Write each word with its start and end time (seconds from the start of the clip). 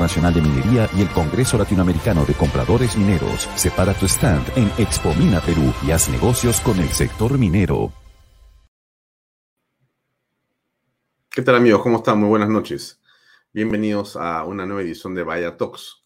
de 0.00 0.40
Minería 0.40 0.88
y 0.96 1.02
el 1.02 1.10
Congreso 1.10 1.58
Latinoamericano 1.58 2.24
de 2.24 2.32
Compradores 2.32 2.96
Mineros. 2.96 3.50
Separa 3.54 3.92
tu 3.92 4.06
stand 4.06 4.50
en 4.56 4.72
Expo 4.78 5.12
Mina 5.12 5.42
Perú 5.42 5.74
y 5.86 5.90
haz 5.90 6.08
negocios 6.08 6.58
con 6.62 6.78
el 6.78 6.88
sector 6.88 7.36
minero. 7.36 7.92
¿Qué 11.30 11.42
tal 11.42 11.56
amigos? 11.56 11.82
¿Cómo 11.82 11.98
están? 11.98 12.18
Muy 12.18 12.30
buenas 12.30 12.48
noches. 12.48 12.98
Bienvenidos 13.52 14.16
a 14.16 14.44
una 14.44 14.64
nueva 14.64 14.80
edición 14.80 15.14
de 15.14 15.22
Vaya 15.22 15.58
Talks. 15.58 16.02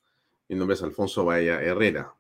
Mi 0.49 0.57
nombre 0.57 0.75
es 0.75 0.83
Alfonso 0.83 1.25
Vaya 1.25 1.63
Herrera. 1.63 2.13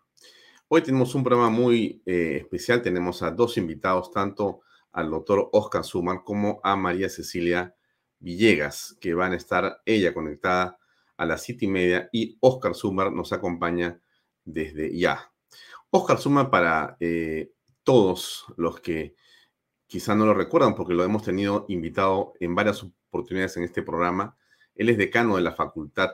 Hoy 0.68 0.80
tenemos 0.80 1.12
un 1.16 1.24
programa 1.24 1.50
muy 1.50 2.00
eh, 2.06 2.38
especial. 2.42 2.82
Tenemos 2.82 3.20
a 3.22 3.32
dos 3.32 3.56
invitados, 3.56 4.12
tanto 4.12 4.60
al 4.92 5.10
doctor 5.10 5.48
Oscar 5.50 5.82
Sumar 5.82 6.22
como 6.22 6.60
a 6.62 6.76
María 6.76 7.08
Cecilia 7.08 7.74
Villegas, 8.20 8.96
que 9.00 9.12
van 9.12 9.32
a 9.32 9.36
estar 9.36 9.82
ella 9.84 10.14
conectada 10.14 10.78
a 11.16 11.26
las 11.26 11.42
siete 11.42 11.66
y 11.66 11.68
media 11.68 12.08
y 12.12 12.36
Oscar 12.40 12.74
Sumar 12.74 13.12
nos 13.12 13.32
acompaña 13.32 14.00
desde 14.44 14.96
ya. 14.96 15.30
Oscar 15.90 16.18
Sumar 16.18 16.50
para 16.50 16.96
eh, 17.00 17.52
todos 17.82 18.46
los 18.56 18.80
que 18.80 19.14
quizá 19.86 20.14
no 20.14 20.26
lo 20.26 20.34
recuerdan 20.34 20.74
porque 20.74 20.94
lo 20.94 21.04
hemos 21.04 21.22
tenido 21.22 21.66
invitado 21.68 22.32
en 22.40 22.54
varias 22.54 22.82
oportunidades 22.82 23.56
en 23.56 23.64
este 23.64 23.82
programa. 23.82 24.36
Él 24.74 24.88
es 24.88 24.98
decano 24.98 25.36
de 25.36 25.42
la 25.42 25.52
Facultad 25.52 26.10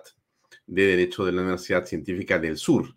de 0.66 0.86
Derecho 0.86 1.24
de 1.24 1.32
la 1.32 1.42
Universidad 1.42 1.86
Científica 1.86 2.38
del 2.38 2.56
Sur. 2.56 2.96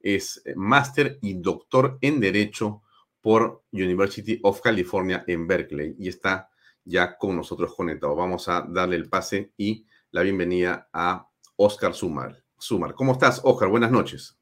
Es 0.00 0.42
eh, 0.44 0.54
máster 0.56 1.18
y 1.22 1.34
doctor 1.34 1.98
en 2.00 2.20
Derecho 2.20 2.82
por 3.20 3.62
University 3.72 4.38
of 4.42 4.60
California 4.60 5.24
en 5.26 5.46
Berkeley 5.46 5.94
y 5.98 6.08
está 6.08 6.50
ya 6.84 7.16
con 7.16 7.36
nosotros 7.36 7.74
conectado. 7.74 8.14
Vamos 8.14 8.48
a 8.48 8.66
darle 8.68 8.96
el 8.96 9.08
pase 9.08 9.52
y 9.56 9.86
la 10.10 10.22
bienvenida 10.22 10.88
a 10.92 11.28
Oscar 11.56 11.94
Sumar. 11.94 12.42
Sumar. 12.58 12.94
¿Cómo 12.94 13.12
estás, 13.12 13.40
Oscar? 13.44 13.68
Buenas 13.68 13.90
noches. 13.90 14.36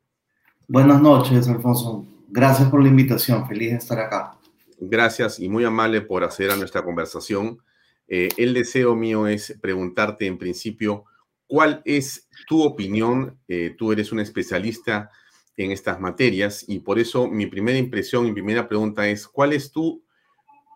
Buenas 0.68 1.00
noches, 1.00 1.48
Alfonso. 1.48 2.06
Gracias 2.28 2.70
por 2.70 2.82
la 2.82 2.88
invitación. 2.88 3.46
Feliz 3.46 3.70
de 3.70 3.76
estar 3.76 3.98
acá. 3.98 4.38
Gracias 4.78 5.38
y 5.38 5.48
muy 5.48 5.64
amable 5.64 6.00
por 6.00 6.24
acceder 6.24 6.52
a 6.52 6.56
nuestra 6.56 6.82
conversación. 6.82 7.58
Eh, 8.08 8.28
el 8.36 8.54
deseo 8.54 8.94
mío 8.94 9.26
es 9.26 9.56
preguntarte 9.60 10.26
en 10.26 10.38
principio, 10.38 11.04
¿cuál 11.46 11.82
es 11.84 12.28
tu 12.48 12.62
opinión? 12.62 13.38
Eh, 13.48 13.74
tú 13.78 13.92
eres 13.92 14.12
un 14.12 14.20
especialista 14.20 15.10
en 15.56 15.70
estas 15.70 16.00
materias 16.00 16.64
y 16.66 16.80
por 16.80 16.98
eso 16.98 17.28
mi 17.28 17.46
primera 17.46 17.78
impresión 17.78 18.26
y 18.26 18.32
primera 18.32 18.68
pregunta 18.68 19.08
es, 19.08 19.28
¿cuál 19.28 19.52
es 19.52 19.70
tu 19.70 20.02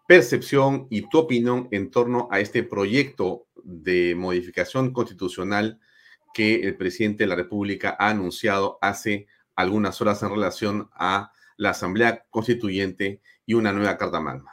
percepción 0.06 0.86
y 0.91 1.08
tu 1.08 1.18
opinión 1.18 1.68
en 1.70 1.91
torno 1.91 2.28
a 2.30 2.41
este 2.41 2.62
proyecto 2.62 3.47
de 3.64 4.14
modificación 4.14 4.92
constitucional 4.92 5.80
que 6.36 6.56
el 6.56 6.76
presidente 6.76 7.24
de 7.24 7.28
la 7.28 7.34
República 7.34 7.97
ha 7.98 8.10
anunciado 8.10 8.76
hace 8.82 9.26
algunas 9.54 10.02
horas 10.02 10.22
en 10.22 10.28
relación 10.28 10.91
a 10.94 11.32
la 11.56 11.70
Asamblea 11.70 12.26
Constituyente 12.28 13.22
y 13.47 13.54
una 13.54 13.72
nueva 13.72 13.97
Carta 13.97 14.20
Magna. 14.20 14.50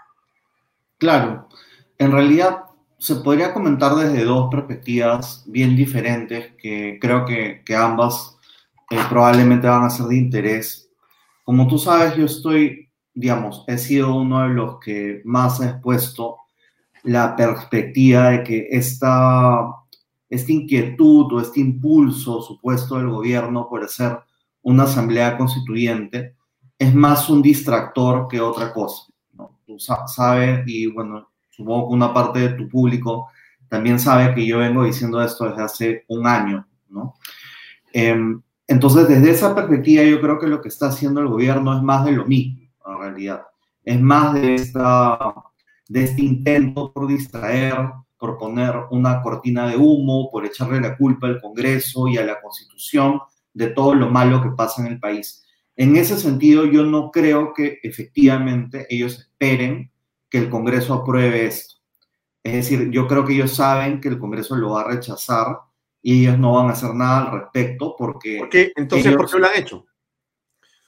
Claro, 0.97 1.49
en 1.97 2.13
realidad 2.13 2.59
se 2.97 3.15
podría 3.15 3.53
comentar 3.53 3.95
desde 3.95 4.23
dos 4.23 4.47
perspectivas 4.49 5.43
bien 5.45 5.75
diferentes 5.75 6.53
que 6.57 6.99
creo 7.01 7.25
que, 7.25 7.61
ambas 7.75 8.37
eh, 8.89 8.97
probablemente 9.09 9.67
van 9.67 9.83
a 9.83 9.89
ser 9.89 10.05
de 10.05 10.15
interés. 10.15 10.89
Como 11.43 11.67
tú 11.67 11.77
sabes, 11.77 12.15
yo 12.15 12.23
estoy, 12.23 12.89
digamos, 13.13 13.65
he 13.67 13.77
sido 13.77 14.15
uno 14.15 14.47
de 14.47 14.53
los 14.53 14.79
que 14.79 15.21
más 15.25 15.59
ha 15.59 15.71
expuesto 15.71 16.37
la 17.03 17.35
perspectiva 17.35 18.29
de 18.29 18.43
que 18.43 18.67
esta 18.71 19.82
esta 20.33 20.51
inquietud 20.51 21.31
o 21.31 21.41
este 21.41 21.59
impulso 21.59 22.41
supuesto 22.41 22.97
del 22.97 23.09
gobierno 23.09 23.67
por 23.69 23.83
hacer 23.83 24.17
una 24.63 24.83
asamblea 24.83 25.37
constituyente 25.37 26.35
es 26.79 26.93
más 26.95 27.29
un 27.29 27.41
distractor 27.41 28.27
que 28.27 28.41
otra 28.41 28.73
cosa. 28.73 29.03
¿no? 29.33 29.59
Tú 29.65 29.77
sabes, 29.79 30.63
y 30.65 30.87
bueno, 30.87 31.29
supongo 31.51 31.89
que 31.89 31.93
una 31.93 32.13
parte 32.13 32.39
de 32.39 32.49
tu 32.49 32.67
público 32.67 33.27
también 33.69 33.99
sabe 33.99 34.33
que 34.33 34.45
yo 34.45 34.57
vengo 34.57 34.83
diciendo 34.83 35.21
esto 35.21 35.45
desde 35.45 35.63
hace 35.63 36.05
un 36.07 36.25
año, 36.25 36.67
¿no? 36.89 37.15
Em, 37.91 38.41
entonces, 38.67 39.07
desde 39.07 39.31
esa 39.31 39.53
perspectiva, 39.53 40.03
yo 40.03 40.21
creo 40.21 40.39
que 40.39 40.47
lo 40.47 40.61
que 40.61 40.69
está 40.69 40.87
haciendo 40.87 41.21
el 41.21 41.27
gobierno 41.27 41.75
es 41.75 41.83
más 41.83 42.05
de 42.05 42.11
lo 42.11 42.25
mismo, 42.25 42.61
en 42.85 42.97
realidad. 42.99 43.43
Es 43.83 43.99
más 43.99 44.33
de, 44.33 44.55
esta, 44.55 45.33
de 45.89 46.03
este 46.03 46.21
intento 46.21 46.91
por 46.91 47.07
distraer, 47.07 47.93
por 48.23 48.37
poner 48.37 48.73
una 48.91 49.21
cortina 49.21 49.67
de 49.67 49.75
humo, 49.75 50.29
por 50.31 50.45
echarle 50.45 50.79
la 50.79 50.95
culpa 50.95 51.27
al 51.27 51.41
Congreso 51.41 52.07
y 52.07 52.17
a 52.17 52.23
la 52.23 52.39
Constitución 52.39 53.19
de 53.53 53.67
todo 53.67 53.93
lo 53.93 54.09
malo 54.09 54.41
que 54.41 54.51
pasa 54.51 54.81
en 54.81 54.93
el 54.93 54.97
país. 54.97 55.43
En 55.75 55.97
ese 55.97 56.17
sentido, 56.17 56.63
yo 56.63 56.85
no 56.85 57.11
creo 57.11 57.53
que 57.53 57.79
efectivamente 57.83 58.87
ellos 58.89 59.19
esperen 59.19 59.91
que 60.29 60.37
el 60.37 60.49
Congreso 60.49 60.93
apruebe 60.93 61.47
esto. 61.47 61.75
Es 62.41 62.53
decir, 62.53 62.91
yo 62.91 63.09
creo 63.09 63.25
que 63.25 63.33
ellos 63.33 63.53
saben 63.53 63.99
que 63.99 64.07
el 64.07 64.19
Congreso 64.19 64.55
lo 64.55 64.69
va 64.69 64.83
a 64.83 64.87
rechazar 64.87 65.57
y 66.01 66.21
ellos 66.21 66.39
no 66.39 66.53
van 66.53 66.69
a 66.69 66.71
hacer 66.71 66.93
nada 66.93 67.25
al 67.25 67.41
respecto 67.41 67.93
porque... 67.97 68.37
¿Por 68.39 68.47
qué? 68.47 68.71
Entonces, 68.77 69.17
¿por 69.17 69.29
qué 69.29 69.37
lo 69.37 69.47
han 69.47 69.59
hecho? 69.59 69.85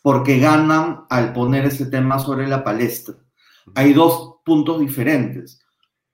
Porque 0.02 0.40
ganan 0.40 1.04
al 1.10 1.34
poner 1.34 1.66
ese 1.66 1.88
tema 1.88 2.18
sobre 2.18 2.48
la 2.48 2.64
palestra. 2.64 3.16
Hay 3.76 3.92
dos 3.92 4.38
puntos 4.46 4.80
diferentes. 4.80 5.65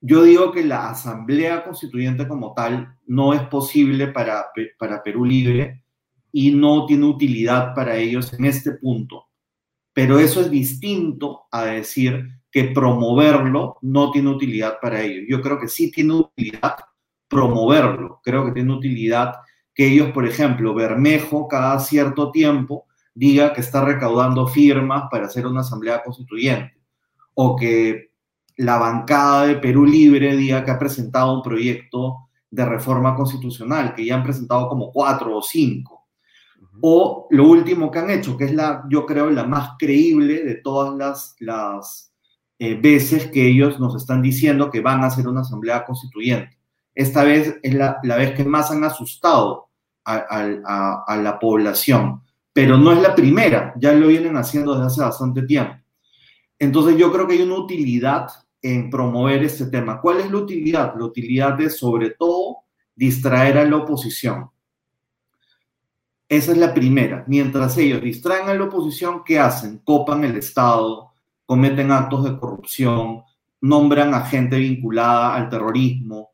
Yo 0.01 0.23
digo 0.23 0.51
que 0.51 0.63
la 0.63 0.89
asamblea 0.89 1.63
constituyente 1.63 2.27
como 2.27 2.53
tal 2.53 2.97
no 3.05 3.33
es 3.33 3.41
posible 3.43 4.07
para, 4.07 4.47
para 4.79 5.03
Perú 5.03 5.25
Libre 5.25 5.83
y 6.31 6.51
no 6.51 6.87
tiene 6.87 7.05
utilidad 7.05 7.75
para 7.75 7.95
ellos 7.95 8.33
en 8.33 8.45
este 8.45 8.71
punto. 8.71 9.27
Pero 9.93 10.19
eso 10.19 10.41
es 10.41 10.49
distinto 10.49 11.43
a 11.51 11.65
decir 11.65 12.27
que 12.49 12.65
promoverlo 12.65 13.77
no 13.81 14.09
tiene 14.09 14.29
utilidad 14.29 14.79
para 14.81 15.01
ellos. 15.01 15.25
Yo 15.29 15.41
creo 15.41 15.59
que 15.59 15.67
sí 15.67 15.91
tiene 15.91 16.13
utilidad 16.15 16.75
promoverlo. 17.27 18.21
Creo 18.23 18.45
que 18.45 18.51
tiene 18.51 18.73
utilidad 18.73 19.35
que 19.73 19.87
ellos, 19.87 20.11
por 20.11 20.27
ejemplo, 20.27 20.73
Bermejo, 20.73 21.47
cada 21.47 21.79
cierto 21.79 22.31
tiempo, 22.31 22.87
diga 23.13 23.53
que 23.53 23.61
está 23.61 23.85
recaudando 23.85 24.47
firmas 24.47 25.03
para 25.11 25.27
hacer 25.27 25.45
una 25.45 25.61
asamblea 25.61 26.01
constituyente. 26.03 26.73
O 27.35 27.55
que 27.55 28.10
la 28.57 28.77
bancada 28.77 29.47
de 29.47 29.55
Perú 29.55 29.85
Libre 29.85 30.35
diga 30.35 30.63
que 30.63 30.71
ha 30.71 30.79
presentado 30.79 31.33
un 31.33 31.41
proyecto 31.41 32.29
de 32.49 32.65
reforma 32.65 33.15
constitucional, 33.15 33.93
que 33.95 34.05
ya 34.05 34.15
han 34.15 34.23
presentado 34.23 34.67
como 34.67 34.91
cuatro 34.91 35.37
o 35.37 35.41
cinco. 35.41 36.07
O 36.81 37.27
lo 37.29 37.47
último 37.47 37.91
que 37.91 37.99
han 37.99 38.09
hecho, 38.09 38.35
que 38.35 38.45
es 38.45 38.53
la, 38.53 38.83
yo 38.89 39.05
creo, 39.05 39.29
la 39.29 39.45
más 39.45 39.71
creíble 39.77 40.43
de 40.43 40.55
todas 40.55 40.95
las, 40.95 41.35
las 41.39 42.13
eh, 42.59 42.75
veces 42.75 43.31
que 43.31 43.47
ellos 43.47 43.79
nos 43.79 43.95
están 43.95 44.21
diciendo 44.21 44.69
que 44.69 44.81
van 44.81 45.03
a 45.03 45.07
hacer 45.07 45.27
una 45.27 45.41
asamblea 45.41 45.85
constituyente. 45.85 46.57
Esta 46.93 47.23
vez 47.23 47.59
es 47.63 47.73
la, 47.73 47.99
vez 48.03 48.33
que 48.33 48.43
más 48.43 48.71
han 48.71 48.83
asustado 48.83 49.69
a, 50.03 51.03
a 51.07 51.17
la 51.17 51.39
población, 51.39 52.23
pero 52.51 52.77
no 52.77 52.91
es 52.91 53.01
la 53.01 53.15
primera, 53.15 53.73
ya 53.77 53.93
lo 53.93 54.07
vienen 54.07 54.35
haciendo 54.35 54.73
desde 54.73 54.87
hace 54.87 55.01
bastante 55.01 55.43
tiempo. 55.43 55.80
Entonces 56.61 56.95
yo 56.95 57.11
creo 57.11 57.27
que 57.27 57.33
hay 57.33 57.41
una 57.41 57.57
utilidad 57.57 58.27
en 58.61 58.91
promover 58.91 59.43
este 59.43 59.65
tema. 59.65 59.99
¿Cuál 59.99 60.19
es 60.19 60.29
la 60.29 60.37
utilidad? 60.37 60.93
La 60.95 61.05
utilidad 61.05 61.59
es 61.59 61.79
sobre 61.79 62.11
todo 62.11 62.57
distraer 62.95 63.57
a 63.57 63.65
la 63.65 63.77
oposición. 63.77 64.47
Esa 66.29 66.51
es 66.51 66.59
la 66.59 66.71
primera. 66.71 67.25
Mientras 67.27 67.75
ellos 67.79 68.03
distraen 68.03 68.47
a 68.47 68.53
la 68.53 68.65
oposición, 68.65 69.23
¿qué 69.25 69.39
hacen? 69.39 69.79
Copan 69.79 70.23
el 70.23 70.37
Estado, 70.37 71.13
cometen 71.47 71.91
actos 71.91 72.25
de 72.25 72.37
corrupción, 72.37 73.23
nombran 73.59 74.13
a 74.13 74.23
gente 74.25 74.59
vinculada 74.59 75.33
al 75.33 75.49
terrorismo, 75.49 76.29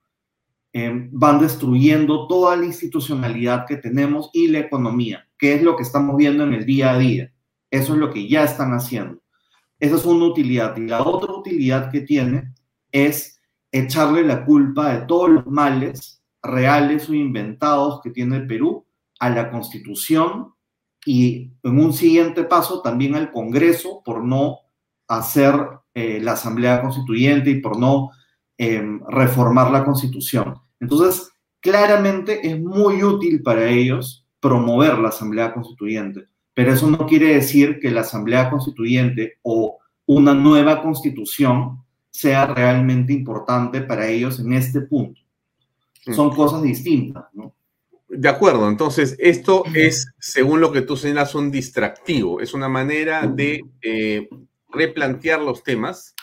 eh, 0.73 1.07
van 1.09 1.39
destruyendo 1.39 2.27
toda 2.27 2.57
la 2.57 2.65
institucionalidad 2.65 3.65
que 3.65 3.77
tenemos 3.77 4.29
y 4.33 4.49
la 4.49 4.59
economía, 4.59 5.25
que 5.37 5.53
es 5.53 5.63
lo 5.63 5.77
que 5.77 5.83
estamos 5.83 6.17
viendo 6.17 6.43
en 6.43 6.53
el 6.53 6.65
día 6.65 6.91
a 6.91 6.97
día. 6.97 7.31
Eso 7.71 7.93
es 7.93 7.99
lo 7.99 8.11
que 8.11 8.27
ya 8.27 8.43
están 8.43 8.73
haciendo. 8.73 9.21
Esa 9.79 9.95
es 9.95 10.05
una 10.05 10.25
utilidad. 10.25 10.75
Y 10.77 10.87
la 10.87 11.03
otra 11.03 11.33
utilidad 11.33 11.91
que 11.91 12.01
tiene 12.01 12.53
es 12.91 13.39
echarle 13.71 14.23
la 14.23 14.45
culpa 14.45 14.93
de 14.93 15.05
todos 15.05 15.29
los 15.29 15.47
males 15.47 16.23
reales 16.41 17.09
o 17.09 17.13
inventados 17.13 18.01
que 18.01 18.11
tiene 18.11 18.37
el 18.37 18.47
Perú 18.47 18.85
a 19.19 19.29
la 19.29 19.51
Constitución 19.51 20.53
y 21.05 21.51
en 21.63 21.79
un 21.79 21.93
siguiente 21.93 22.43
paso 22.43 22.81
también 22.81 23.15
al 23.15 23.31
Congreso 23.31 24.01
por 24.03 24.23
no 24.23 24.59
hacer 25.07 25.55
eh, 25.93 26.19
la 26.21 26.33
Asamblea 26.33 26.81
Constituyente 26.81 27.49
y 27.49 27.61
por 27.61 27.79
no 27.79 28.11
em, 28.57 29.01
reformar 29.07 29.71
la 29.71 29.85
Constitución. 29.85 30.55
Entonces, 30.79 31.31
claramente 31.59 32.47
es 32.47 32.59
muy 32.59 33.03
útil 33.03 33.41
para 33.41 33.67
ellos 33.69 34.25
promover 34.39 34.97
la 34.99 35.09
Asamblea 35.09 35.53
Constituyente 35.53 36.27
pero 36.57 36.73
eso 36.73 36.89
no 36.89 37.05
quiere 37.05 37.35
decir 37.35 37.79
que 37.79 37.91
la 37.91 38.01
Asamblea 38.01 38.49
Constituyente 38.49 39.37
o 39.43 39.77
una 40.07 40.33
nueva 40.33 40.81
constitución 40.81 41.83
sea 42.09 42.47
realmente 42.47 43.13
importante 43.13 43.81
para 43.81 44.07
ellos 44.07 44.39
en 44.39 44.53
este 44.53 44.81
punto. 44.81 45.21
Son 46.15 46.31
cosas 46.31 46.63
distintas, 46.63 47.25
¿no? 47.33 47.53
De 48.09 48.27
acuerdo, 48.27 48.67
entonces 48.69 49.15
esto 49.19 49.65
es, 49.75 50.11
según 50.17 50.59
lo 50.59 50.71
que 50.71 50.81
tú 50.81 50.97
señalas, 50.97 51.35
un 51.35 51.51
distractivo, 51.51 52.41
es 52.41 52.55
una 52.55 52.67
manera 52.67 53.27
de 53.27 53.63
eh, 53.83 54.27
replantear 54.69 55.39
los 55.39 55.61
temas 55.61 56.15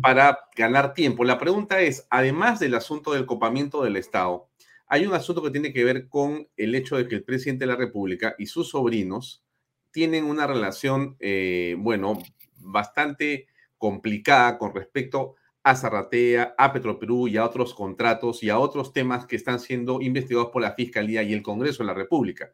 para 0.00 0.38
ganar 0.54 0.94
tiempo. 0.94 1.24
La 1.24 1.38
pregunta 1.38 1.80
es, 1.80 2.06
además 2.08 2.60
del 2.60 2.76
asunto 2.76 3.14
del 3.14 3.26
copamiento 3.26 3.82
del 3.82 3.96
Estado, 3.96 4.48
hay 4.92 5.06
un 5.06 5.14
asunto 5.14 5.40
que 5.40 5.52
tiene 5.52 5.72
que 5.72 5.84
ver 5.84 6.08
con 6.08 6.48
el 6.56 6.74
hecho 6.74 6.96
de 6.96 7.06
que 7.06 7.14
el 7.14 7.22
presidente 7.22 7.62
de 7.62 7.68
la 7.68 7.76
República 7.76 8.34
y 8.38 8.46
sus 8.46 8.70
sobrinos 8.70 9.44
tienen 9.92 10.24
una 10.24 10.48
relación, 10.48 11.16
eh, 11.20 11.76
bueno, 11.78 12.18
bastante 12.56 13.46
complicada 13.78 14.58
con 14.58 14.74
respecto 14.74 15.36
a 15.62 15.76
Zarratea, 15.76 16.56
a 16.58 16.72
Petroperú 16.72 17.28
y 17.28 17.36
a 17.36 17.44
otros 17.44 17.72
contratos 17.72 18.42
y 18.42 18.50
a 18.50 18.58
otros 18.58 18.92
temas 18.92 19.26
que 19.26 19.36
están 19.36 19.60
siendo 19.60 20.00
investigados 20.00 20.50
por 20.50 20.60
la 20.60 20.74
Fiscalía 20.74 21.22
y 21.22 21.34
el 21.34 21.42
Congreso 21.42 21.84
de 21.84 21.86
la 21.86 21.94
República. 21.94 22.52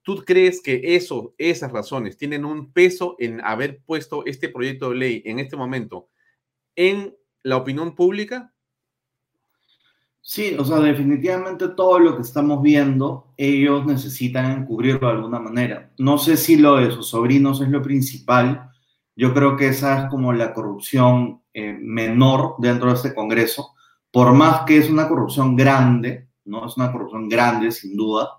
¿Tú 0.00 0.24
crees 0.24 0.62
que 0.62 0.96
eso, 0.96 1.34
esas 1.36 1.70
razones 1.70 2.16
tienen 2.16 2.46
un 2.46 2.72
peso 2.72 3.14
en 3.18 3.42
haber 3.42 3.82
puesto 3.84 4.24
este 4.24 4.48
proyecto 4.48 4.88
de 4.88 4.96
ley 4.96 5.22
en 5.26 5.38
este 5.38 5.56
momento 5.56 6.08
en 6.76 7.14
la 7.42 7.58
opinión 7.58 7.94
pública? 7.94 8.53
Sí, 10.26 10.56
o 10.58 10.64
sea, 10.64 10.78
definitivamente 10.78 11.68
todo 11.68 11.98
lo 11.98 12.16
que 12.16 12.22
estamos 12.22 12.62
viendo, 12.62 13.34
ellos 13.36 13.84
necesitan 13.84 14.52
encubrirlo 14.52 15.06
de 15.06 15.14
alguna 15.16 15.38
manera. 15.38 15.92
No 15.98 16.16
sé 16.16 16.38
si 16.38 16.56
lo 16.56 16.76
de 16.76 16.90
sus 16.92 17.08
sobrinos 17.08 17.60
es 17.60 17.68
lo 17.68 17.82
principal. 17.82 18.70
Yo 19.14 19.34
creo 19.34 19.54
que 19.54 19.68
esa 19.68 20.04
es 20.04 20.10
como 20.10 20.32
la 20.32 20.54
corrupción 20.54 21.42
eh, 21.52 21.76
menor 21.78 22.54
dentro 22.58 22.88
de 22.88 22.94
este 22.94 23.14
Congreso, 23.14 23.74
por 24.10 24.32
más 24.32 24.62
que 24.64 24.78
es 24.78 24.88
una 24.88 25.08
corrupción 25.08 25.56
grande, 25.56 26.30
¿no? 26.46 26.66
Es 26.68 26.76
una 26.78 26.90
corrupción 26.90 27.28
grande, 27.28 27.70
sin 27.70 27.94
duda. 27.94 28.30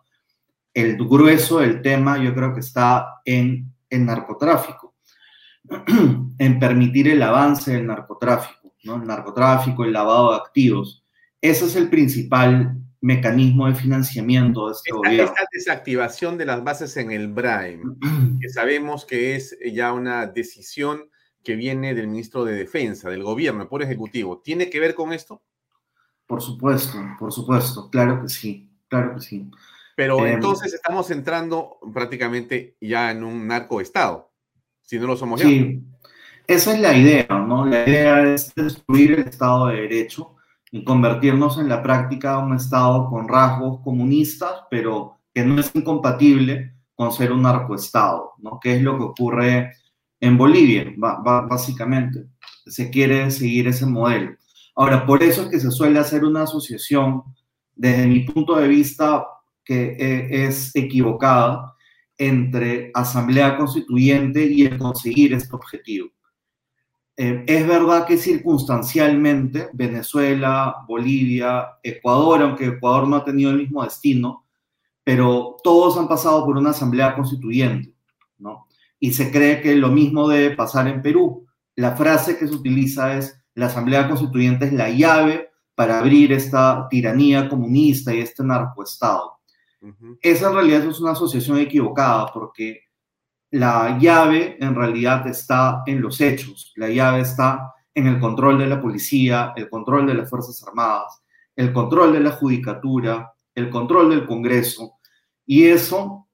El 0.73 0.97
grueso 0.97 1.59
del 1.59 1.83
tema 1.83 2.17
yo 2.17 2.33
creo 2.33 2.51
que 2.51 2.61
está 2.61 3.21
en 3.25 3.71
el 3.91 4.05
narcotráfico, 4.07 4.95
en 6.39 6.59
permitir 6.59 7.09
el 7.09 7.21
avance 7.21 7.73
del 7.73 7.85
narcotráfico, 7.85 8.73
¿no? 8.85 8.95
El 8.95 9.05
narcotráfico, 9.05 9.83
el 9.83 9.93
lavado 9.93 10.31
de 10.31 10.37
activos 10.37 11.04
ese 11.49 11.65
es 11.65 11.75
el 11.75 11.89
principal 11.89 12.77
mecanismo 13.01 13.67
de 13.67 13.75
financiamiento 13.75 14.67
de 14.67 14.73
este 14.73 14.89
esta, 14.89 14.97
gobierno. 14.97 15.23
Esta 15.23 15.47
desactivación 15.51 16.37
de 16.37 16.45
las 16.45 16.63
bases 16.63 16.97
en 16.97 17.11
el 17.11 17.27
BRAIM, 17.27 17.99
que 18.41 18.49
sabemos 18.49 19.05
que 19.05 19.35
es 19.35 19.57
ya 19.71 19.93
una 19.93 20.25
decisión 20.25 21.09
que 21.43 21.55
viene 21.55 21.93
del 21.93 22.07
ministro 22.07 22.43
de 22.43 22.55
Defensa, 22.55 23.09
del 23.09 23.23
gobierno, 23.23 23.61
el 23.61 23.67
Poder 23.67 23.87
Ejecutivo, 23.87 24.41
¿tiene 24.43 24.69
que 24.69 24.79
ver 24.79 24.95
con 24.95 25.13
esto? 25.13 25.43
Por 26.25 26.41
supuesto, 26.41 26.97
por 27.19 27.31
supuesto, 27.31 27.89
claro 27.91 28.23
que 28.23 28.29
sí, 28.29 28.71
claro 28.87 29.13
que 29.13 29.21
sí. 29.21 29.51
Pero 29.95 30.25
em, 30.25 30.33
entonces 30.33 30.73
estamos 30.73 31.11
entrando 31.11 31.77
prácticamente 31.93 32.75
ya 32.81 33.11
en 33.11 33.23
un 33.23 33.47
narcoestado, 33.47 34.31
si 34.81 34.97
no 34.97 35.05
lo 35.05 35.15
somos 35.15 35.41
ya. 35.41 35.47
Sí, 35.47 35.83
esa 36.47 36.73
es 36.73 36.79
la 36.79 36.97
idea, 36.97 37.27
¿no? 37.29 37.65
La 37.65 37.87
idea 37.87 38.33
es 38.33 38.53
destruir 38.55 39.11
el 39.11 39.27
Estado 39.27 39.67
de 39.67 39.81
Derecho 39.81 40.34
y 40.75 40.83
convertirnos 40.83 41.57
en 41.57 41.69
la 41.69 41.81
práctica 41.81 42.37
un 42.37 42.53
Estado 42.53 43.09
con 43.09 43.29
rasgos 43.29 43.79
comunistas, 43.81 44.51
pero 44.69 45.19
que 45.33 45.45
no 45.45 45.57
es 45.57 45.73
incompatible 45.73 46.73
con 46.93 47.13
ser 47.13 47.31
un 47.31 47.43
narcoestado, 47.43 48.33
¿no? 48.39 48.59
Que 48.59 48.75
es 48.75 48.81
lo 48.81 48.97
que 48.97 49.03
ocurre 49.05 49.71
en 50.19 50.37
Bolivia, 50.37 50.93
básicamente. 50.97 52.25
Se 52.65 52.89
quiere 52.89 53.31
seguir 53.31 53.69
ese 53.69 53.85
modelo. 53.85 54.35
Ahora, 54.75 55.05
por 55.05 55.23
eso 55.23 55.43
es 55.43 55.47
que 55.47 55.61
se 55.61 55.71
suele 55.71 55.97
hacer 55.97 56.25
una 56.25 56.43
asociación, 56.43 57.23
desde 57.73 58.05
mi 58.07 58.25
punto 58.25 58.57
de 58.57 58.67
vista, 58.67 59.25
que 59.63 59.95
e, 59.97 60.45
es 60.45 60.75
equivocada, 60.75 61.73
entre 62.17 62.91
Asamblea 62.93 63.55
Constituyente 63.55 64.45
y 64.45 64.65
el 64.65 64.77
conseguir 64.77 65.35
este 65.35 65.55
objetivo. 65.55 66.09
Eh, 67.17 67.45
es 67.47 67.65
verdad 67.65 68.05
que 68.05 68.17
circunstancialmente 68.17 69.69
Venezuela, 69.73 70.83
Bolivia, 70.87 71.77
Ecuador, 71.81 72.41
aunque 72.41 72.65
Ecuador 72.65 73.07
no 73.07 73.15
ha 73.15 73.23
tenido 73.23 73.51
el 73.51 73.57
mismo 73.57 73.83
destino, 73.83 74.45
pero 75.03 75.55
todos 75.63 75.97
han 75.97 76.07
pasado 76.07 76.43
por 76.45 76.57
una 76.57 76.71
asamblea 76.71 77.15
constituyente, 77.15 77.93
¿no? 78.37 78.67
Y 78.99 79.13
se 79.13 79.31
cree 79.31 79.61
que 79.61 79.75
lo 79.75 79.89
mismo 79.89 80.27
debe 80.27 80.55
pasar 80.55 80.87
en 80.87 81.01
Perú. 81.01 81.45
La 81.75 81.95
frase 81.95 82.37
que 82.37 82.47
se 82.47 82.53
utiliza 82.53 83.17
es, 83.17 83.41
la 83.53 83.67
asamblea 83.67 84.07
constituyente 84.07 84.65
es 84.65 84.73
la 84.73 84.89
llave 84.89 85.51
para 85.75 85.99
abrir 85.99 86.33
esta 86.33 86.87
tiranía 86.89 87.47
comunista 87.47 88.13
y 88.13 88.19
este 88.19 88.43
narcoestado. 88.43 89.35
Esa 90.21 90.49
en 90.49 90.55
realidad 90.55 90.85
es 90.85 90.99
una 90.99 91.11
asociación 91.11 91.59
equivocada 91.59 92.31
porque 92.33 92.84
la 93.55 93.97
llave 93.97 94.57
en 94.59 94.75
realidad 94.75 95.25
está 95.27 95.81
en 95.85 96.01
los 96.01 96.19
hechos, 96.19 96.73
la 96.75 96.89
llave 96.89 97.21
está 97.21 97.73
en 97.93 98.05
el 98.07 98.19
control 98.19 98.59
de 98.59 98.67
la 98.67 98.81
policía, 98.81 99.53
el 99.55 99.69
control 99.69 100.07
de 100.07 100.13
las 100.13 100.29
Fuerzas 100.29 100.61
Armadas, 100.67 101.23
el 101.55 101.71
control 101.71 102.11
de 102.11 102.19
la 102.19 102.31
Judicatura, 102.31 103.33
el 103.53 103.69
control 103.69 104.09
del 104.09 104.25
Congreso. 104.25 104.95
Y 105.45 105.67
eso 105.67 106.27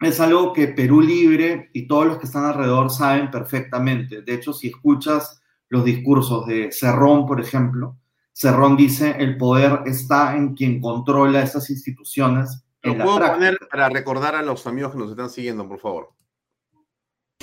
es 0.00 0.18
algo 0.20 0.54
que 0.54 0.68
Perú 0.68 1.02
Libre 1.02 1.68
y 1.74 1.86
todos 1.86 2.06
los 2.06 2.16
que 2.16 2.24
están 2.24 2.46
alrededor 2.46 2.90
saben 2.90 3.30
perfectamente. 3.30 4.22
De 4.22 4.32
hecho, 4.32 4.54
si 4.54 4.68
escuchas 4.68 5.42
los 5.68 5.84
discursos 5.84 6.46
de 6.46 6.72
Cerrón, 6.72 7.26
por 7.26 7.42
ejemplo, 7.42 7.98
Cerrón 8.32 8.74
dice, 8.74 9.14
el 9.18 9.36
poder 9.36 9.80
está 9.84 10.34
en 10.34 10.54
quien 10.54 10.80
controla 10.80 11.42
estas 11.42 11.68
instituciones. 11.68 12.64
Lo 12.80 12.96
puedo 12.96 13.20
poner 13.20 13.58
para 13.70 13.90
recordar 13.90 14.34
a 14.34 14.42
los 14.42 14.66
amigos 14.66 14.92
que 14.92 14.98
nos 14.98 15.10
están 15.10 15.28
siguiendo, 15.28 15.68
por 15.68 15.78
favor. 15.78 16.14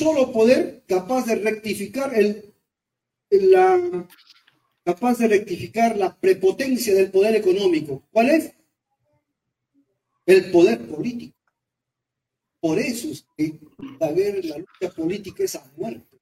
Solo 0.02 0.32
poder 0.32 0.84
capaz 0.88 1.28
de 1.28 1.36
rectificar 1.36 2.12
el, 2.16 2.56
la, 3.30 4.08
capaz 4.84 5.20
de 5.20 5.28
rectificar 5.28 5.96
la 5.96 6.20
prepotencia 6.20 6.96
del 6.96 7.12
poder 7.12 7.36
económico. 7.36 8.02
¿Cuál 8.12 8.32
es? 8.32 8.52
El 10.26 10.50
poder 10.50 10.88
político. 10.88 11.38
Por 12.60 12.80
eso 12.80 13.10
es 13.12 13.28
que 13.38 13.60
la, 14.00 14.10
la 14.10 14.58
lucha 14.58 14.96
política 14.96 15.44
es 15.44 15.54
a 15.54 15.72
muerte. 15.78 16.20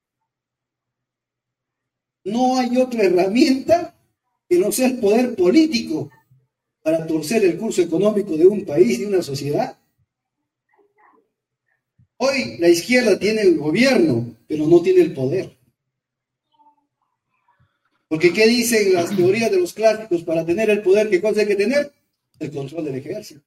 No 2.25 2.57
hay 2.57 2.75
otra 2.75 3.03
herramienta 3.03 3.95
que 4.49 4.57
no 4.57 4.73
sea 4.73 4.87
el 4.87 4.99
poder 4.99 5.37
político 5.37 6.11
para 6.83 7.07
torcer 7.07 7.45
el 7.45 7.57
curso 7.57 7.81
económico 7.81 8.35
de 8.35 8.45
un 8.45 8.65
país 8.65 8.99
y 8.99 9.05
una 9.05 9.21
sociedad. 9.21 9.78
Hoy 12.21 12.57
la 12.57 12.67
izquierda 12.67 13.17
tiene 13.17 13.43
el 13.43 13.57
gobierno, 13.57 14.35
pero 14.45 14.67
no 14.67 14.81
tiene 14.81 15.01
el 15.01 15.13
poder. 15.13 15.57
Porque 18.09 18.33
¿qué 18.33 18.45
dicen 18.45 18.93
las 18.93 19.15
teorías 19.15 19.49
de 19.49 19.59
los 19.59 19.73
clásicos 19.73 20.23
para 20.23 20.45
tener 20.45 20.69
el 20.69 20.81
poder? 20.81 21.09
¿Qué 21.09 21.21
cosa 21.21 21.39
hay 21.39 21.47
que 21.47 21.55
tener? 21.55 21.93
El 22.39 22.51
control 22.51 22.83
del 22.83 22.95
ejército. 22.95 23.41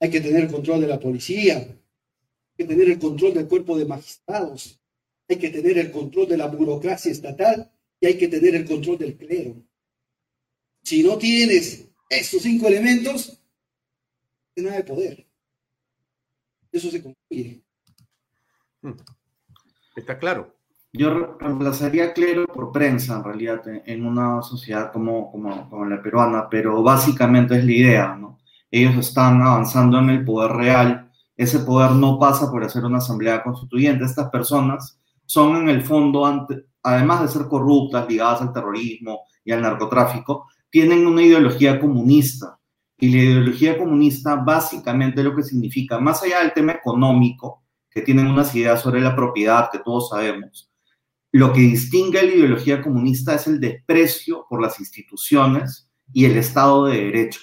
Hay 0.00 0.10
que 0.10 0.20
tener 0.20 0.44
el 0.44 0.50
control 0.50 0.82
de 0.82 0.86
la 0.88 1.00
policía. 1.00 1.56
Hay 1.56 2.56
que 2.58 2.64
tener 2.66 2.90
el 2.90 2.98
control 2.98 3.32
del 3.32 3.48
cuerpo 3.48 3.78
de 3.78 3.86
magistrados. 3.86 4.78
Hay 5.26 5.36
que 5.36 5.48
tener 5.48 5.78
el 5.78 5.90
control 5.90 6.28
de 6.28 6.36
la 6.36 6.46
burocracia 6.46 7.10
estatal 7.10 7.72
y 8.00 8.06
hay 8.06 8.18
que 8.18 8.28
tener 8.28 8.54
el 8.54 8.66
control 8.66 8.98
del 8.98 9.16
clero. 9.16 9.56
Si 10.82 11.02
no 11.02 11.16
tienes 11.16 11.86
estos 12.10 12.42
cinco 12.42 12.68
elementos, 12.68 13.40
no 14.56 14.64
nada 14.64 14.76
de 14.76 14.84
poder. 14.84 15.29
Eso 16.72 16.90
se 16.90 17.02
concluye. 17.02 17.62
Hmm. 18.82 18.92
Está 19.96 20.18
claro. 20.18 20.56
Yo 20.92 21.36
reemplazaría 21.38 22.12
clero 22.12 22.46
por 22.46 22.72
prensa, 22.72 23.16
en 23.16 23.24
realidad, 23.24 23.62
en 23.66 24.04
una 24.04 24.42
sociedad 24.42 24.90
como, 24.92 25.30
como, 25.30 25.68
como, 25.70 25.84
la 25.84 26.02
peruana, 26.02 26.48
pero 26.50 26.82
básicamente 26.82 27.56
es 27.56 27.64
la 27.64 27.72
idea, 27.72 28.16
¿no? 28.16 28.38
Ellos 28.70 28.96
están 28.96 29.40
avanzando 29.40 29.98
en 29.98 30.10
el 30.10 30.24
poder 30.24 30.52
real, 30.52 31.12
ese 31.36 31.60
poder 31.60 31.92
no 31.92 32.18
pasa 32.18 32.50
por 32.50 32.64
hacer 32.64 32.84
una 32.84 32.98
asamblea 32.98 33.42
constituyente, 33.42 34.04
estas 34.04 34.30
personas 34.30 35.00
son 35.26 35.56
en 35.56 35.68
el 35.68 35.82
fondo, 35.82 36.26
además 36.82 37.22
de 37.22 37.28
ser 37.28 37.46
corruptas, 37.46 38.08
ligadas 38.08 38.42
al 38.42 38.52
terrorismo 38.52 39.22
y 39.44 39.52
al 39.52 39.62
narcotráfico, 39.62 40.48
tienen 40.70 41.06
una 41.06 41.22
ideología 41.22 41.78
comunista. 41.78 42.58
Y 43.00 43.10
la 43.10 43.22
ideología 43.22 43.78
comunista 43.78 44.36
básicamente 44.36 45.24
lo 45.24 45.34
que 45.34 45.42
significa, 45.42 45.98
más 45.98 46.22
allá 46.22 46.40
del 46.40 46.52
tema 46.52 46.72
económico, 46.72 47.62
que 47.90 48.02
tienen 48.02 48.26
unas 48.26 48.54
ideas 48.54 48.80
sobre 48.80 49.00
la 49.00 49.16
propiedad 49.16 49.70
que 49.70 49.80
todos 49.80 50.10
sabemos, 50.10 50.70
lo 51.32 51.52
que 51.52 51.60
distingue 51.60 52.18
a 52.18 52.24
la 52.24 52.34
ideología 52.34 52.82
comunista 52.82 53.34
es 53.34 53.46
el 53.46 53.60
desprecio 53.60 54.46
por 54.48 54.60
las 54.60 54.80
instituciones 54.80 55.88
y 56.12 56.24
el 56.24 56.36
Estado 56.36 56.86
de 56.86 57.04
Derecho. 57.04 57.40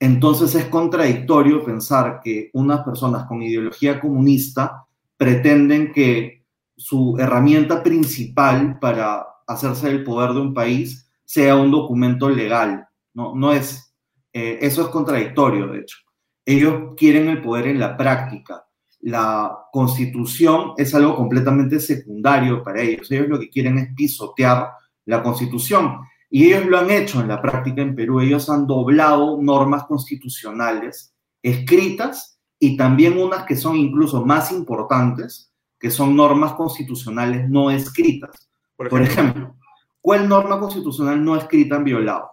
Entonces 0.00 0.56
es 0.56 0.64
contradictorio 0.64 1.64
pensar 1.64 2.20
que 2.24 2.50
unas 2.54 2.82
personas 2.82 3.24
con 3.26 3.40
ideología 3.40 4.00
comunista 4.00 4.84
pretenden 5.16 5.92
que 5.92 6.44
su 6.76 7.16
herramienta 7.20 7.84
principal 7.84 8.80
para 8.80 9.24
hacerse 9.46 9.88
el 9.88 10.02
poder 10.02 10.32
de 10.32 10.40
un 10.40 10.54
país 10.54 11.08
sea 11.24 11.54
un 11.54 11.70
documento 11.70 12.28
legal. 12.28 12.88
No, 13.14 13.36
no 13.36 13.52
es, 13.52 13.91
eh, 14.32 14.58
eso 14.60 14.82
es 14.82 14.88
contradictorio, 14.88 15.66
de 15.68 15.80
hecho. 15.80 15.98
Ellos 16.44 16.94
quieren 16.96 17.28
el 17.28 17.42
poder 17.42 17.68
en 17.68 17.78
la 17.78 17.96
práctica. 17.96 18.64
La 19.00 19.66
constitución 19.72 20.72
es 20.76 20.94
algo 20.94 21.16
completamente 21.16 21.80
secundario 21.80 22.62
para 22.62 22.82
ellos. 22.82 23.10
Ellos 23.10 23.28
lo 23.28 23.38
que 23.38 23.50
quieren 23.50 23.78
es 23.78 23.88
pisotear 23.94 24.70
la 25.04 25.22
constitución. 25.22 25.98
Y 26.30 26.46
ellos 26.46 26.66
lo 26.66 26.78
han 26.78 26.90
hecho 26.90 27.20
en 27.20 27.28
la 27.28 27.42
práctica 27.42 27.82
en 27.82 27.94
Perú. 27.94 28.20
Ellos 28.20 28.48
han 28.48 28.66
doblado 28.66 29.40
normas 29.40 29.84
constitucionales 29.84 31.14
escritas 31.42 32.38
y 32.58 32.76
también 32.76 33.18
unas 33.18 33.44
que 33.44 33.56
son 33.56 33.76
incluso 33.76 34.24
más 34.24 34.52
importantes, 34.52 35.52
que 35.78 35.90
son 35.90 36.14
normas 36.16 36.54
constitucionales 36.54 37.48
no 37.50 37.70
escritas. 37.70 38.48
Por 38.76 39.02
ejemplo, 39.02 39.56
¿cuál 40.00 40.28
norma 40.28 40.58
constitucional 40.58 41.22
no 41.24 41.36
escrita 41.36 41.76
han 41.76 41.84
violado? 41.84 42.31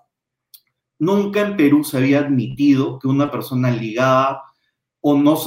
Nunca 0.99 1.41
en 1.41 1.57
Perú 1.57 1.83
se 1.83 1.97
había 1.97 2.19
admitido 2.19 2.99
que 2.99 3.07
una 3.07 3.31
persona 3.31 3.71
ligada 3.71 4.43
o 5.01 5.17
no... 5.17 5.37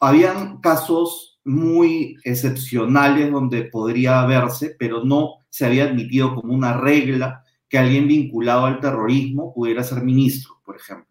Habían 0.00 0.60
casos 0.60 1.40
muy 1.44 2.16
excepcionales 2.24 3.30
donde 3.30 3.64
podría 3.64 4.24
verse, 4.26 4.74
pero 4.76 5.04
no 5.04 5.34
se 5.48 5.66
había 5.66 5.84
admitido 5.84 6.34
como 6.34 6.52
una 6.52 6.72
regla 6.76 7.44
que 7.68 7.78
alguien 7.78 8.08
vinculado 8.08 8.66
al 8.66 8.80
terrorismo 8.80 9.54
pudiera 9.54 9.84
ser 9.84 10.02
ministro, 10.02 10.60
por 10.64 10.76
ejemplo. 10.76 11.06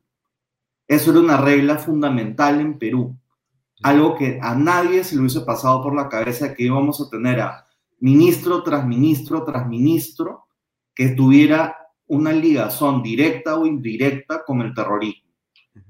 Eso 0.88 1.12
era 1.12 1.22
una 1.22 1.38
regla 1.38 1.78
fundamental 1.78 2.60
en 2.60 2.78
Perú 2.78 3.16
algo 3.84 4.16
que 4.16 4.40
a 4.42 4.56
nadie 4.56 5.04
se 5.04 5.16
le 5.16 5.22
hubiese 5.22 5.42
pasado 5.42 5.82
por 5.82 5.96
la 5.96 6.10
cabeza 6.10 6.54
que 6.54 6.64
íbamos 6.64 7.02
a 7.02 7.10
tener 7.10 7.40
a 7.42 7.68
ministro 8.00 8.64
tras 8.64 8.86
ministro 8.86 9.44
tras 9.44 9.68
ministro 9.68 10.48
que 10.94 11.10
tuviera 11.10 11.81
una 12.12 12.34
ligazón 12.34 13.02
directa 13.02 13.58
o 13.58 13.66
indirecta 13.66 14.44
con 14.46 14.62
el 14.62 14.74
terrorismo. 14.74 15.30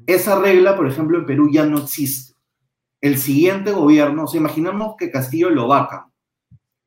Esa 0.06 0.40
regla, 0.40 0.76
por 0.76 0.88
ejemplo, 0.88 1.18
en 1.18 1.26
Perú 1.26 1.50
ya 1.52 1.66
no 1.66 1.80
existe. 1.80 2.36
El 3.02 3.18
siguiente 3.18 3.72
gobierno, 3.72 4.26
o 4.26 4.28
sea, 4.28 4.40
imaginemos 4.40 4.96
que 4.98 5.10
Castillo 5.10 5.50
lo 5.50 5.68
vaca. 5.68 6.12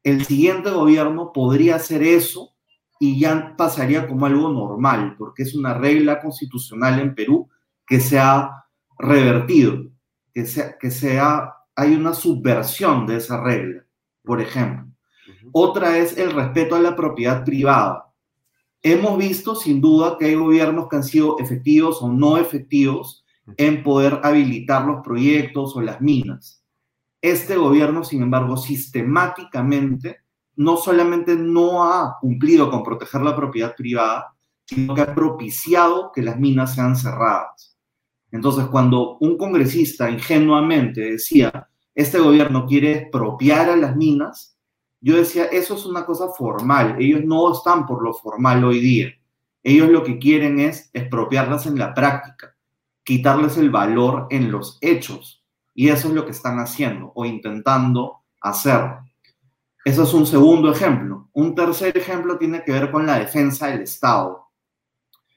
El 0.05 0.25
siguiente 0.25 0.71
gobierno 0.71 1.33
podría 1.33 1.77
hacer 1.77 2.05
eso 2.05 2.55
y 3.01 3.19
ya 3.19 3.57
pasaría 3.57 4.07
como 4.07 4.27
algo 4.27 4.51
normal, 4.51 5.17
porque 5.19 5.43
es 5.43 5.57
una 5.57 5.75
regla 5.75 6.21
constitucional 6.21 7.01
en 7.01 7.17
Perú 7.17 7.49
que 7.85 7.99
se 7.99 8.21
ha 8.21 8.67
revertido 8.97 9.91
que 10.33 10.47
sea, 10.47 10.79
que 10.79 10.91
sea, 10.91 11.55
hay 11.75 11.95
una 11.95 12.15
subversión 12.15 13.07
de 13.07 13.17
esa 13.17 13.43
regla, 13.43 13.85
por 14.23 14.41
ejemplo. 14.41 14.87
Otra 15.53 15.99
es 15.99 16.19
el 16.19 16.33
respeto 16.33 16.75
a 16.75 16.81
la 16.81 16.97
propiedad 16.97 17.45
privada. 17.45 18.13
Hemos 18.87 19.17
visto 19.17 19.55
sin 19.55 19.81
duda 19.81 20.19
que 20.19 20.27
hay 20.27 20.35
gobiernos 20.35 20.89
que 20.91 20.97
han 20.97 21.05
sido 21.05 21.39
efectivos 21.39 22.03
o 22.03 22.13
no 22.13 22.37
efectivos 22.37 23.25
en 23.57 23.83
poder 23.83 24.21
habilitar 24.23 24.85
los 24.85 25.03
proyectos 25.03 25.75
o 25.75 25.81
las 25.81 26.03
minas. 26.03 26.63
Este 27.23 27.57
gobierno, 27.57 28.05
sin 28.05 28.21
embargo, 28.21 28.59
sistemáticamente 28.59 30.19
no 30.57 30.77
solamente 30.77 31.35
no 31.35 31.83
ha 31.83 32.19
cumplido 32.21 32.71
con 32.71 32.83
proteger 32.83 33.23
la 33.23 33.35
propiedad 33.35 33.75
privada, 33.75 34.35
sino 34.67 34.95
que 34.95 35.01
ha 35.01 35.15
propiciado 35.15 36.13
que 36.15 36.21
las 36.21 36.39
minas 36.39 36.75
sean 36.75 36.95
cerradas. 36.95 37.79
Entonces, 38.33 38.67
cuando 38.67 39.17
un 39.17 39.39
congresista 39.39 40.11
ingenuamente 40.11 41.13
decía, 41.13 41.71
este 41.95 42.19
gobierno 42.19 42.67
quiere 42.67 42.93
expropiar 42.93 43.71
a 43.71 43.77
las 43.77 43.97
minas, 43.97 44.54
yo 45.05 45.17
decía, 45.17 45.45
eso 45.45 45.75
es 45.75 45.87
una 45.87 46.05
cosa 46.05 46.29
formal, 46.29 46.97
ellos 46.99 47.23
no 47.25 47.53
están 47.53 47.87
por 47.87 48.03
lo 48.03 48.15
formal 48.15 48.65
hoy 48.65 48.81
día. 48.81 49.15
Ellos 49.63 49.89
lo 49.89 50.03
que 50.03 50.19
quieren 50.19 50.59
es 50.61 50.91
expropiarlas 50.93 51.67
en 51.67 51.79
la 51.79 51.95
práctica, 51.95 52.57
quitarles 53.03 53.57
el 53.57 53.71
valor 53.71 54.27
en 54.31 54.51
los 54.51 54.79
hechos. 54.81 55.45
Y 55.75 55.89
eso 55.89 56.09
es 56.09 56.15
lo 56.15 56.25
que 56.25 56.33
están 56.33 56.59
haciendo 56.59 57.13
o 57.15 57.25
intentando 57.25 58.25
hacer. 58.41 58.81
Eso 59.85 60.03
es 60.05 60.15
un 60.15 60.27
segundo 60.27 60.71
ejemplo. 60.71 61.29
Un 61.33 61.55
tercer 61.55 61.97
ejemplo 61.97 62.39
tiene 62.39 62.63
que 62.63 62.73
ver 62.73 62.91
con 62.91 63.07
la 63.07 63.19
defensa 63.19 63.69
del 63.69 63.83
Estado 63.83 64.45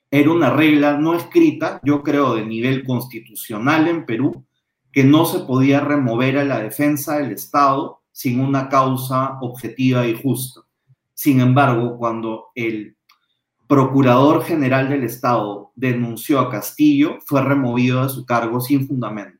era 0.09 0.31
una 0.31 0.49
regla 0.51 0.97
no 0.97 1.15
escrita, 1.15 1.81
yo 1.83 2.01
creo, 2.01 2.35
de 2.35 2.45
nivel 2.45 2.85
constitucional 2.85 3.87
en 3.87 4.05
Perú, 4.05 4.45
que 4.91 5.03
no 5.03 5.25
se 5.25 5.39
podía 5.39 5.81
remover 5.81 6.37
a 6.37 6.45
la 6.45 6.59
defensa 6.59 7.17
del 7.17 7.31
Estado 7.31 8.01
sin 8.17 8.39
una 8.39 8.67
causa 8.67 9.37
objetiva 9.41 10.07
y 10.07 10.19
justa. 10.19 10.61
Sin 11.13 11.39
embargo, 11.39 11.99
cuando 11.99 12.47
el 12.55 12.97
procurador 13.67 14.43
general 14.43 14.89
del 14.89 15.03
Estado 15.03 15.71
denunció 15.75 16.39
a 16.39 16.49
Castillo, 16.49 17.19
fue 17.27 17.43
removido 17.43 18.01
de 18.01 18.09
su 18.09 18.25
cargo 18.25 18.59
sin 18.59 18.87
fundamento. 18.87 19.37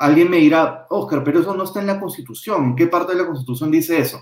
Alguien 0.00 0.28
me 0.28 0.38
dirá, 0.38 0.88
Oscar, 0.90 1.22
pero 1.22 1.38
eso 1.38 1.54
no 1.54 1.62
está 1.62 1.78
en 1.80 1.86
la 1.86 2.00
Constitución. 2.00 2.64
¿En 2.64 2.74
qué 2.74 2.88
parte 2.88 3.12
de 3.12 3.20
la 3.20 3.26
Constitución 3.28 3.70
dice 3.70 4.00
eso? 4.00 4.18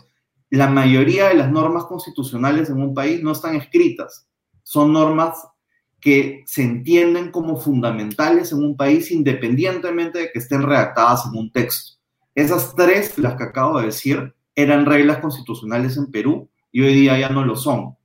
La 0.51 0.69
mayoría 0.69 1.29
de 1.29 1.37
las 1.37 1.51
normas 1.51 1.85
constitucionales 1.85 2.69
en 2.69 2.83
un 2.83 2.93
país 2.93 3.23
no 3.23 3.33
están 3.33 3.57
escritas 3.57 4.29
son 4.63 4.93
normas 4.93 5.43
que 6.01 6.45
se 6.45 6.63
entienden 6.63 7.31
como 7.31 7.57
fundamentales 7.57 8.53
en 8.53 8.59
un 8.59 8.77
país 8.77 9.11
independientemente 9.11 10.19
de 10.19 10.31
que 10.31 10.41
estén 10.41 10.61
redactadas 10.63 11.25
en 11.25 11.39
un 11.39 11.51
texto. 11.51 11.96
Esas 12.37 12.75
tres, 12.77 13.17
las 13.19 13.35
que 13.37 13.45
acabo 13.45 13.81
de 13.81 13.87
decir, 13.87 14.35
eran 14.55 14.85
reglas 14.85 15.21
constitucionales 15.21 15.97
en 15.97 16.11
Perú 16.11 16.51
y 16.71 16.83
hoy 16.83 16.93
día 16.93 17.19
ya 17.19 17.31
no 17.31 17.43
lo 17.45 17.57
son. 17.57 17.97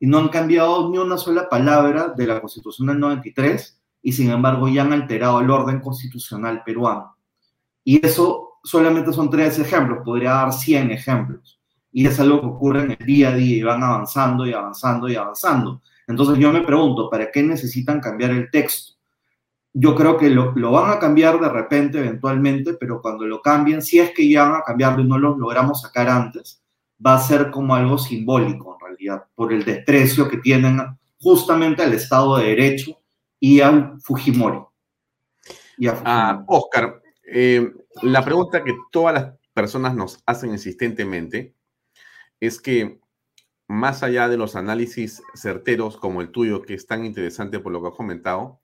y 0.00 0.06
no 0.06 0.18
han 0.18 0.28
cambiado 0.28 0.90
ni 0.90 0.98
una 0.98 1.16
sola 1.16 1.48
palabra 1.48 2.08
de 2.08 2.26
la 2.26 2.40
Constitución 2.40 2.88
del 2.88 2.98
93 2.98 3.80
y 4.02 4.12
sin 4.12 4.30
embargo 4.30 4.68
ya 4.68 4.82
han 4.82 4.92
alterado 4.92 5.40
el 5.40 5.50
orden 5.50 5.80
constitucional 5.80 6.62
peruano. 6.64 7.16
Y 7.84 8.04
eso 8.04 8.58
solamente 8.62 9.12
son 9.12 9.30
tres 9.30 9.58
ejemplos, 9.58 10.00
podría 10.04 10.32
dar 10.32 10.52
100 10.52 10.90
ejemplos. 10.90 11.60
Y 11.92 12.06
es 12.06 12.18
algo 12.18 12.40
que 12.40 12.46
ocurre 12.46 12.82
en 12.82 12.96
el 12.98 13.06
día 13.06 13.28
a 13.28 13.34
día 13.34 13.56
y 13.56 13.62
van 13.62 13.82
avanzando 13.82 14.46
y 14.46 14.52
avanzando 14.52 15.08
y 15.08 15.16
avanzando. 15.16 15.80
Entonces 16.06 16.38
yo 16.38 16.52
me 16.52 16.62
pregunto, 16.62 17.08
¿para 17.08 17.30
qué 17.30 17.42
necesitan 17.42 18.00
cambiar 18.00 18.30
el 18.32 18.50
texto? 18.50 18.94
Yo 19.76 19.94
creo 19.96 20.16
que 20.16 20.30
lo, 20.30 20.52
lo 20.52 20.70
van 20.70 20.92
a 20.92 20.98
cambiar 21.00 21.40
de 21.40 21.48
repente, 21.48 21.98
eventualmente, 21.98 22.74
pero 22.74 23.02
cuando 23.02 23.26
lo 23.26 23.42
cambien, 23.42 23.82
si 23.82 23.98
es 23.98 24.12
que 24.12 24.28
ya 24.28 24.44
van 24.44 24.60
a 24.60 24.64
cambiarlo 24.64 25.02
y 25.02 25.08
no 25.08 25.18
lo 25.18 25.36
logramos 25.36 25.82
sacar 25.82 26.08
antes, 26.08 26.62
va 27.04 27.14
a 27.14 27.20
ser 27.20 27.50
como 27.50 27.74
algo 27.74 27.98
simbólico 27.98 28.74
en 28.74 28.86
realidad, 28.86 29.26
por 29.34 29.52
el 29.52 29.64
desprecio 29.64 30.28
que 30.28 30.38
tienen 30.38 30.80
justamente 31.18 31.82
al 31.82 31.92
Estado 31.92 32.36
de 32.36 32.46
Derecho 32.46 33.00
y 33.40 33.60
al 33.60 34.00
Fujimori. 34.00 34.60
Y 35.76 35.88
a 35.88 36.00
ah, 36.04 36.44
Oscar, 36.46 37.02
eh, 37.26 37.72
la 38.02 38.24
pregunta 38.24 38.62
que 38.62 38.74
todas 38.92 39.14
las 39.14 39.34
personas 39.52 39.94
nos 39.94 40.22
hacen 40.26 40.50
insistentemente 40.50 41.54
es 42.40 42.60
que 42.60 43.00
más 43.66 44.02
allá 44.02 44.28
de 44.28 44.36
los 44.36 44.56
análisis 44.56 45.22
certeros 45.34 45.96
como 45.96 46.20
el 46.20 46.30
tuyo, 46.30 46.62
que 46.62 46.74
es 46.74 46.86
tan 46.86 47.04
interesante 47.04 47.58
por 47.58 47.72
lo 47.72 47.82
que 47.82 47.88
has 47.88 47.94
comentado, 47.94 48.60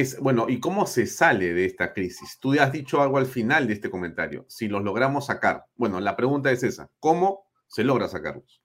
es, 0.00 0.18
bueno, 0.20 0.46
¿y 0.48 0.60
cómo 0.60 0.86
se 0.86 1.06
sale 1.06 1.54
de 1.54 1.64
esta 1.64 1.92
crisis? 1.92 2.38
Tú 2.40 2.52
has 2.60 2.70
dicho 2.70 3.00
algo 3.00 3.18
al 3.18 3.26
final 3.26 3.66
de 3.66 3.74
este 3.74 3.90
comentario, 3.90 4.44
si 4.48 4.68
los 4.68 4.82
logramos 4.82 5.26
sacar. 5.26 5.64
Bueno, 5.74 6.00
la 6.00 6.16
pregunta 6.16 6.50
es 6.50 6.62
esa, 6.62 6.90
¿cómo 7.00 7.46
se 7.66 7.82
logra 7.82 8.06
sacarlos? 8.08 8.62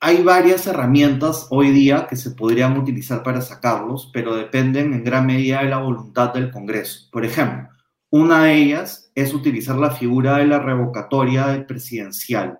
Hay 0.00 0.24
varias 0.24 0.66
herramientas 0.66 1.46
hoy 1.50 1.70
día 1.70 2.08
que 2.08 2.16
se 2.16 2.32
podrían 2.32 2.76
utilizar 2.76 3.22
para 3.22 3.40
sacarlos, 3.40 4.10
pero 4.12 4.34
dependen 4.34 4.92
en 4.92 5.04
gran 5.04 5.26
medida 5.26 5.62
de 5.62 5.70
la 5.70 5.78
voluntad 5.78 6.34
del 6.34 6.50
Congreso. 6.50 7.08
Por 7.12 7.24
ejemplo, 7.24 7.68
una 8.10 8.42
de 8.44 8.54
ellas 8.54 9.12
es 9.14 9.32
utilizar 9.32 9.76
la 9.76 9.92
figura 9.92 10.38
de 10.38 10.46
la 10.46 10.58
revocatoria 10.58 11.46
del 11.46 11.66
presidencial, 11.66 12.58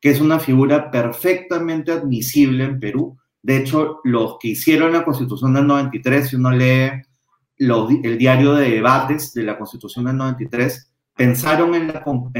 que 0.00 0.10
es 0.10 0.20
una 0.20 0.40
figura 0.40 0.90
perfectamente 0.90 1.92
admisible 1.92 2.64
en 2.64 2.80
Perú. 2.80 3.16
De 3.40 3.58
hecho, 3.58 4.00
los 4.02 4.38
que 4.40 4.48
hicieron 4.48 4.92
la 4.92 5.04
Constitución 5.04 5.54
del 5.54 5.68
93, 5.68 6.28
si 6.28 6.36
uno 6.36 6.50
lee 6.50 6.90
el 7.60 8.18
diario 8.18 8.54
de 8.54 8.70
debates 8.70 9.32
de 9.34 9.44
la 9.44 9.58
Constitución 9.58 10.06
del 10.06 10.16
93, 10.16 10.92
pensaron 11.14 11.74
en 11.74 11.88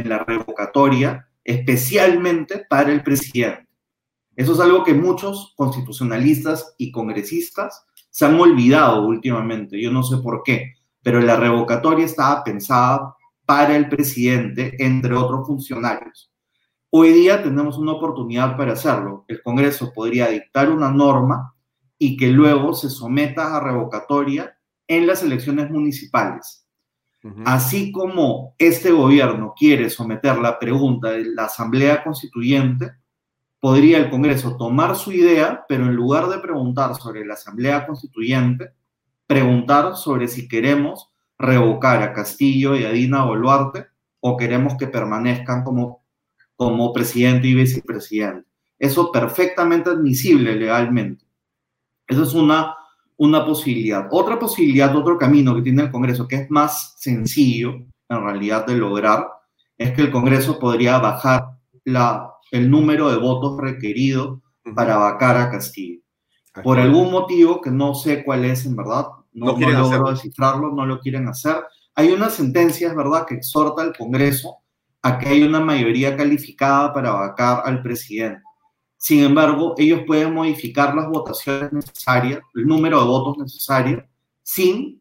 la, 0.09 0.25
revocatoria 0.25 1.29
especialmente 1.45 2.65
para 2.69 2.91
el 2.91 3.03
presidente. 3.03 3.69
Eso 4.35 4.55
es 4.55 4.61
algo 4.61 4.83
que 4.83 4.95
muchos 4.95 5.53
constitucionalistas 5.57 6.75
y 6.79 6.91
congresistas 6.91 7.85
se 8.11 8.25
han 8.25 8.41
olvidado 8.41 9.07
últimamente. 9.07 9.81
Yo 9.81 9.91
no 9.93 10.03
sé 10.03 10.17
por 10.19 10.43
qué 10.43 10.75
pero 11.03 11.21
la 11.21 11.37
revocatoria 11.37 12.05
estaba 12.05 12.45
pensada 12.45 13.15
para 13.47 13.77
el 13.77 13.89
presidente, 13.89 14.77
entre 14.79 15.15
otros 15.15 15.47
funcionarios. 15.47 16.31
Hoy 16.91 17.13
día 17.13 17.43
tenemos 17.43 17.79
una 17.79 17.93
oportunidad 17.93 18.57
para 18.57 18.73
hacerlo. 18.73 19.25
El 19.29 19.43
Congreso 19.43 19.93
podría 19.95 20.29
dictar 20.29 20.71
una 20.71 20.91
norma 20.91 21.55
y 21.99 22.17
que 22.17 22.29
luego 22.29 22.75
se 22.75 22.91
someta 22.91 23.57
a 23.57 23.61
revocatoria 23.61 24.57
en 24.91 25.07
las 25.07 25.23
elecciones 25.23 25.71
municipales. 25.71 26.67
Así 27.45 27.93
como 27.93 28.55
este 28.59 28.91
gobierno 28.91 29.55
quiere 29.57 29.89
someter 29.89 30.39
la 30.39 30.59
pregunta 30.59 31.13
de 31.13 31.27
la 31.27 31.45
Asamblea 31.45 32.03
Constituyente, 32.03 32.93
podría 33.61 33.99
el 33.99 34.11
Congreso 34.11 34.57
tomar 34.57 34.97
su 34.97 35.13
idea, 35.13 35.65
pero 35.69 35.85
en 35.85 35.95
lugar 35.95 36.29
de 36.29 36.39
preguntar 36.39 36.97
sobre 36.97 37.25
la 37.25 37.35
Asamblea 37.35 37.87
Constituyente, 37.87 38.73
preguntar 39.29 39.97
sobre 39.97 40.27
si 40.27 40.49
queremos 40.49 41.11
revocar 41.39 42.03
a 42.03 42.13
Castillo 42.13 42.75
y 42.75 42.85
a 42.85 42.91
Dina 42.91 43.25
Boluarte 43.25 43.87
o 44.19 44.37
queremos 44.37 44.75
que 44.77 44.89
permanezcan 44.89 45.63
como, 45.63 46.03
como 46.57 46.93
presidente 46.93 47.47
y 47.47 47.55
vicepresidente. 47.55 48.49
Eso 48.77 49.13
perfectamente 49.13 49.91
admisible 49.91 50.57
legalmente. 50.57 51.25
Esa 52.09 52.23
es 52.25 52.35
una, 52.35 52.75
una 53.21 53.45
posibilidad. 53.45 54.09
Otra 54.11 54.39
posibilidad, 54.39 54.97
otro 54.97 55.19
camino 55.19 55.55
que 55.55 55.61
tiene 55.61 55.83
el 55.83 55.91
Congreso, 55.91 56.27
que 56.27 56.37
es 56.37 56.51
más 56.51 56.95
sencillo 56.99 57.75
en 58.09 58.25
realidad 58.25 58.67
de 58.67 58.77
lograr, 58.77 59.29
es 59.77 59.93
que 59.93 60.01
el 60.01 60.11
Congreso 60.11 60.59
podría 60.59 60.99
bajar 60.99 61.45
la, 61.85 62.33
el 62.51 62.71
número 62.71 63.11
de 63.11 63.19
votos 63.19 63.61
requerido 63.61 64.41
para 64.75 64.97
vacar 64.97 65.37
a 65.37 65.51
Castillo. 65.51 66.01
Por 66.63 66.81
algún 66.81 67.11
motivo 67.11 67.61
que 67.61 67.71
no 67.71 67.95
sé 67.95 68.25
cuál 68.25 68.47
es 68.47 68.65
en 68.65 68.75
verdad, 68.75 69.09
no, 69.35 69.53
no 69.53 69.71
logro 69.71 70.11
descifrarlo, 70.11 70.73
no 70.73 70.87
lo 70.87 70.99
quieren 70.99 71.29
hacer. 71.29 71.57
Hay 71.97 72.13
una 72.13 72.31
sentencia, 72.31 72.89
es 72.89 72.97
verdad, 72.97 73.27
que 73.27 73.35
exhorta 73.35 73.83
al 73.83 73.95
Congreso 73.95 74.61
a 75.03 75.19
que 75.19 75.29
haya 75.29 75.47
una 75.47 75.61
mayoría 75.61 76.17
calificada 76.17 76.91
para 76.95 77.13
vacar 77.13 77.65
al 77.67 77.83
presidente. 77.83 78.43
Sin 79.03 79.25
embargo, 79.25 79.75
ellos 79.79 80.03
pueden 80.07 80.35
modificar 80.35 80.95
las 80.95 81.09
votaciones 81.09 81.73
necesarias, 81.73 82.41
el 82.55 82.67
número 82.67 83.01
de 83.01 83.07
votos 83.07 83.39
necesarios, 83.39 84.05
sin, 84.43 85.01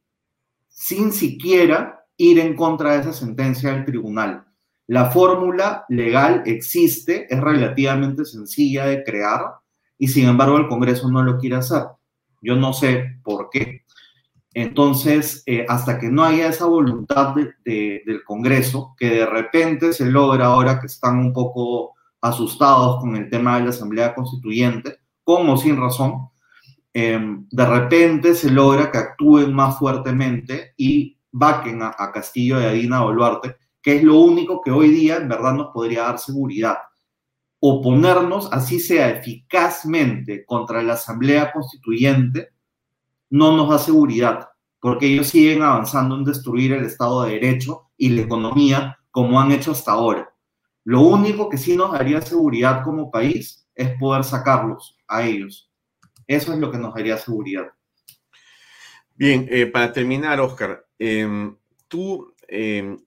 sin 0.70 1.12
siquiera 1.12 2.06
ir 2.16 2.40
en 2.40 2.56
contra 2.56 2.94
de 2.94 3.02
esa 3.02 3.12
sentencia 3.12 3.74
del 3.74 3.84
tribunal. 3.84 4.46
La 4.88 5.12
fórmula 5.12 5.84
legal 5.90 6.44
existe, 6.46 7.28
es 7.30 7.42
relativamente 7.42 8.24
sencilla 8.24 8.86
de 8.86 9.04
crear 9.04 9.56
y 9.98 10.08
sin 10.08 10.30
embargo 10.30 10.56
el 10.56 10.70
Congreso 10.70 11.12
no 11.12 11.22
lo 11.22 11.38
quiere 11.38 11.58
hacer. 11.58 11.84
Yo 12.42 12.56
no 12.56 12.72
sé 12.72 13.20
por 13.22 13.50
qué. 13.50 13.84
Entonces, 14.54 15.44
eh, 15.46 15.66
hasta 15.68 16.00
que 16.00 16.08
no 16.08 16.24
haya 16.24 16.48
esa 16.48 16.68
voluntad 16.68 17.36
del 17.36 18.24
Congreso, 18.24 18.96
que 18.98 19.10
de 19.10 19.26
repente 19.26 19.92
se 19.92 20.06
logra 20.06 20.46
ahora 20.46 20.80
que 20.80 20.88
están 20.88 21.20
un 21.20 21.34
poco 21.34 21.96
asustados 22.22 23.00
con 23.00 23.16
el 23.16 23.30
tema 23.30 23.58
de 23.58 23.66
la 23.66 23.70
Asamblea 23.70 24.14
Constituyente, 24.14 24.98
con 25.24 25.58
sin 25.58 25.78
razón, 25.78 26.30
em, 26.94 27.48
de 27.50 27.66
repente 27.66 28.34
se 28.34 28.50
logra 28.52 28.92
que 28.92 28.98
actúen 28.98 29.54
más 29.54 29.78
fuertemente 29.78 30.74
y 30.76 31.18
vaquen 31.32 31.82
a, 31.84 31.96
a 31.98 32.12
Castillo 32.12 32.60
y 32.60 32.66
a 32.66 32.72
Dina 32.72 33.02
Boluarte, 33.02 33.58
que 33.82 33.98
es 33.98 34.04
lo 34.04 34.20
único 34.20 34.62
que 34.62 34.72
hoy 34.72 34.90
día 34.90 35.18
en 35.18 35.30
verdad 35.30 35.54
nos 35.54 35.68
podría 35.74 36.04
dar 36.04 36.20
seguridad. 36.20 36.78
Oponernos, 37.60 38.50
así 38.52 38.80
sea 38.80 39.10
eficazmente, 39.10 40.46
contra 40.46 40.82
la 40.82 40.94
Asamblea 40.94 41.52
Constituyente, 41.52 42.50
no 43.30 43.56
nos 43.56 43.70
da 43.70 43.78
seguridad, 43.78 44.50
porque 44.80 45.08
ellos 45.08 45.28
siguen 45.28 45.62
avanzando 45.62 46.16
en 46.16 46.24
destruir 46.24 46.74
el 46.74 46.86
Estado 46.86 47.24
de 47.24 47.34
Derecho 47.34 47.90
y 47.98 48.10
la 48.10 48.22
economía 48.22 48.98
como 49.12 49.40
han 49.40 49.52
hecho 49.52 49.72
hasta 49.72 49.92
ahora. 49.92 50.29
Lo 50.84 51.02
único 51.02 51.50
que 51.50 51.58
sí 51.58 51.76
nos 51.76 51.92
daría 51.92 52.22
seguridad 52.22 52.84
como 52.84 53.12
país 53.12 53.68
es 53.76 53.98
poder 53.98 54.24
sacarlos 54.24 54.98
a 55.08 55.24
ellos. 55.24 55.72
Eso 56.28 56.54
es 56.54 56.60
lo 56.60 56.72
que 56.72 56.78
nos 56.78 56.94
daría 56.94 57.18
seguridad. 57.18 57.68
Bien, 59.15 59.48
eh, 59.50 59.65
para 59.65 59.92
terminar, 59.92 60.39
Oscar, 60.39 60.86
em, 60.98 61.56
tú 61.88 62.34
em, 62.48 62.98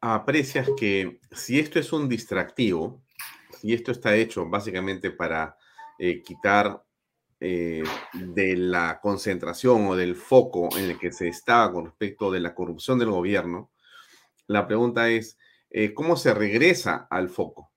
aprecias 0.00 0.68
que 0.76 1.20
si 1.30 1.58
esto 1.58 1.78
es 1.78 1.92
un 1.92 2.08
distractivo, 2.08 3.02
si 3.60 3.72
esto 3.72 3.92
está 3.92 4.14
hecho 4.16 4.48
básicamente 4.48 5.10
para 5.10 5.56
eh, 5.98 6.22
quitar 6.22 6.84
eh, 7.40 7.82
de 8.12 8.56
la 8.56 9.00
concentración 9.00 9.86
o 9.86 9.96
del 9.96 10.16
foco 10.16 10.68
en 10.76 10.90
el 10.90 10.98
que 10.98 11.12
se 11.12 11.28
estaba 11.28 11.72
con 11.72 11.86
respecto 11.86 12.30
de 12.30 12.40
la 12.40 12.54
corrupción 12.54 12.98
del 12.98 13.10
gobierno, 13.10 13.70
la 14.48 14.66
pregunta 14.66 15.08
es, 15.08 15.38
eh, 15.72 15.94
¿cómo 15.94 16.16
se 16.16 16.34
regresa 16.34 17.08
al 17.10 17.28
foco? 17.28 17.72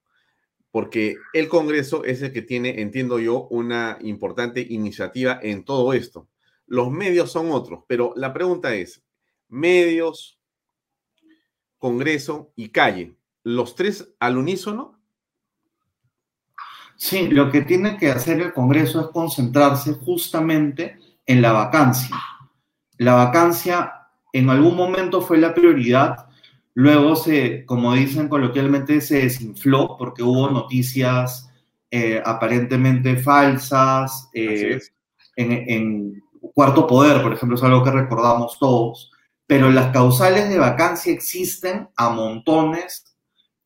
Porque 0.70 1.16
el 1.32 1.48
Congreso 1.48 2.04
es 2.04 2.22
el 2.22 2.32
que 2.32 2.42
tiene, 2.42 2.80
entiendo 2.80 3.18
yo, 3.18 3.48
una 3.48 3.98
importante 4.00 4.64
iniciativa 4.68 5.38
en 5.42 5.64
todo 5.64 5.92
esto. 5.92 6.28
Los 6.66 6.90
medios 6.90 7.32
son 7.32 7.50
otros, 7.50 7.84
pero 7.88 8.12
la 8.16 8.32
pregunta 8.32 8.74
es, 8.74 9.02
medios, 9.48 10.38
Congreso 11.78 12.52
y 12.56 12.70
calle, 12.70 13.16
¿los 13.42 13.74
tres 13.74 14.12
al 14.18 14.38
unísono 14.38 14.96
Sí, 16.96 17.28
lo 17.28 17.50
que 17.50 17.60
tiene 17.60 17.98
que 17.98 18.10
hacer 18.10 18.40
el 18.40 18.54
Congreso 18.54 19.00
es 19.00 19.08
concentrarse 19.08 19.92
justamente 19.92 20.98
en 21.26 21.42
la 21.42 21.52
vacancia. 21.52 22.16
La 22.96 23.14
vacancia 23.14 24.08
en 24.32 24.48
algún 24.48 24.76
momento 24.76 25.20
fue 25.20 25.36
la 25.36 25.54
prioridad, 25.54 26.25
luego 26.76 27.16
se, 27.16 27.64
como 27.64 27.94
dicen 27.94 28.28
coloquialmente, 28.28 29.00
se 29.00 29.22
desinfló 29.22 29.96
porque 29.98 30.22
hubo 30.22 30.50
noticias 30.50 31.50
eh, 31.90 32.22
aparentemente 32.24 33.16
falsas 33.16 34.28
eh, 34.34 34.78
en, 35.36 35.52
en 35.52 36.22
Cuarto 36.54 36.86
Poder, 36.86 37.22
por 37.22 37.32
ejemplo, 37.32 37.56
es 37.56 37.62
algo 37.62 37.82
que 37.82 37.92
recordamos 37.92 38.58
todos, 38.58 39.10
pero 39.46 39.70
las 39.70 39.90
causales 39.90 40.50
de 40.50 40.58
vacancia 40.58 41.12
existen 41.12 41.88
a 41.96 42.10
montones 42.10 43.16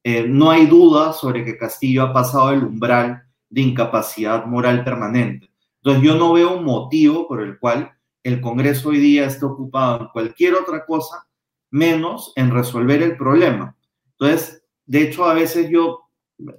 eh, 0.05 0.27
no 0.29 0.51
hay 0.53 0.67
duda 0.67 1.13
sobre 1.13 1.45
que 1.45 1.59
Castillo 1.59 2.05
ha 2.05 2.13
pasado 2.13 2.53
el 2.53 2.63
umbral 2.63 3.25
de 3.49 3.61
incapacidad 3.61 4.47
moral 4.47 4.85
permanente. 4.85 5.51
Entonces 5.83 6.05
yo 6.05 6.15
no 6.15 6.33
veo 6.33 6.57
un 6.57 6.65
motivo 6.65 7.27
por 7.27 7.43
el 7.43 7.59
cual 7.59 7.93
el 8.23 8.41
Congreso 8.41 8.91
hoy 8.91 8.99
día 8.99 9.27
esté 9.27 9.45
ocupado 9.45 10.03
en 10.03 10.09
cualquier 10.09 10.55
otra 10.55 10.87
cosa 10.87 11.27
menos 11.71 12.33
en 12.37 12.51
resolver 12.51 13.03
el 13.03 13.17
problema. 13.17 13.77
Entonces, 14.13 14.65
de 14.87 15.03
hecho, 15.03 15.25
a 15.25 15.35
veces 15.35 15.71
yo 15.71 16.11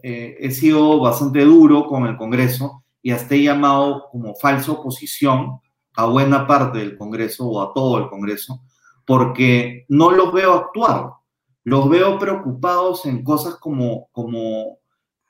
eh, 0.04 0.38
he 0.40 0.52
sido 0.52 1.00
bastante 1.00 1.44
duro 1.44 1.86
con 1.88 2.06
el 2.06 2.18
Congreso 2.18 2.84
y 3.02 3.12
hasta 3.12 3.36
he 3.36 3.44
llamado 3.44 4.08
como 4.12 4.36
falsa 4.36 4.72
oposición 4.72 5.60
a 5.96 6.06
buena 6.06 6.48
parte 6.48 6.80
del 6.80 6.98
Congreso 6.98 7.48
o 7.48 7.62
a 7.62 7.74
todo 7.74 7.98
el 7.98 8.10
Congreso, 8.10 8.62
porque 9.06 9.86
no 9.90 10.12
los 10.12 10.32
veo 10.32 10.54
actuar, 10.54 11.12
los 11.64 11.90
veo 11.90 12.18
preocupados 12.18 13.06
en 13.06 13.24
cosas 13.24 13.56
como, 13.56 14.08
como 14.12 14.78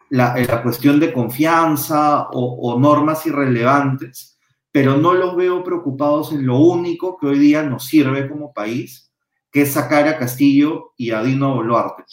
la, 0.09 0.35
la 0.37 0.61
cuestión 0.61 0.99
de 0.99 1.13
confianza 1.13 2.27
o, 2.31 2.73
o 2.73 2.79
normas 2.79 3.25
irrelevantes, 3.25 4.37
pero 4.71 4.97
no 4.97 5.13
los 5.13 5.35
veo 5.35 5.63
preocupados 5.63 6.31
en 6.31 6.45
lo 6.45 6.59
único 6.59 7.17
que 7.17 7.27
hoy 7.27 7.39
día 7.39 7.63
nos 7.63 7.85
sirve 7.85 8.29
como 8.29 8.53
país, 8.53 9.10
que 9.51 9.63
es 9.63 9.73
sacar 9.73 10.07
a 10.07 10.17
Castillo 10.17 10.93
y 10.97 11.11
a 11.11 11.21
Dino 11.21 11.53
Boluarte 11.55 12.03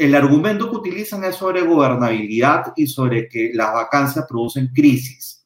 el 0.00 0.14
argumento 0.14 0.70
que 0.70 0.76
utilizan 0.76 1.24
es 1.24 1.36
sobre 1.36 1.60
gobernabilidad 1.60 2.72
y 2.74 2.86
sobre 2.86 3.28
que 3.28 3.50
las 3.52 3.74
vacancias 3.74 4.24
producen 4.26 4.68
crisis. 4.68 5.44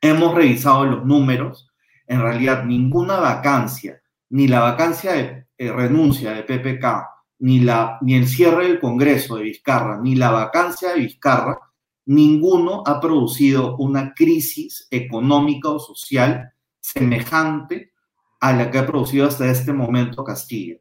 Hemos 0.00 0.34
revisado 0.34 0.84
los 0.84 1.04
números. 1.04 1.70
En 2.08 2.20
realidad, 2.20 2.64
ninguna 2.64 3.20
vacancia, 3.20 4.02
ni 4.30 4.48
la 4.48 4.58
vacancia 4.58 5.12
de 5.12 5.46
eh, 5.56 5.70
renuncia 5.70 6.32
de 6.32 6.42
PPK, 6.42 7.06
ni, 7.38 7.60
la, 7.60 7.98
ni 8.00 8.16
el 8.16 8.26
cierre 8.26 8.66
del 8.66 8.80
Congreso 8.80 9.36
de 9.36 9.44
Vizcarra, 9.44 10.00
ni 10.02 10.16
la 10.16 10.32
vacancia 10.32 10.88
de 10.88 10.98
Vizcarra, 10.98 11.56
ninguno 12.06 12.82
ha 12.84 13.00
producido 13.00 13.76
una 13.76 14.12
crisis 14.12 14.88
económica 14.90 15.68
o 15.68 15.78
social 15.78 16.52
semejante 16.80 17.91
a 18.42 18.52
la 18.52 18.72
que 18.72 18.78
ha 18.78 18.86
producido 18.86 19.28
hasta 19.28 19.48
este 19.48 19.72
momento 19.72 20.24
Castillo. 20.24 20.78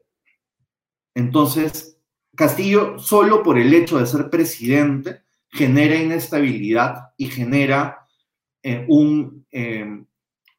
Entonces, 1.14 1.96
Castillo, 2.36 2.98
solo 2.98 3.44
por 3.44 3.60
el 3.60 3.72
hecho 3.72 4.00
de 4.00 4.08
ser 4.08 4.32
presidente, 4.32 5.22
genera 5.48 5.96
inestabilidad 5.96 7.12
y 7.18 7.28
genera 7.28 8.08
eh, 8.64 8.84
un 8.90 9.46
eh, 9.52 10.04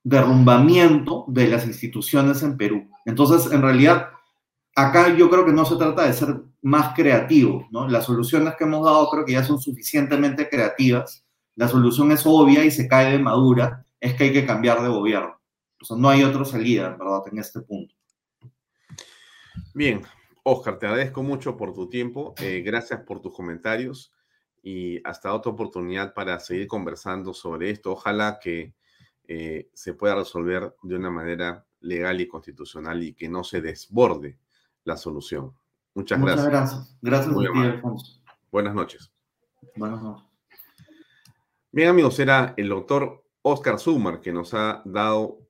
derrumbamiento 0.05 1.25
de 1.27 1.49
las 1.49 1.67
instituciones 1.67 2.41
en 2.45 2.57
Perú. 2.57 2.89
Entonces, 3.05 3.53
en 3.53 3.63
realidad, 3.63 4.11
acá 4.77 5.13
yo 5.17 5.29
creo 5.29 5.45
que 5.45 5.53
no 5.53 5.65
se 5.65 5.75
trata 5.75 6.07
de 6.07 6.13
ser 6.13 6.41
más 6.61 6.95
creativo, 6.95 7.67
¿no? 7.73 7.89
Las 7.89 8.05
soluciones 8.05 8.55
que 8.57 8.63
hemos 8.63 8.85
dado 8.85 9.11
creo 9.11 9.25
que 9.25 9.33
ya 9.33 9.43
son 9.43 9.61
suficientemente 9.61 10.49
creativas. 10.49 11.25
La 11.57 11.67
solución 11.67 12.13
es 12.13 12.23
obvia 12.25 12.65
y 12.65 12.71
se 12.71 12.87
cae 12.87 13.11
de 13.11 13.19
madura, 13.19 13.85
es 13.99 14.15
que 14.15 14.25
hay 14.25 14.33
que 14.33 14.47
cambiar 14.47 14.81
de 14.83 14.89
gobierno. 14.89 15.42
O 15.83 15.85
sea, 15.85 15.97
no 15.97 16.09
hay 16.09 16.23
otra 16.23 16.45
salida, 16.45 16.91
¿verdad?, 16.91 17.23
en 17.31 17.39
este 17.39 17.61
punto. 17.61 17.95
Bien, 19.75 20.03
Oscar, 20.45 20.79
te 20.79 20.87
agradezco 20.87 21.25
mucho 21.25 21.57
por 21.57 21.73
tu 21.75 21.89
tiempo, 21.89 22.35
eh, 22.41 22.63
gracias 22.65 23.01
por 23.01 23.21
tus 23.21 23.35
comentarios 23.35 24.13
y 24.63 25.01
hasta 25.07 25.35
otra 25.35 25.51
oportunidad 25.51 26.15
para 26.15 26.39
seguir 26.39 26.69
conversando 26.69 27.35
sobre 27.35 27.71
esto. 27.71 27.93
Ojalá 27.93 28.39
que 28.41 28.75
eh, 29.27 29.71
se 29.75 29.95
pueda 29.95 30.15
resolver 30.15 30.75
de 30.83 30.97
una 30.97 31.11
manera 31.11 31.67
legal 31.81 32.21
y 32.21 32.29
constitucional 32.29 33.03
y 33.03 33.15
que 33.15 33.29
no 33.29 33.43
se 33.43 33.61
desborde 33.61 34.39
la 34.85 34.97
solución. 34.97 35.53
Muchas, 35.95 36.19
Muchas 36.21 36.47
gracias. 36.47 36.97
Gracias, 37.03 37.35
gracias 37.35 37.35
a 37.35 37.53
ti, 37.53 37.59
Alfonso. 37.59 38.23
Buenas 38.53 38.75
noches. 38.75 39.13
Buenas 39.75 40.01
noches. 40.01 40.25
Bien, 41.73 41.89
amigos, 41.89 42.19
era 42.21 42.55
el 42.57 42.69
doctor 42.69 43.25
Oscar 43.43 43.81
Sumar 43.81 44.21
que 44.21 44.33
nos 44.33 44.55
ha 44.55 44.83
dado 44.85 45.42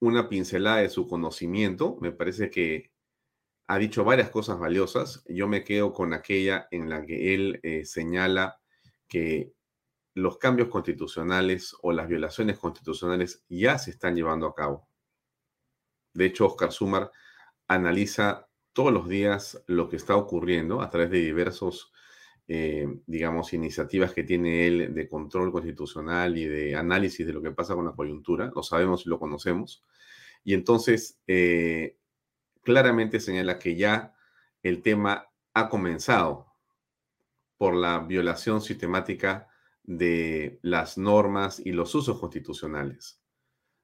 una 0.00 0.28
pincelada 0.28 0.78
de 0.78 0.90
su 0.90 1.06
conocimiento. 1.06 1.96
Me 2.00 2.12
parece 2.12 2.50
que 2.50 2.92
ha 3.66 3.78
dicho 3.78 4.04
varias 4.04 4.30
cosas 4.30 4.58
valiosas. 4.58 5.24
Yo 5.28 5.48
me 5.48 5.64
quedo 5.64 5.92
con 5.92 6.12
aquella 6.12 6.68
en 6.70 6.88
la 6.88 7.04
que 7.04 7.34
él 7.34 7.60
eh, 7.62 7.84
señala 7.84 8.60
que 9.08 9.52
los 10.14 10.38
cambios 10.38 10.68
constitucionales 10.68 11.76
o 11.82 11.92
las 11.92 12.08
violaciones 12.08 12.58
constitucionales 12.58 13.44
ya 13.48 13.78
se 13.78 13.90
están 13.90 14.16
llevando 14.16 14.46
a 14.46 14.54
cabo. 14.54 14.88
De 16.12 16.26
hecho, 16.26 16.46
Oscar 16.46 16.72
Sumar 16.72 17.12
analiza 17.68 18.48
todos 18.72 18.92
los 18.92 19.08
días 19.08 19.62
lo 19.66 19.88
que 19.88 19.96
está 19.96 20.16
ocurriendo 20.16 20.80
a 20.80 20.90
través 20.90 21.10
de 21.10 21.18
diversos, 21.18 21.92
eh, 22.50 22.88
digamos, 23.06 23.52
iniciativas 23.52 24.14
que 24.14 24.24
tiene 24.24 24.66
él 24.66 24.94
de 24.94 25.06
control 25.06 25.52
constitucional 25.52 26.38
y 26.38 26.46
de 26.46 26.74
análisis 26.74 27.26
de 27.26 27.34
lo 27.34 27.42
que 27.42 27.50
pasa 27.50 27.74
con 27.74 27.84
la 27.84 27.92
coyuntura. 27.92 28.50
Lo 28.54 28.62
sabemos 28.62 29.04
y 29.04 29.10
lo 29.10 29.18
conocemos. 29.18 29.84
Y 30.44 30.54
entonces, 30.54 31.20
eh, 31.26 31.98
claramente 32.62 33.20
señala 33.20 33.58
que 33.58 33.76
ya 33.76 34.14
el 34.62 34.80
tema 34.80 35.28
ha 35.52 35.68
comenzado 35.68 36.46
por 37.58 37.74
la 37.74 37.98
violación 37.98 38.62
sistemática 38.62 39.48
de 39.82 40.58
las 40.62 40.96
normas 40.96 41.60
y 41.60 41.72
los 41.72 41.94
usos 41.94 42.18
constitucionales. 42.18 43.20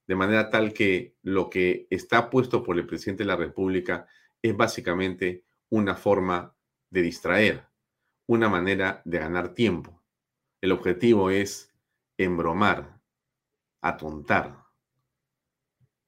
De 0.07 0.15
manera 0.15 0.49
tal 0.49 0.73
que 0.73 1.17
lo 1.23 1.51
que 1.51 1.87
está 1.91 2.31
puesto 2.31 2.63
por 2.63 2.79
el 2.79 2.87
presidente 2.87 3.25
de 3.25 3.29
la 3.29 3.37
República 3.37 4.07
es 4.41 4.57
básicamente 4.57 5.45
una 5.71 5.97
forma 5.97 6.55
de 6.89 7.03
distraer, 7.03 7.67
una 8.27 8.49
manera 8.49 9.03
de 9.05 9.19
ganar 9.19 9.55
tiempo. 9.55 10.03
El 10.61 10.73
objetivo 10.73 11.31
es 11.31 11.73
embromar, 12.17 13.01
atontar, 13.81 14.65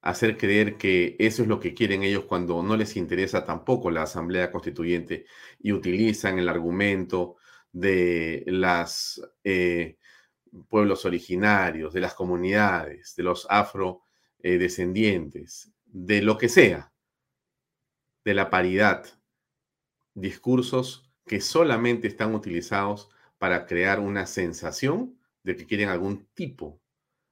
hacer 0.01 0.37
creer 0.37 0.77
que 0.77 1.17
eso 1.19 1.43
es 1.43 1.49
lo 1.49 1.59
que 1.59 1.75
quieren 1.75 2.05
ellos 2.05 2.25
cuando 2.25 2.63
no 2.63 2.77
les 2.77 2.97
interesa 2.97 3.45
tampoco 3.45 3.91
la 3.91 4.03
Asamblea 4.03 4.53
Constituyente 4.53 5.27
y 5.59 5.73
utilizan 5.73 6.39
el 6.39 6.49
argumento 6.49 7.37
de 7.73 8.45
los 8.47 9.21
eh, 9.45 9.99
pueblos 10.69 11.05
originarios, 11.05 11.93
de 11.93 12.01
las 12.01 12.15
comunidades, 12.15 13.15
de 13.17 13.25
los 13.25 13.47
afrodescendientes, 13.51 15.73
de 15.85 16.23
lo 16.23 16.39
que 16.39 16.49
sea, 16.49 16.93
de 18.25 18.35
la 18.35 18.49
paridad, 18.49 19.05
discursos 20.15 21.06
que 21.27 21.41
solamente 21.41 22.09
están 22.09 22.35
utilizados 22.35 23.11
para 23.39 23.67
crear 23.67 24.01
una 24.01 24.27
sensación 24.27 25.19
de 25.43 25.57
que 25.57 25.67
quieren 25.67 25.89
algún 25.89 26.27
tipo 26.35 26.81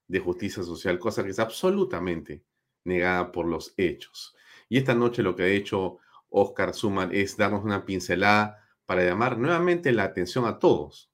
de 0.09 0.21
justicia 0.21 0.63
social, 0.63 0.99
cosa 0.99 1.25
que 1.25 1.31
es 1.31 1.39
absolutamente 1.39 2.45
negada 2.85 3.33
por 3.33 3.47
los 3.47 3.73
hechos. 3.77 4.35
Y 4.69 4.79
esta 4.79 4.95
noche 4.95 5.23
lo 5.23 5.35
que 5.35 5.45
ha 5.45 5.49
hecho 5.49 5.99
Oscar 6.29 6.75
Suman 6.75 7.11
es 7.15 7.37
darnos 7.37 7.65
una 7.65 7.85
pincelada 7.85 8.61
para 8.87 9.05
llamar 9.05 9.39
nuevamente 9.39 9.93
la 9.93 10.05
atención 10.05 10.45
a 10.45 10.59
todos. 10.59 11.11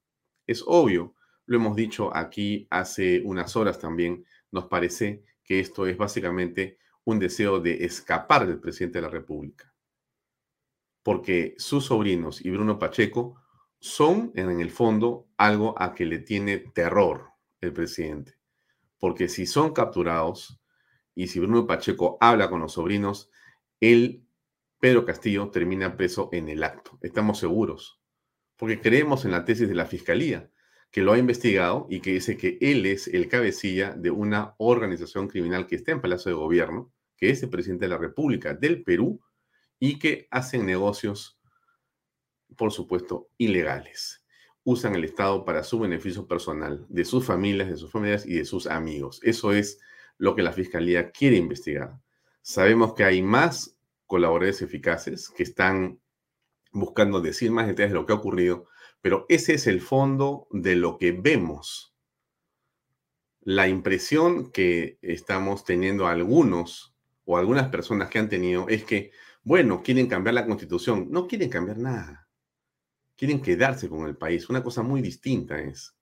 Es 0.47 0.65
obvio, 0.67 1.15
lo 1.47 1.57
hemos 1.57 1.77
dicho 1.77 2.15
aquí 2.17 2.67
hace 2.71 3.23
unas 3.25 3.55
horas 3.57 3.79
también, 3.79 4.25
nos 4.51 4.65
parece 4.67 5.23
que 5.45 5.61
esto 5.61 5.87
es 5.87 5.97
básicamente 5.97 6.79
un 7.05 7.19
deseo 7.19 7.61
de 7.61 7.85
escapar 7.85 8.47
del 8.47 8.59
presidente 8.59 8.99
de 8.99 9.03
la 9.03 9.11
República. 9.11 9.70
Porque 11.03 11.55
sus 11.59 11.87
sobrinos 11.87 12.45
y 12.45 12.51
Bruno 12.51 12.79
Pacheco 12.79 13.37
son 13.79 14.33
en 14.35 14.61
el 14.61 14.71
fondo 14.71 15.27
algo 15.37 15.75
a 15.81 15.95
que 15.95 16.05
le 16.05 16.19
tiene 16.19 16.59
terror 16.59 17.31
el 17.61 17.73
presidente. 17.73 18.35
Porque 18.99 19.29
si 19.29 19.47
son 19.47 19.73
capturados, 19.73 20.61
y 21.15 21.29
si 21.29 21.41
Bruno 21.41 21.67
Pacheco 21.67 22.17
habla 22.21 22.49
con 22.49 22.61
los 22.61 22.73
sobrinos, 22.73 23.31
él, 23.81 24.25
Pedro 24.79 25.05
Castillo, 25.05 25.51
termina 25.51 25.97
preso 25.97 26.29
en 26.33 26.49
el 26.49 26.63
acto. 26.63 26.99
Estamos 27.03 27.39
seguros, 27.39 28.01
porque 28.57 28.81
creemos 28.81 29.25
en 29.25 29.33
la 29.33 29.45
tesis 29.45 29.69
de 29.69 29.75
la 29.75 29.87
Fiscalía, 29.87 30.51
que 30.91 31.03
lo 31.03 31.13
ha 31.13 31.19
investigado 31.19 31.87
y 31.89 32.01
que 32.01 32.13
dice 32.13 32.37
que 32.37 32.59
él 32.61 32.87
es 32.87 33.07
el 33.07 33.29
cabecilla 33.29 33.93
de 33.93 34.11
una 34.11 34.55
organización 34.59 35.29
criminal 35.29 35.67
que 35.67 35.77
está 35.77 35.93
en 35.93 36.01
Palacio 36.01 36.31
de 36.31 36.37
Gobierno, 36.37 36.93
que 37.17 37.31
es 37.31 37.43
el 37.43 37.51
presidente 37.51 37.85
de 37.85 37.91
la 37.91 37.99
República 37.99 38.55
del 38.55 38.83
Perú 38.83 39.21
y 39.81 39.99
que 39.99 40.29
hacen 40.31 40.67
negocios, 40.67 41.41
por 42.57 42.71
supuesto, 42.71 43.31
ilegales. 43.39 44.25
Usan 44.63 44.95
el 44.95 45.05
Estado 45.05 45.45
para 45.45 45.65
su 45.65 45.81
beneficio 45.81 46.29
personal, 46.29 46.87
de 46.89 47.05
sus 47.05 47.25
familias, 47.25 47.69
de 47.69 47.77
sus 47.77 47.91
familias 47.91 48.27
y 48.27 48.35
de 48.35 48.45
sus 48.45 48.67
amigos. 48.67 49.21
Eso 49.25 49.53
es 49.53 49.81
lo 50.19 50.37
que 50.37 50.43
la 50.43 50.53
Fiscalía 50.53 51.11
quiere 51.11 51.37
investigar. 51.37 51.99
Sabemos 52.43 52.95
que 52.95 53.05
hay 53.05 53.23
más 53.23 53.77
colaboradores 54.07 54.61
eficaces 54.61 55.31
que 55.31 55.43
están 55.43 55.99
buscando 56.73 57.21
decir 57.21 57.51
más 57.51 57.67
detalles 57.67 57.93
de 57.93 57.99
lo 57.99 58.07
que 58.07 58.13
ha 58.13 58.17
ocurrido, 58.17 58.67
pero 59.01 59.25
ese 59.29 59.55
es 59.55 59.67
el 59.67 59.81
fondo 59.81 60.47
de 60.51 60.77
lo 60.77 60.99
que 60.99 61.13
vemos. 61.13 61.95
La 63.41 63.67
impresión 63.67 64.53
que 64.53 64.99
estamos 65.01 65.65
teniendo 65.65 66.07
algunos 66.07 66.95
o 67.25 67.39
algunas 67.39 67.69
personas 67.71 68.11
que 68.11 68.19
han 68.19 68.29
tenido 68.29 68.69
es 68.69 68.85
que, 68.85 69.13
bueno, 69.43 69.83
quieren 69.83 70.07
cambiar 70.07 70.35
la 70.35 70.47
constitución. 70.47 71.09
No 71.11 71.27
quieren 71.27 71.49
cambiar 71.49 71.79
nada. 71.79 72.29
Quieren 73.17 73.41
quedarse 73.41 73.89
con 73.89 74.07
el 74.07 74.17
país. 74.17 74.49
Una 74.49 74.63
cosa 74.63 74.83
muy 74.83 75.01
distinta 75.03 75.59
es. 75.59 75.95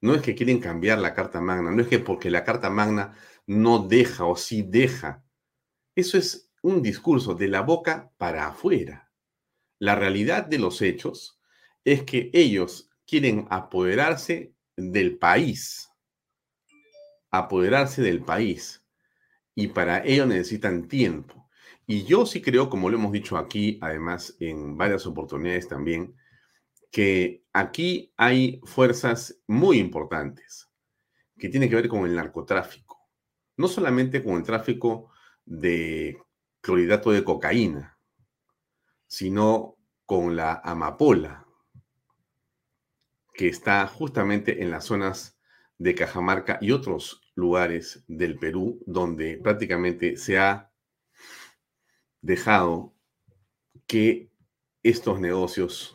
No 0.00 0.14
es 0.14 0.22
que 0.22 0.34
quieren 0.34 0.60
cambiar 0.60 0.98
la 0.98 1.14
Carta 1.14 1.40
Magna, 1.40 1.70
no 1.70 1.80
es 1.80 1.88
que 1.88 1.98
porque 1.98 2.30
la 2.30 2.44
Carta 2.44 2.68
Magna 2.68 3.16
no 3.46 3.78
deja 3.78 4.26
o 4.26 4.36
sí 4.36 4.62
deja. 4.62 5.24
Eso 5.94 6.18
es 6.18 6.50
un 6.62 6.82
discurso 6.82 7.34
de 7.34 7.48
la 7.48 7.62
boca 7.62 8.12
para 8.18 8.48
afuera. 8.48 9.10
La 9.78 9.94
realidad 9.94 10.44
de 10.44 10.58
los 10.58 10.82
hechos 10.82 11.40
es 11.84 12.02
que 12.02 12.30
ellos 12.34 12.90
quieren 13.06 13.46
apoderarse 13.50 14.54
del 14.76 15.18
país, 15.18 15.90
apoderarse 17.30 18.02
del 18.02 18.22
país, 18.22 18.84
y 19.54 19.68
para 19.68 20.04
ello 20.04 20.26
necesitan 20.26 20.88
tiempo. 20.88 21.43
Y 21.86 22.04
yo 22.04 22.24
sí 22.24 22.40
creo, 22.40 22.70
como 22.70 22.88
lo 22.88 22.96
hemos 22.96 23.12
dicho 23.12 23.36
aquí, 23.36 23.78
además 23.82 24.36
en 24.40 24.76
varias 24.76 25.06
oportunidades 25.06 25.68
también, 25.68 26.16
que 26.90 27.44
aquí 27.52 28.12
hay 28.16 28.60
fuerzas 28.64 29.40
muy 29.46 29.78
importantes 29.78 30.70
que 31.38 31.48
tienen 31.48 31.68
que 31.68 31.76
ver 31.76 31.88
con 31.88 32.06
el 32.06 32.14
narcotráfico. 32.14 33.10
No 33.56 33.68
solamente 33.68 34.22
con 34.22 34.36
el 34.36 34.42
tráfico 34.42 35.10
de 35.44 36.16
clorhidrato 36.60 37.10
de 37.10 37.24
cocaína, 37.24 37.98
sino 39.06 39.76
con 40.06 40.36
la 40.36 40.60
amapola, 40.64 41.46
que 43.34 43.48
está 43.48 43.86
justamente 43.86 44.62
en 44.62 44.70
las 44.70 44.84
zonas 44.84 45.38
de 45.78 45.94
Cajamarca 45.94 46.58
y 46.60 46.70
otros 46.70 47.20
lugares 47.34 48.04
del 48.06 48.38
Perú 48.38 48.80
donde 48.86 49.38
prácticamente 49.42 50.16
se 50.16 50.38
ha 50.38 50.70
dejado 52.24 52.94
que 53.86 54.30
estos 54.82 55.20
negocios, 55.20 55.94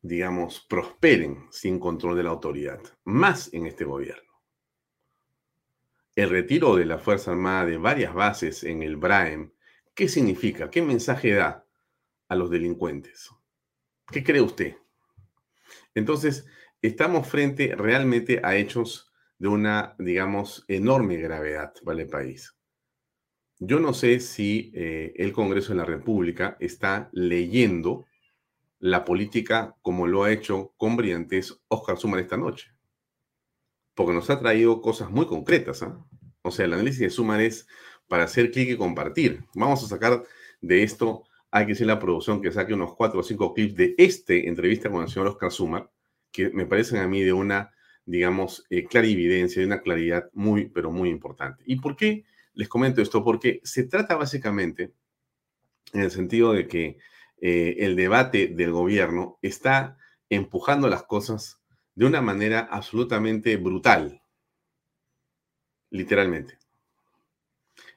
digamos, 0.00 0.60
prosperen 0.60 1.48
sin 1.50 1.80
control 1.80 2.16
de 2.16 2.22
la 2.22 2.30
autoridad, 2.30 2.80
más 3.02 3.52
en 3.52 3.66
este 3.66 3.84
gobierno. 3.84 4.30
El 6.14 6.30
retiro 6.30 6.76
de 6.76 6.84
la 6.84 6.98
Fuerza 6.98 7.32
Armada 7.32 7.66
de 7.66 7.78
varias 7.78 8.14
bases 8.14 8.62
en 8.62 8.84
el 8.84 8.96
BRAEM, 8.96 9.52
¿qué 9.92 10.08
significa? 10.08 10.70
¿Qué 10.70 10.82
mensaje 10.82 11.34
da 11.34 11.66
a 12.28 12.36
los 12.36 12.48
delincuentes? 12.48 13.30
¿Qué 14.06 14.22
cree 14.22 14.40
usted? 14.40 14.76
Entonces, 15.96 16.46
estamos 16.80 17.26
frente 17.26 17.74
realmente 17.74 18.40
a 18.44 18.54
hechos 18.54 19.12
de 19.36 19.48
una, 19.48 19.96
digamos, 19.98 20.64
enorme 20.68 21.16
gravedad 21.16 21.74
para 21.84 22.00
el 22.00 22.08
país. 22.08 22.55
Yo 23.58 23.80
no 23.80 23.94
sé 23.94 24.20
si 24.20 24.70
eh, 24.74 25.14
el 25.16 25.32
Congreso 25.32 25.72
de 25.72 25.78
la 25.78 25.86
República 25.86 26.56
está 26.60 27.08
leyendo 27.12 28.04
la 28.78 29.04
política 29.04 29.74
como 29.80 30.06
lo 30.06 30.24
ha 30.24 30.32
hecho 30.32 30.74
con 30.76 30.96
brillantes 30.96 31.58
Oscar 31.68 31.96
Sumar 31.96 32.20
esta 32.20 32.36
noche. 32.36 32.72
Porque 33.94 34.12
nos 34.12 34.28
ha 34.28 34.38
traído 34.38 34.82
cosas 34.82 35.10
muy 35.10 35.26
concretas. 35.26 35.82
¿ah? 35.82 36.04
O 36.42 36.50
sea, 36.50 36.66
el 36.66 36.74
análisis 36.74 37.00
de 37.00 37.10
Sumar 37.10 37.40
es 37.40 37.66
para 38.08 38.24
hacer 38.24 38.50
clic 38.50 38.68
y 38.70 38.76
compartir. 38.76 39.44
Vamos 39.54 39.82
a 39.82 39.88
sacar 39.88 40.22
de 40.60 40.82
esto, 40.82 41.24
hay 41.50 41.64
que 41.64 41.72
decir 41.72 41.86
la 41.86 41.98
producción 41.98 42.42
que 42.42 42.52
saque 42.52 42.74
unos 42.74 42.94
cuatro 42.94 43.20
o 43.20 43.22
cinco 43.22 43.54
clips 43.54 43.74
de 43.74 43.94
esta 43.96 44.34
entrevista 44.34 44.90
con 44.90 45.02
el 45.02 45.08
señor 45.08 45.28
Oscar 45.28 45.50
Sumar, 45.50 45.90
que 46.30 46.50
me 46.50 46.66
parecen 46.66 46.98
a 46.98 47.08
mí 47.08 47.22
de 47.22 47.32
una, 47.32 47.72
digamos, 48.04 48.66
eh, 48.68 48.84
clarividencia, 48.84 49.60
de 49.60 49.66
una 49.66 49.80
claridad 49.80 50.28
muy, 50.34 50.68
pero 50.68 50.90
muy 50.90 51.08
importante. 51.08 51.64
¿Y 51.66 51.76
por 51.76 51.96
qué 51.96 52.24
les 52.56 52.68
comento 52.68 53.00
esto? 53.00 53.22
Porque 53.22 53.60
se 53.62 53.84
trata 53.84 54.16
básicamente 54.16 54.92
en 55.92 56.00
el 56.00 56.10
sentido 56.10 56.52
de 56.52 56.66
que 56.66 56.98
eh, 57.40 57.76
el 57.78 57.94
debate 57.94 58.48
del 58.48 58.72
gobierno 58.72 59.38
está 59.42 59.98
empujando 60.28 60.88
las 60.88 61.04
cosas 61.04 61.60
de 61.94 62.06
una 62.06 62.20
manera 62.20 62.66
absolutamente 62.70 63.56
brutal, 63.56 64.20
literalmente, 65.90 66.58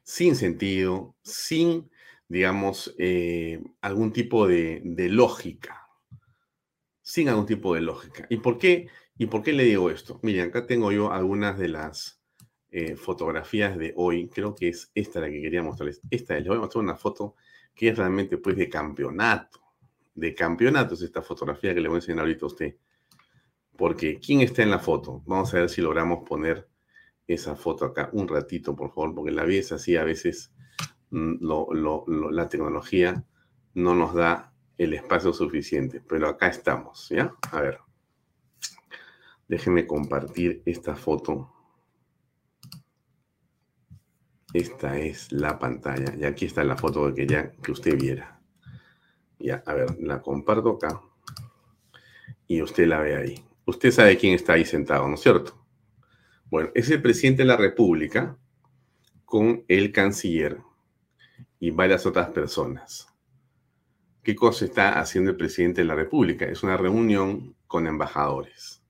sin 0.03 0.35
sentido, 0.35 1.15
sin, 1.23 1.89
digamos, 2.27 2.93
eh, 2.99 3.63
algún 3.81 4.13
tipo 4.13 4.47
de, 4.47 4.81
de 4.83 5.09
lógica 5.09 5.89
sin 7.09 7.27
algún 7.27 7.47
tipo 7.47 7.73
de 7.73 7.81
lógica. 7.81 8.27
¿Y 8.29 8.37
por 8.37 8.59
qué, 8.59 8.87
y 9.17 9.25
por 9.25 9.41
qué 9.41 9.51
le 9.51 9.63
digo 9.63 9.89
esto? 9.89 10.19
Miren, 10.21 10.49
acá 10.49 10.67
tengo 10.67 10.91
yo 10.91 11.11
algunas 11.11 11.57
de 11.57 11.67
las 11.67 12.18
eh, 12.71 12.95
fotografías 12.95 13.77
de 13.77 13.93
hoy. 13.95 14.29
Creo 14.29 14.55
que 14.55 14.69
es 14.69 14.91
esta 14.95 15.19
la 15.19 15.29
que 15.29 15.41
quería 15.41 15.63
mostrarles. 15.63 16.01
Esta, 16.09 16.35
les 16.35 16.47
voy 16.47 16.57
a 16.57 16.61
mostrar 16.61 16.83
una 16.83 16.95
foto 16.95 17.35
que 17.75 17.89
es 17.89 17.97
realmente 17.97 18.37
pues 18.37 18.55
de 18.57 18.69
campeonato. 18.69 19.59
De 20.15 20.35
campeonato 20.35 20.95
es 20.95 21.01
esta 21.01 21.21
fotografía 21.21 21.73
que 21.73 21.81
le 21.81 21.87
voy 21.87 21.97
a 21.97 21.99
enseñar 21.99 22.21
ahorita 22.21 22.45
a 22.45 22.47
usted. 22.47 22.75
Porque, 23.77 24.19
¿quién 24.19 24.41
está 24.41 24.61
en 24.63 24.71
la 24.71 24.79
foto? 24.79 25.23
Vamos 25.25 25.53
a 25.53 25.59
ver 25.59 25.69
si 25.69 25.81
logramos 25.81 26.27
poner 26.27 26.67
esa 27.25 27.55
foto 27.55 27.85
acá 27.85 28.09
un 28.11 28.27
ratito, 28.27 28.75
por 28.75 28.89
favor, 28.89 29.15
porque 29.15 29.31
la 29.31 29.45
es 29.45 29.71
así, 29.71 29.95
a 29.95 30.03
veces 30.03 30.51
mm, 31.11 31.35
la 32.31 32.49
tecnología 32.49 33.23
no 33.75 33.95
nos 33.95 34.13
da 34.13 34.53
el 34.77 34.93
espacio 34.93 35.31
suficiente, 35.33 36.01
pero 36.01 36.27
acá 36.27 36.47
estamos, 36.47 37.09
¿ya? 37.09 37.33
A 37.51 37.61
ver, 37.61 37.79
déjenme 39.47 39.85
compartir 39.85 40.61
esta 40.65 40.95
foto. 40.95 41.51
Esta 44.53 44.97
es 44.97 45.31
la 45.31 45.59
pantalla, 45.59 46.15
y 46.19 46.25
aquí 46.25 46.45
está 46.45 46.63
la 46.63 46.75
foto 46.75 47.07
que 47.07 47.21
quería 47.21 47.51
que 47.51 47.71
usted 47.71 47.99
viera. 47.99 48.41
Ya, 49.37 49.63
a 49.65 49.73
ver, 49.73 49.97
la 49.99 50.21
comparto 50.21 50.71
acá 50.71 51.01
y 52.47 52.61
usted 52.61 52.87
la 52.87 52.99
ve 52.99 53.15
ahí. 53.15 53.45
Usted 53.65 53.91
sabe 53.91 54.17
quién 54.17 54.33
está 54.33 54.53
ahí 54.53 54.65
sentado, 54.65 55.07
¿no 55.07 55.13
es 55.13 55.21
cierto? 55.21 55.63
Bueno, 56.49 56.71
es 56.73 56.89
el 56.89 57.01
presidente 57.01 57.43
de 57.43 57.47
la 57.47 57.57
República 57.57 58.35
con 59.23 59.63
el 59.67 59.91
canciller 59.91 60.57
y 61.59 61.69
varias 61.69 62.07
otras 62.07 62.29
personas. 62.29 63.07
¿Qué 64.23 64.35
cosa 64.35 64.65
está 64.65 64.99
haciendo 64.99 65.31
el 65.31 65.37
presidente 65.37 65.81
de 65.81 65.87
la 65.87 65.95
República? 65.95 66.45
Es 66.45 66.63
una 66.63 66.75
reunión 66.75 67.55
con 67.67 67.85
embajadores. 67.85 68.81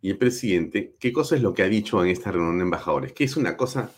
Y 0.00 0.10
el 0.10 0.16
presidente, 0.16 0.96
¿qué 0.98 1.12
cosa 1.12 1.36
es 1.36 1.42
lo 1.42 1.52
que 1.52 1.62
ha 1.62 1.68
dicho 1.68 2.02
en 2.02 2.10
esta 2.10 2.32
reunión 2.32 2.56
de 2.58 2.64
embajadores? 2.64 3.12
Que 3.12 3.24
es 3.24 3.36
una 3.36 3.58
cosa, 3.58 3.92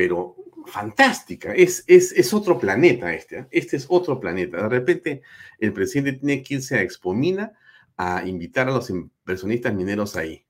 pero 0.00 0.34
fantástica. 0.64 1.52
Es, 1.52 1.84
es, 1.86 2.12
es 2.12 2.32
otro 2.32 2.58
planeta 2.58 3.12
este. 3.12 3.40
¿eh? 3.40 3.46
Este 3.50 3.76
es 3.76 3.84
otro 3.86 4.18
planeta. 4.18 4.62
De 4.62 4.68
repente, 4.70 5.20
el 5.58 5.74
presidente 5.74 6.14
tiene 6.14 6.42
que 6.42 6.54
irse 6.54 6.78
a 6.78 6.80
Expomina 6.80 7.52
a 7.98 8.26
invitar 8.26 8.66
a 8.66 8.72
los 8.72 8.88
inversionistas 8.88 9.74
mineros 9.74 10.16
ahí. 10.16 10.46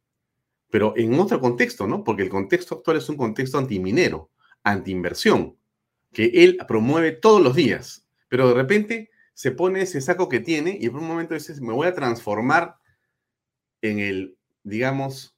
Pero 0.71 0.95
en 0.97 1.19
otro 1.19 1.41
contexto, 1.41 1.89
¿no? 1.89 2.05
Porque 2.05 2.23
el 2.23 2.29
contexto 2.29 2.77
actual 2.77 2.99
es 2.99 3.09
un 3.09 3.17
contexto 3.17 3.59
antiminero, 3.59 4.31
antiinversión, 4.63 5.57
que 6.13 6.27
él 6.27 6.57
promueve 6.69 7.11
todos 7.11 7.43
los 7.43 7.57
días. 7.57 8.07
Pero 8.29 8.47
de 8.47 8.55
repente 8.55 9.11
se 9.35 9.51
pone 9.51 9.83
ese 9.83 10.01
saco 10.01 10.29
que 10.29 10.39
tiene 10.39 10.79
y 10.81 10.87
en 10.87 10.95
un 10.95 11.09
momento 11.09 11.35
dice, 11.35 11.61
me 11.61 11.73
voy 11.73 11.89
a 11.89 11.95
transformar 11.95 12.77
en 13.83 13.99
el, 13.99 14.37
digamos, 14.63 15.37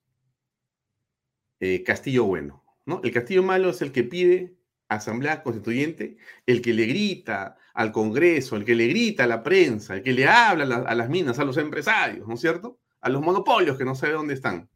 eh, 1.61 1.83
castillo 1.83 2.25
bueno. 2.25 2.62
El 2.87 3.13
castillo 3.13 3.43
malo 3.43 3.71
es 3.71 3.83
el 3.83 3.93
que 3.93 4.05
pide 4.05 4.57
asamblea 4.89 5.43
constituyente, 5.43 6.17
el 6.47 6.61
que 6.61 6.75
le 6.75 6.87
grita 6.87 7.57
al 7.75 7.93
Congreso, 7.93 8.57
el 8.57 8.65
que 8.65 8.75
le 8.75 8.89
grita 8.89 9.25
a 9.25 9.27
la 9.27 9.43
prensa, 9.43 9.97
el 9.97 10.03
que 10.03 10.13
le 10.13 10.27
habla 10.27 10.65
a, 10.65 10.95
las 10.95 11.09
minas, 11.09 11.39
a 11.39 11.45
los 11.45 11.57
empresarios, 11.57 12.27
¿no 12.27 12.35
es 12.35 12.41
cierto? 12.41 12.79
A 13.01 13.09
los 13.09 13.23
monopolios 13.23 13.79
que 13.79 13.85
no 13.85 13.95
sabe 13.95 14.13
dónde 14.13 14.35
están. 14.35 14.69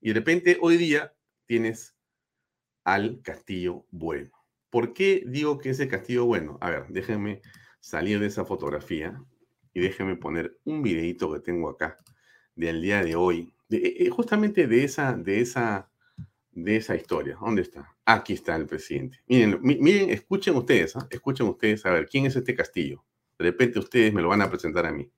Y 0.00 0.08
de 0.08 0.14
repente 0.14 0.58
hoy 0.60 0.76
día 0.76 1.14
tienes 1.46 1.94
al 2.84 3.20
castillo 3.22 3.86
bueno. 3.90 4.30
¿Por 4.70 4.92
qué 4.92 5.24
digo 5.26 5.58
que 5.58 5.70
es 5.70 5.80
el 5.80 5.88
castillo 5.88 6.26
bueno? 6.26 6.58
A 6.60 6.70
ver, 6.70 6.86
déjenme 6.88 7.42
salir 7.80 8.20
de 8.20 8.26
esa 8.26 8.44
fotografía 8.44 9.20
y 9.72 9.80
déjeme 9.80 10.16
poner 10.16 10.58
un 10.64 10.82
videito 10.82 11.32
que 11.32 11.40
tengo 11.40 11.70
acá 11.70 11.96
del 12.54 12.82
día 12.82 13.02
de 13.02 13.16
hoy, 13.16 13.54
eh, 13.70 13.96
eh, 14.00 14.10
justamente 14.10 14.66
de 14.66 14.84
esa, 14.84 15.14
de 15.14 15.40
esa, 15.40 15.89
de 16.52 16.76
esa 16.76 16.96
historia. 16.96 17.36
¿Dónde 17.40 17.62
está? 17.62 17.96
Aquí 18.04 18.34
está 18.34 18.56
el 18.56 18.66
presidente. 18.66 19.20
Miren, 19.26 19.58
miren, 19.62 20.10
escuchen 20.10 20.56
ustedes, 20.56 20.96
¿ah? 20.96 21.06
escuchen 21.10 21.46
ustedes 21.46 21.84
a 21.86 21.90
ver 21.90 22.06
quién 22.08 22.26
es 22.26 22.36
este 22.36 22.54
castillo. 22.54 23.04
De 23.38 23.44
repente 23.44 23.78
ustedes 23.78 24.12
me 24.12 24.22
lo 24.22 24.28
van 24.28 24.42
a 24.42 24.50
presentar 24.50 24.86
a 24.86 24.92
mí. 24.92 25.10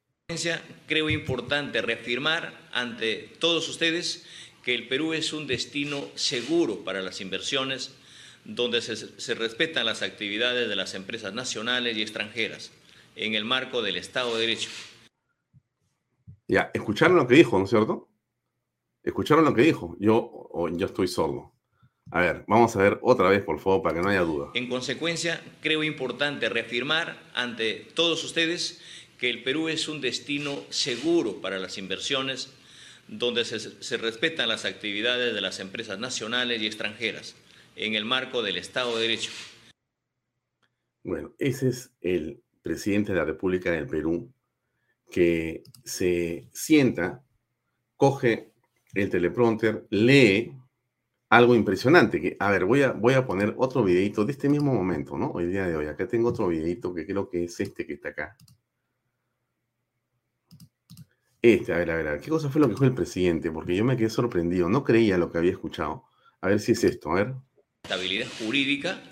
Creo 0.86 1.10
importante 1.10 1.82
reafirmar 1.82 2.68
ante 2.72 3.32
todos 3.38 3.68
ustedes 3.68 4.24
que 4.62 4.74
el 4.74 4.88
Perú 4.88 5.12
es 5.12 5.32
un 5.32 5.46
destino 5.46 6.06
seguro 6.14 6.84
para 6.84 7.02
las 7.02 7.20
inversiones 7.20 7.94
donde 8.44 8.80
se, 8.80 9.34
respetan 9.34 9.86
las 9.86 10.02
actividades 10.02 10.68
de 10.68 10.76
las 10.76 10.94
empresas 10.94 11.34
nacionales 11.34 11.96
y 11.96 12.02
extranjeras 12.02 12.72
en 13.14 13.34
el 13.34 13.44
marco 13.44 13.82
del 13.82 13.96
Estado 13.96 14.34
de 14.34 14.40
Derecho. 14.40 14.70
Ya, 16.48 16.70
escucharon 16.74 17.16
lo 17.16 17.26
que 17.26 17.36
dijo, 17.36 17.58
¿no 17.58 17.64
es 17.64 17.70
cierto? 17.70 18.08
Escucharon 19.02 19.44
lo 19.44 19.54
que 19.54 19.62
dijo. 19.62 19.96
Yo, 19.98 20.48
yo 20.72 20.86
estoy 20.86 21.08
sordo. 21.08 21.52
A 22.10 22.20
ver, 22.20 22.44
vamos 22.46 22.76
a 22.76 22.82
ver 22.82 22.98
otra 23.02 23.28
vez, 23.28 23.42
por 23.42 23.58
favor, 23.58 23.82
para 23.82 23.94
que 23.94 24.02
no 24.02 24.08
haya 24.08 24.20
duda. 24.20 24.50
En 24.54 24.68
consecuencia, 24.68 25.42
creo 25.60 25.82
importante 25.82 26.48
reafirmar 26.48 27.18
ante 27.34 27.88
todos 27.94 28.22
ustedes 28.24 28.80
que 29.18 29.30
el 29.30 29.42
Perú 29.42 29.68
es 29.68 29.88
un 29.88 30.00
destino 30.00 30.62
seguro 30.68 31.40
para 31.40 31.58
las 31.58 31.78
inversiones 31.78 32.52
donde 33.08 33.44
se, 33.44 33.58
se 33.60 33.96
respetan 33.96 34.48
las 34.48 34.64
actividades 34.64 35.34
de 35.34 35.40
las 35.40 35.60
empresas 35.60 35.98
nacionales 35.98 36.60
y 36.60 36.66
extranjeras 36.66 37.34
en 37.76 37.94
el 37.94 38.04
marco 38.04 38.42
del 38.42 38.56
Estado 38.56 38.96
de 38.96 39.02
Derecho. 39.02 39.30
Bueno, 41.04 41.34
ese 41.38 41.68
es 41.68 41.92
el 42.00 42.42
presidente 42.62 43.12
de 43.12 43.18
la 43.18 43.24
República 43.24 43.70
del 43.70 43.86
Perú 43.86 44.32
que 45.10 45.62
se 45.84 46.48
sienta, 46.52 47.24
coge 47.96 48.51
el 48.94 49.10
teleprompter, 49.10 49.86
lee 49.90 50.52
algo 51.30 51.54
impresionante. 51.54 52.20
Que, 52.20 52.36
a 52.38 52.50
ver, 52.50 52.64
voy 52.64 52.82
a, 52.82 52.92
voy 52.92 53.14
a 53.14 53.26
poner 53.26 53.54
otro 53.56 53.82
videito 53.82 54.24
de 54.24 54.32
este 54.32 54.48
mismo 54.48 54.74
momento, 54.74 55.16
¿no? 55.16 55.30
Hoy 55.30 55.46
día 55.46 55.66
de 55.66 55.76
hoy. 55.76 55.86
Acá 55.86 56.06
tengo 56.06 56.28
otro 56.28 56.48
videito 56.48 56.94
que 56.94 57.06
creo 57.06 57.28
que 57.28 57.44
es 57.44 57.58
este 57.60 57.86
que 57.86 57.94
está 57.94 58.10
acá. 58.10 58.36
Este, 61.40 61.72
a 61.72 61.78
ver, 61.78 61.90
a 61.90 61.96
ver, 61.96 62.08
a 62.08 62.12
ver. 62.12 62.20
¿Qué 62.20 62.30
cosa 62.30 62.50
fue 62.50 62.60
lo 62.60 62.68
que 62.68 62.74
dijo 62.74 62.84
el 62.84 62.94
presidente? 62.94 63.50
Porque 63.50 63.74
yo 63.74 63.84
me 63.84 63.96
quedé 63.96 64.10
sorprendido. 64.10 64.68
No 64.68 64.84
creía 64.84 65.18
lo 65.18 65.30
que 65.30 65.38
había 65.38 65.50
escuchado. 65.50 66.04
A 66.40 66.48
ver 66.48 66.60
si 66.60 66.72
es 66.72 66.84
esto, 66.84 67.10
a 67.10 67.14
ver. 67.14 67.34
Estabilidad 67.84 68.28
jurídica 68.38 69.02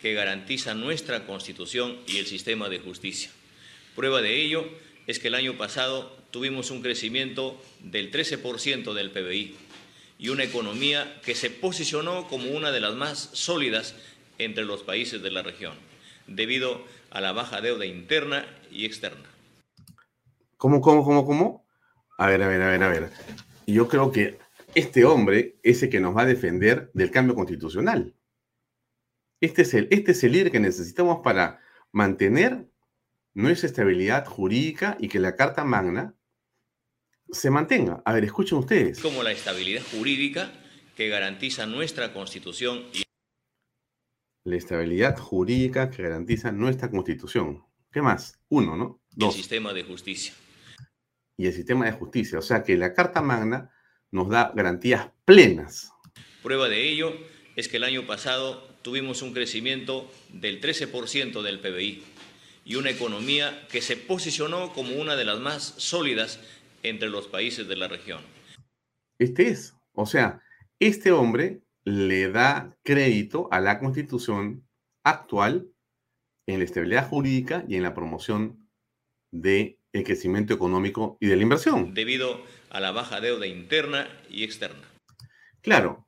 que 0.00 0.14
garantiza 0.14 0.74
nuestra 0.74 1.26
Constitución 1.26 1.96
y 2.06 2.18
el 2.18 2.26
sistema 2.26 2.68
de 2.68 2.78
justicia. 2.78 3.30
Prueba 3.96 4.22
de 4.22 4.40
ello 4.40 4.64
es 5.06 5.18
que 5.18 5.28
el 5.28 5.34
año 5.34 5.58
pasado 5.58 6.19
tuvimos 6.30 6.70
un 6.70 6.82
crecimiento 6.82 7.60
del 7.80 8.10
13% 8.10 8.92
del 8.94 9.10
PBI 9.10 9.56
y 10.18 10.28
una 10.28 10.44
economía 10.44 11.20
que 11.24 11.34
se 11.34 11.50
posicionó 11.50 12.28
como 12.28 12.50
una 12.50 12.70
de 12.70 12.80
las 12.80 12.94
más 12.94 13.30
sólidas 13.32 13.94
entre 14.38 14.64
los 14.64 14.82
países 14.82 15.22
de 15.22 15.30
la 15.30 15.42
región, 15.42 15.74
debido 16.26 16.84
a 17.10 17.20
la 17.20 17.32
baja 17.32 17.60
deuda 17.60 17.86
interna 17.86 18.46
y 18.70 18.84
externa. 18.84 19.24
¿Cómo, 20.56 20.80
cómo, 20.80 21.04
cómo, 21.04 21.24
cómo? 21.24 21.66
A 22.18 22.26
ver, 22.26 22.42
a 22.42 22.48
ver, 22.48 22.62
a 22.62 22.70
ver, 22.70 22.82
a 22.82 22.88
ver. 22.88 23.10
Yo 23.66 23.88
creo 23.88 24.12
que 24.12 24.38
este 24.74 25.04
hombre 25.04 25.58
es 25.62 25.82
el 25.82 25.90
que 25.90 26.00
nos 26.00 26.16
va 26.16 26.22
a 26.22 26.26
defender 26.26 26.90
del 26.92 27.10
cambio 27.10 27.34
constitucional. 27.34 28.14
Este 29.40 29.62
es 29.62 29.72
el, 29.74 29.88
este 29.90 30.12
es 30.12 30.22
el 30.22 30.32
líder 30.32 30.52
que 30.52 30.60
necesitamos 30.60 31.20
para 31.24 31.60
mantener 31.92 32.68
nuestra 33.32 33.68
estabilidad 33.68 34.26
jurídica 34.26 34.96
y 35.00 35.08
que 35.08 35.18
la 35.18 35.34
Carta 35.34 35.64
Magna 35.64 36.14
se 37.32 37.50
mantenga. 37.50 38.02
A 38.04 38.12
ver, 38.12 38.24
escuchen 38.24 38.58
ustedes. 38.58 39.00
Como 39.00 39.22
la 39.22 39.32
estabilidad 39.32 39.82
jurídica 39.90 40.52
que 40.96 41.08
garantiza 41.08 41.66
nuestra 41.66 42.12
Constitución 42.12 42.84
y 42.92 43.02
La 44.44 44.56
estabilidad 44.56 45.18
jurídica 45.18 45.90
que 45.90 46.02
garantiza 46.02 46.50
nuestra 46.52 46.90
Constitución. 46.90 47.64
¿Qué 47.92 48.02
más? 48.02 48.38
Uno, 48.48 48.76
¿no? 48.76 49.02
el 49.12 49.16
Dos. 49.16 49.34
sistema 49.34 49.72
de 49.72 49.84
justicia. 49.84 50.32
Y 51.36 51.46
el 51.46 51.52
sistema 51.52 51.86
de 51.86 51.92
justicia. 51.92 52.38
O 52.38 52.42
sea 52.42 52.62
que 52.62 52.76
la 52.76 52.92
Carta 52.94 53.22
Magna 53.22 53.70
nos 54.10 54.28
da 54.28 54.52
garantías 54.54 55.08
plenas. 55.24 55.92
Prueba 56.42 56.68
de 56.68 56.88
ello 56.88 57.14
es 57.56 57.68
que 57.68 57.76
el 57.78 57.84
año 57.84 58.06
pasado 58.06 58.66
tuvimos 58.82 59.22
un 59.22 59.32
crecimiento 59.32 60.10
del 60.32 60.60
13% 60.60 61.42
del 61.42 61.60
PBI 61.60 62.02
y 62.64 62.74
una 62.76 62.90
economía 62.90 63.66
que 63.70 63.82
se 63.82 63.96
posicionó 63.96 64.72
como 64.72 64.94
una 64.96 65.16
de 65.16 65.24
las 65.24 65.38
más 65.40 65.74
sólidas 65.76 66.40
entre 66.82 67.08
los 67.08 67.28
países 67.28 67.68
de 67.68 67.76
la 67.76 67.88
región. 67.88 68.20
Este 69.18 69.48
es. 69.48 69.74
O 69.92 70.06
sea, 70.06 70.42
este 70.78 71.12
hombre 71.12 71.62
le 71.84 72.30
da 72.30 72.76
crédito 72.82 73.48
a 73.50 73.60
la 73.60 73.78
constitución 73.78 74.66
actual 75.04 75.68
en 76.46 76.58
la 76.58 76.64
estabilidad 76.64 77.08
jurídica 77.08 77.64
y 77.68 77.76
en 77.76 77.82
la 77.82 77.94
promoción 77.94 78.68
del 79.30 79.78
crecimiento 79.92 80.54
económico 80.54 81.16
y 81.20 81.26
de 81.26 81.36
la 81.36 81.42
inversión. 81.42 81.94
debido 81.94 82.42
a 82.70 82.80
la 82.80 82.92
baja 82.92 83.20
deuda 83.20 83.46
interna 83.46 84.08
y 84.28 84.44
externa. 84.44 84.88
Claro, 85.60 86.06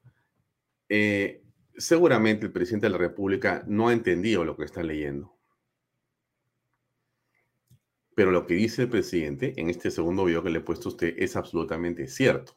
eh, 0.89 1.43
seguramente 1.77 2.47
el 2.47 2.53
presidente 2.53 2.87
de 2.87 2.93
la 2.93 2.99
República 2.99 3.65
no 3.67 3.89
ha 3.89 3.93
entendido 3.93 4.45
lo 4.45 4.57
que 4.57 4.65
está 4.65 4.83
leyendo. 4.83 5.37
Pero 8.15 8.31
lo 8.31 8.47
que 8.47 8.55
dice 8.55 8.83
el 8.83 8.89
presidente 8.89 9.55
en 9.57 9.71
este 9.71 9.91
segundo 9.91 10.25
video 10.25 10.43
que 10.43 10.51
le 10.51 10.59
he 10.59 10.63
puesto 10.63 10.89
a 10.89 10.93
usted 10.93 11.15
es 11.19 11.37
absolutamente 11.37 12.07
cierto. 12.09 12.55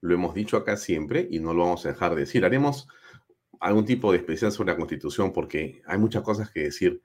Lo 0.00 0.14
hemos 0.14 0.34
dicho 0.34 0.56
acá 0.56 0.76
siempre 0.76 1.26
y 1.30 1.38
no 1.38 1.54
lo 1.54 1.64
vamos 1.64 1.86
a 1.86 1.90
dejar 1.90 2.14
de 2.14 2.22
decir. 2.22 2.44
Haremos 2.44 2.88
algún 3.60 3.84
tipo 3.84 4.12
de 4.12 4.18
especial 4.18 4.52
sobre 4.52 4.72
la 4.72 4.76
Constitución 4.76 5.32
porque 5.32 5.80
hay 5.86 5.98
muchas 5.98 6.22
cosas 6.22 6.50
que 6.50 6.64
decir 6.64 7.00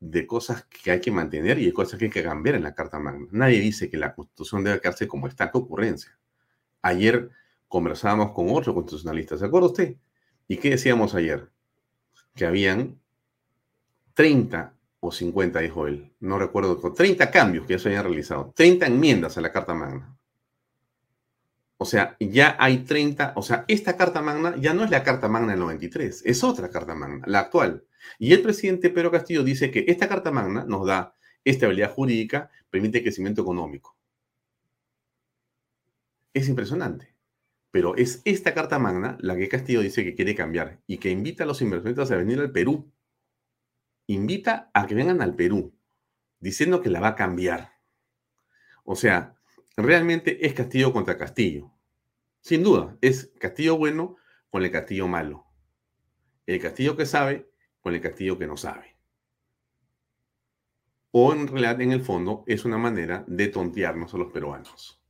de 0.00 0.26
cosas 0.26 0.64
que 0.66 0.92
hay 0.92 1.00
que 1.00 1.10
mantener 1.10 1.58
y 1.58 1.66
de 1.66 1.72
cosas 1.72 1.98
que 1.98 2.06
hay 2.06 2.10
que 2.10 2.22
cambiar 2.22 2.54
en 2.54 2.62
la 2.62 2.74
Carta 2.74 2.98
Magna. 3.00 3.26
Nadie 3.32 3.60
dice 3.60 3.90
que 3.90 3.96
la 3.96 4.14
Constitución 4.14 4.62
debe 4.62 4.80
quedarse 4.80 5.08
como 5.08 5.26
está. 5.26 5.50
¿Qué 5.50 5.58
ocurrencia? 5.58 6.16
Ayer 6.82 7.30
conversábamos 7.66 8.32
con 8.32 8.48
otro 8.50 8.74
constitucionalista, 8.74 9.36
¿se 9.36 9.44
acuerda 9.44 9.68
usted? 9.68 9.96
¿Y 10.46 10.56
qué 10.56 10.70
decíamos 10.70 11.14
ayer? 11.14 11.50
Que 12.34 12.46
habían 12.46 13.00
30 14.14 14.77
o 15.00 15.12
50, 15.12 15.60
dijo 15.60 15.86
él, 15.86 16.12
no 16.20 16.38
recuerdo, 16.38 16.92
30 16.92 17.30
cambios 17.30 17.66
que 17.66 17.74
ya 17.74 17.78
se 17.78 17.88
habían 17.88 18.04
realizado, 18.04 18.52
30 18.56 18.86
enmiendas 18.86 19.38
a 19.38 19.40
la 19.40 19.52
Carta 19.52 19.74
Magna. 19.74 20.18
O 21.80 21.84
sea, 21.84 22.16
ya 22.18 22.56
hay 22.58 22.78
30, 22.78 23.34
o 23.36 23.42
sea, 23.42 23.64
esta 23.68 23.96
Carta 23.96 24.20
Magna 24.20 24.56
ya 24.56 24.74
no 24.74 24.82
es 24.84 24.90
la 24.90 25.04
Carta 25.04 25.28
Magna 25.28 25.52
del 25.52 25.60
93, 25.60 26.22
es 26.24 26.42
otra 26.42 26.70
Carta 26.70 26.94
Magna, 26.96 27.24
la 27.26 27.40
actual. 27.40 27.84
Y 28.18 28.32
el 28.32 28.42
presidente 28.42 28.90
Pedro 28.90 29.12
Castillo 29.12 29.44
dice 29.44 29.70
que 29.70 29.84
esta 29.86 30.08
Carta 30.08 30.32
Magna 30.32 30.64
nos 30.64 30.86
da 30.86 31.14
estabilidad 31.44 31.92
jurídica, 31.92 32.50
permite 32.70 33.02
crecimiento 33.02 33.42
económico. 33.42 33.96
Es 36.34 36.48
impresionante. 36.48 37.14
Pero 37.70 37.96
es 37.96 38.22
esta 38.24 38.54
Carta 38.54 38.78
Magna 38.78 39.16
la 39.20 39.36
que 39.36 39.48
Castillo 39.48 39.80
dice 39.80 40.04
que 40.04 40.14
quiere 40.14 40.34
cambiar 40.34 40.80
y 40.86 40.98
que 40.98 41.10
invita 41.10 41.44
a 41.44 41.46
los 41.46 41.60
inversionistas 41.60 42.10
a 42.10 42.16
venir 42.16 42.40
al 42.40 42.50
Perú. 42.50 42.90
Invita 44.10 44.70
a 44.72 44.86
que 44.86 44.94
vengan 44.94 45.20
al 45.20 45.36
Perú, 45.36 45.74
diciendo 46.40 46.80
que 46.80 46.88
la 46.88 46.98
va 46.98 47.08
a 47.08 47.14
cambiar. 47.14 47.74
O 48.82 48.96
sea, 48.96 49.36
realmente 49.76 50.46
es 50.46 50.54
Castillo 50.54 50.94
contra 50.94 51.18
Castillo. 51.18 51.70
Sin 52.40 52.62
duda, 52.62 52.96
es 53.02 53.30
Castillo 53.38 53.76
bueno 53.76 54.16
con 54.48 54.64
el 54.64 54.70
Castillo 54.70 55.08
malo. 55.08 55.44
El 56.46 56.58
Castillo 56.58 56.96
que 56.96 57.04
sabe 57.04 57.50
con 57.82 57.94
el 57.94 58.00
Castillo 58.00 58.38
que 58.38 58.46
no 58.46 58.56
sabe. 58.56 58.96
O 61.10 61.34
en 61.34 61.46
realidad, 61.46 61.78
en 61.82 61.92
el 61.92 62.00
fondo, 62.00 62.44
es 62.46 62.64
una 62.64 62.78
manera 62.78 63.26
de 63.28 63.48
tontearnos 63.48 64.14
a 64.14 64.16
los 64.16 64.32
peruanos. 64.32 65.02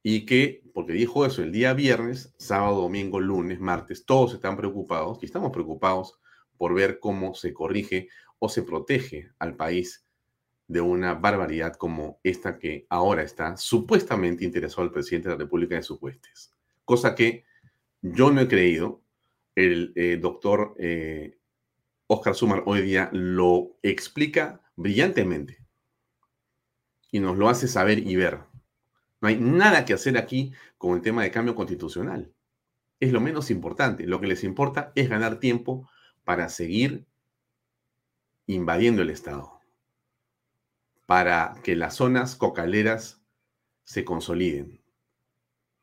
Y 0.00 0.26
que, 0.26 0.62
porque 0.72 0.92
dijo 0.92 1.26
eso 1.26 1.42
el 1.42 1.50
día 1.50 1.74
viernes, 1.74 2.32
sábado, 2.38 2.82
domingo, 2.82 3.18
lunes, 3.18 3.58
martes, 3.58 4.06
todos 4.06 4.34
están 4.34 4.56
preocupados 4.56 5.18
y 5.22 5.26
estamos 5.26 5.50
preocupados 5.50 6.20
por 6.62 6.74
ver 6.74 7.00
cómo 7.00 7.34
se 7.34 7.52
corrige 7.52 8.08
o 8.38 8.48
se 8.48 8.62
protege 8.62 9.32
al 9.40 9.56
país 9.56 10.06
de 10.68 10.80
una 10.80 11.14
barbaridad 11.14 11.74
como 11.74 12.20
esta 12.22 12.56
que 12.56 12.86
ahora 12.88 13.24
está 13.24 13.56
supuestamente 13.56 14.44
interesado 14.44 14.82
al 14.82 14.92
presidente 14.92 15.28
de 15.28 15.34
la 15.34 15.40
República 15.40 15.74
de 15.74 15.82
sus 15.82 16.00
huestes. 16.00 16.52
Cosa 16.84 17.16
que 17.16 17.44
yo 18.00 18.30
no 18.30 18.42
he 18.42 18.46
creído. 18.46 19.02
El 19.56 19.92
eh, 19.96 20.18
doctor 20.22 20.76
eh, 20.78 21.36
Oscar 22.06 22.36
Sumar 22.36 22.62
hoy 22.66 22.82
día 22.82 23.10
lo 23.12 23.76
explica 23.82 24.60
brillantemente 24.76 25.66
y 27.10 27.18
nos 27.18 27.38
lo 27.38 27.48
hace 27.48 27.66
saber 27.66 27.98
y 28.06 28.14
ver. 28.14 28.38
No 29.20 29.26
hay 29.26 29.36
nada 29.36 29.84
que 29.84 29.94
hacer 29.94 30.16
aquí 30.16 30.52
con 30.78 30.94
el 30.94 31.02
tema 31.02 31.24
de 31.24 31.32
cambio 31.32 31.56
constitucional. 31.56 32.32
Es 33.00 33.10
lo 33.10 33.20
menos 33.20 33.50
importante. 33.50 34.06
Lo 34.06 34.20
que 34.20 34.28
les 34.28 34.44
importa 34.44 34.92
es 34.94 35.08
ganar 35.10 35.40
tiempo 35.40 35.88
para 36.24 36.48
seguir 36.48 37.06
invadiendo 38.46 39.02
el 39.02 39.10
Estado, 39.10 39.60
para 41.06 41.54
que 41.62 41.76
las 41.76 41.96
zonas 41.96 42.36
cocaleras 42.36 43.20
se 43.84 44.04
consoliden, 44.04 44.80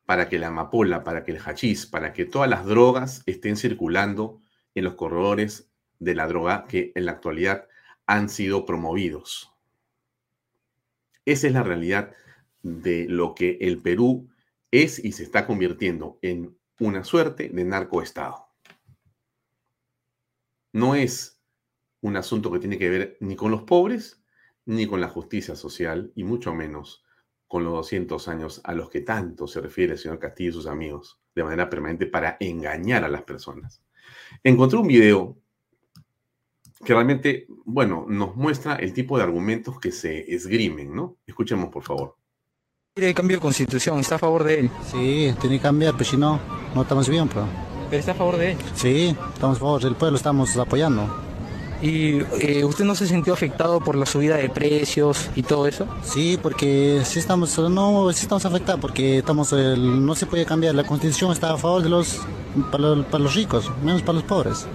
para 0.06 0.30
que 0.30 0.40
la 0.40 0.48
amapola, 0.48 1.04
para 1.04 1.24
que 1.24 1.32
el 1.32 1.40
hachís, 1.40 1.86
para 1.86 2.14
que 2.14 2.26
todas 2.26 2.50
las 2.50 2.66
drogas 2.66 3.24
estén 3.26 3.58
circulando 3.58 4.42
en 4.76 4.84
los 4.84 4.96
corredores 4.96 5.70
de 6.00 6.16
la 6.16 6.28
droga 6.28 6.66
que 6.68 6.92
en 6.96 7.06
la 7.06 7.12
actualidad 7.14 7.68
han 8.06 8.30
sido 8.30 8.66
promovidos. 8.66 9.54
Esa 11.26 11.48
es 11.48 11.54
la 11.54 11.64
realidad 11.64 12.16
de 12.64 13.06
lo 13.08 13.36
que 13.36 13.58
el 13.62 13.82
Perú 13.82 14.30
es 14.72 15.04
y 15.04 15.12
se 15.12 15.24
está 15.24 15.46
convirtiendo 15.46 16.18
en 16.22 16.58
una 16.80 17.04
suerte 17.04 17.50
de 17.50 17.64
narcoestado. 17.64 18.49
No 20.72 20.96
es 20.96 21.42
un 22.02 22.16
asunto 22.18 22.52
que 22.52 22.60
tiene 22.60 22.78
que 22.78 22.90
ver 22.90 23.18
ni 23.20 23.36
con 23.36 23.52
los 23.52 23.64
pobres, 23.64 24.24
ni 24.66 24.86
con 24.86 25.02
la 25.02 25.10
justicia 25.10 25.56
social, 25.56 26.12
y 26.16 26.24
mucho 26.24 26.54
menos 26.54 27.04
con 27.48 27.64
los 27.64 27.74
200 27.74 28.28
años 28.28 28.62
a 28.64 28.74
los 28.74 28.90
que 28.90 29.02
tanto 29.02 29.48
se 29.48 29.60
refiere 29.60 29.94
el 29.94 30.00
señor 30.00 30.20
Castillo 30.20 30.52
y 30.52 30.54
sus 30.54 30.68
amigos 30.68 31.20
de 31.34 31.44
manera 31.44 31.70
permanente 31.70 32.06
para 32.06 32.38
engañar 32.40 33.04
a 33.04 33.10
las 33.10 33.24
personas. 33.24 33.82
Encontré 34.44 34.78
un 34.78 34.88
video 34.88 35.38
que 36.86 36.94
realmente, 36.94 37.48
bueno, 37.66 38.06
nos 38.08 38.36
muestra 38.36 38.76
el 38.76 38.94
tipo 38.94 39.18
de 39.18 39.24
argumentos 39.24 39.80
que 39.80 39.92
se 39.92 40.34
esgrimen, 40.34 40.96
¿no? 40.96 41.18
Escuchemos, 41.26 41.70
por 41.70 41.84
favor. 41.84 42.16
¿Quiere 42.94 43.14
cambio 43.14 43.38
de 43.38 43.42
constitución? 43.42 44.00
¿Está 44.00 44.16
a 44.16 44.20
favor 44.20 44.44
de 44.44 44.60
él? 44.60 44.70
Sí, 44.92 45.34
tiene 45.42 45.58
que 45.58 45.64
cambiar, 45.64 45.94
pero 45.94 46.06
si 46.06 46.18
no, 46.18 46.40
no 46.76 46.84
estamos 46.84 47.10
bien, 47.10 47.28
pero... 47.28 47.69
¿Pero 47.90 48.00
está 48.00 48.12
a 48.12 48.16
favor 48.16 48.38
de 48.38 48.52
él? 48.52 48.58
Sí, 48.76 49.16
estamos 49.34 49.58
a 49.58 49.60
favor 49.60 49.82
del 49.82 49.96
pueblo, 49.96 50.18
estamos 50.18 50.56
apoyando. 50.58 51.08
¿Y 51.82 52.20
eh, 52.42 52.66
usted 52.66 52.84
no 52.84 52.94
se 52.94 53.08
sintió 53.08 53.34
afectado 53.34 53.80
por 53.80 53.96
la 53.96 54.06
subida 54.06 54.36
de 54.36 54.50
precios 54.50 55.30
y 55.36 55.44
todo 55.44 55.66
eso? 55.66 55.88
Sí, 56.04 56.38
porque 56.42 57.02
sí 57.06 57.20
estamos, 57.20 57.58
no, 57.58 58.12
sí 58.12 58.24
estamos 58.24 58.46
afectados, 58.46 58.82
porque 58.82 59.20
estamos, 59.20 59.54
no 59.54 60.14
se 60.16 60.26
puede 60.26 60.46
cambiar, 60.46 60.76
la 60.76 60.84
constitución 60.84 61.32
está 61.32 61.54
a 61.54 61.58
favor 61.58 61.82
de 61.82 61.90
los, 61.90 62.20
para, 62.70 62.84
los, 62.84 63.06
para 63.06 63.24
los 63.24 63.34
ricos, 63.34 63.72
menos 63.82 64.02
para 64.02 64.14
los 64.14 64.24
pobres, 64.24 64.68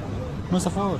no 0.50 0.56
está 0.56 0.70
a 0.70 0.72
favor. 0.72 0.98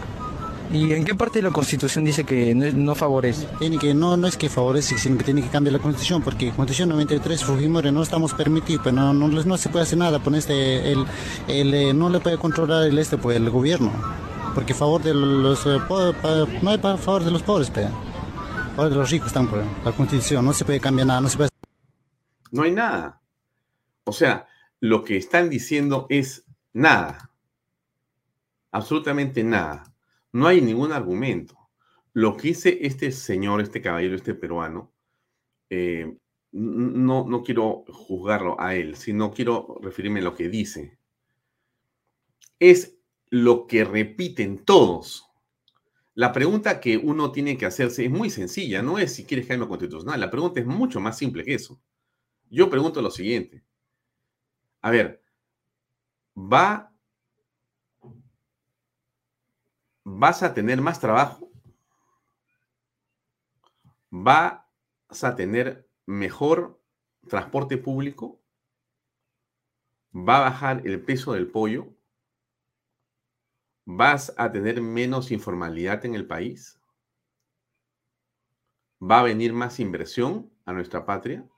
¿Y 0.73 0.93
en 0.93 1.05
qué 1.05 1.15
parte 1.15 1.39
de 1.39 1.43
la 1.43 1.51
Constitución 1.51 2.05
dice 2.05 2.25
que 2.25 2.55
no, 2.55 2.95
favorece? 2.95 3.47
Tiene 3.59 3.79
que, 3.79 3.95
no, 3.95 4.17
no 4.17 4.27
es 4.27 4.37
que 4.37 4.49
favorece, 4.49 4.99
sino 4.99 5.17
que 5.19 5.25
tiene 5.25 5.43
que 5.43 5.49
cambiar 5.49 5.75
la 5.75 5.79
Constitución, 5.79 6.23
porque 6.23 6.51
Constitución 6.51 6.89
93 6.89 7.45
Fujimori 7.45 7.93
no 7.93 8.03
estamos 8.03 8.35
permitidos, 8.35 8.83
pero 8.83 8.97
no, 8.97 9.13
no, 9.13 9.29
no, 9.29 9.57
se 9.57 9.69
puede 9.69 9.85
hacer 9.85 9.99
nada, 9.99 10.19
por 10.19 10.35
este, 10.35 10.93
el, 10.93 11.05
el, 11.49 11.75
eh, 11.75 11.95
no 11.95 12.09
le 12.09 12.21
puede 12.21 12.39
controlar 12.39 12.85
el 12.85 12.99
este 12.99 13.19
pues, 13.19 13.37
el 13.37 13.49
gobierno, 13.51 13.93
porque 14.55 14.75
favor 14.75 15.03
de 15.03 15.15
los, 15.15 15.65
eh, 15.67 15.79
no 16.63 16.71
hay 16.71 16.79
para 16.79 16.97
favor 16.97 17.25
de 17.25 17.31
los 17.31 17.43
pobres, 17.43 17.71
pero, 17.71 17.89
a 17.89 18.75
favor 18.75 18.91
de 18.91 18.97
los 18.97 19.11
ricos 19.11 19.29
están 19.29 19.47
por 19.47 19.63
la 19.85 19.93
Constitución, 19.93 20.45
no 20.45 20.53
se 20.53 20.65
puede 20.65 20.81
cambiar 20.81 21.07
nada, 21.07 21.21
no 21.21 21.29
se 21.29 21.37
puede... 21.37 21.51
No 22.51 22.63
hay 22.63 22.73
nada. 22.73 23.21
O 24.05 24.13
sea, 24.13 24.47
lo 24.81 25.05
que 25.05 25.17
están 25.17 25.51
diciendo 25.51 26.07
es 26.09 26.45
nada. 26.73 27.31
Absolutamente 28.71 29.43
nada. 29.43 29.94
No 30.35 30.49
hay 30.49 30.61
ningún 30.61 30.91
argumento. 30.91 31.57
Lo 32.13 32.37
que 32.37 32.49
dice 32.49 32.79
este 32.83 33.13
señor, 33.13 33.61
este 33.61 33.81
caballero, 33.81 34.17
este 34.17 34.35
peruano, 34.35 34.93
eh, 35.71 36.19
no, 36.51 37.25
no 37.25 37.45
quiero 37.45 37.85
juzgarlo 37.87 38.61
a 38.61 38.75
él, 38.75 38.97
sino 38.97 39.31
quiero 39.31 39.79
referirme 39.81 40.19
a 40.19 40.25
lo 40.25 40.35
que 40.35 40.49
dice. 40.49 40.99
Es 42.59 42.99
lo 43.31 43.69
que 43.69 43.85
repiten 43.85 44.65
todos. 44.65 45.25
La 46.15 46.33
pregunta 46.33 46.81
que 46.81 46.97
uno 46.97 47.31
tiene 47.31 47.57
que 47.57 47.67
hacerse 47.67 48.05
es 48.05 48.11
muy 48.11 48.29
sencilla, 48.29 48.83
no 48.83 48.99
es 48.99 49.15
si 49.15 49.25
quieres 49.25 49.47
cambio 49.47 49.69
constitucional, 49.69 50.19
la 50.19 50.33
pregunta 50.33 50.59
es 50.59 50.67
mucho 50.67 50.99
más 50.99 51.17
simple 51.17 51.45
que 51.45 51.55
eso. 51.55 51.81
Yo 52.51 52.69
pregunto 52.69 53.01
lo 53.01 53.11
siguiente. 53.13 53.63
A 54.81 54.91
ver, 54.91 55.23
¿va 56.37 56.94
vas 60.05 60.43
a 60.43 60.53
tener 60.53 60.81
más 60.81 61.01
trabajo, 61.01 61.51
vas 64.11 64.63
a 65.23 65.35
tener 65.35 65.89
mejor 66.07 66.81
transporte 67.27 67.79
público, 67.79 68.41
va 70.15 70.37
a 70.37 70.51
bajar 70.51 70.87
el 70.87 71.03
peso 71.03 71.33
del 71.33 71.51
pollo, 71.51 71.95
vas 73.87 74.35
a 74.37 74.53
tener 74.53 74.81
menos 74.81 75.31
informalidad 75.31 76.05
en 76.05 76.15
el 76.15 76.27
país, 76.27 76.81
va 79.03 79.21
a 79.21 79.25
venir 79.25 79.53
más 79.53 79.81
inversión 79.81 80.53
a 80.67 80.73
nuestra 80.73 81.07
patria, 81.07 81.49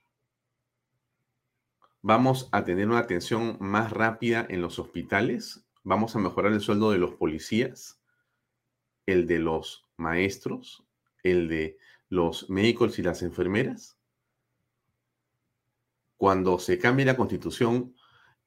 vamos 2.01 2.49
a 2.53 2.64
tener 2.64 2.88
una 2.88 3.01
atención 3.01 3.57
más 3.61 3.92
rápida 3.92 4.47
en 4.49 4.62
los 4.62 4.78
hospitales, 4.78 5.66
vamos 5.82 6.14
a 6.14 6.20
mejorar 6.20 6.53
el 6.53 6.61
sueldo 6.61 6.92
de 6.92 6.99
los 6.99 7.14
policías, 7.14 7.95
el 9.07 9.27
de 9.27 9.39
los 9.39 9.87
maestros, 9.97 10.85
el 11.23 11.49
de 11.49 11.79
los 12.09 12.51
médicos 12.51 12.99
y 12.99 13.03
las 13.03 13.23
enfermeras? 13.23 13.97
Cuando 16.17 16.59
se 16.59 16.79
cambie 16.79 17.05
la 17.05 17.17
constitución, 17.17 17.95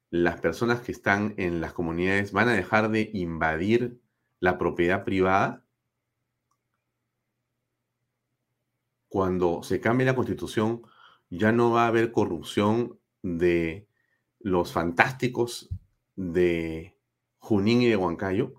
las 0.10 0.40
personas 0.40 0.82
que 0.82 0.92
están 0.92 1.36
en 1.38 1.62
las 1.62 1.74
comunidades 1.74 2.32
van 2.32 2.50
a 2.50 2.54
dejar 2.54 2.90
de 2.90 3.10
invadir 3.14 4.00
la 4.40 4.58
propiedad 4.58 5.04
privada. 5.04 5.64
Cuando 9.08 9.64
se 9.64 9.80
cambie 9.80 10.06
la 10.06 10.16
constitución, 10.16 10.82
ya 11.30 11.52
no 11.52 11.72
va 11.72 11.86
a 11.86 11.88
haber 11.88 12.12
corrupción 12.12 13.00
de 13.22 13.88
los 14.40 14.72
fantásticos 14.72 15.70
de 16.16 16.98
Junín 17.38 17.82
y 17.82 17.88
de 17.88 17.96
Huancayo 17.96 18.59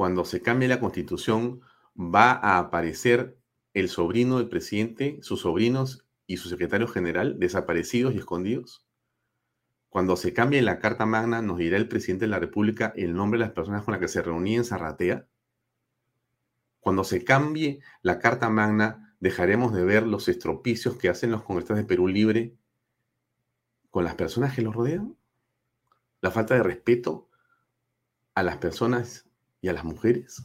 cuando 0.00 0.24
se 0.24 0.40
cambie 0.40 0.66
la 0.66 0.80
constitución, 0.80 1.60
va 1.94 2.32
a 2.32 2.56
aparecer 2.56 3.38
el 3.74 3.90
sobrino 3.90 4.38
del 4.38 4.48
presidente, 4.48 5.18
sus 5.20 5.42
sobrinos 5.42 6.06
y 6.26 6.38
su 6.38 6.48
secretario 6.48 6.88
general 6.88 7.38
desaparecidos 7.38 8.14
y 8.14 8.16
escondidos? 8.16 8.86
Cuando 9.90 10.16
se 10.16 10.32
cambie 10.32 10.62
la 10.62 10.78
Carta 10.78 11.04
Magna, 11.04 11.42
nos 11.42 11.58
dirá 11.58 11.76
el 11.76 11.86
presidente 11.86 12.24
de 12.24 12.30
la 12.30 12.38
República 12.38 12.94
el 12.96 13.12
nombre 13.12 13.38
de 13.38 13.44
las 13.44 13.52
personas 13.52 13.84
con 13.84 13.92
las 13.92 14.00
que 14.00 14.08
se 14.08 14.22
reunía 14.22 14.56
en 14.56 14.64
Zarratea. 14.64 15.26
Cuando 16.80 17.04
se 17.04 17.22
cambie 17.22 17.80
la 18.00 18.18
Carta 18.20 18.48
Magna, 18.48 19.14
dejaremos 19.20 19.74
de 19.74 19.84
ver 19.84 20.06
los 20.06 20.28
estropicios 20.28 20.96
que 20.96 21.10
hacen 21.10 21.30
los 21.30 21.42
congresistas 21.42 21.76
de 21.76 21.84
Perú 21.84 22.08
Libre 22.08 22.56
con 23.90 24.04
las 24.04 24.14
personas 24.14 24.54
que 24.54 24.62
los 24.62 24.74
rodean. 24.74 25.14
La 26.22 26.30
falta 26.30 26.54
de 26.54 26.62
respeto 26.62 27.28
a 28.34 28.42
las 28.42 28.56
personas 28.56 29.29
y 29.60 29.68
a 29.68 29.72
las 29.72 29.84
mujeres? 29.84 30.42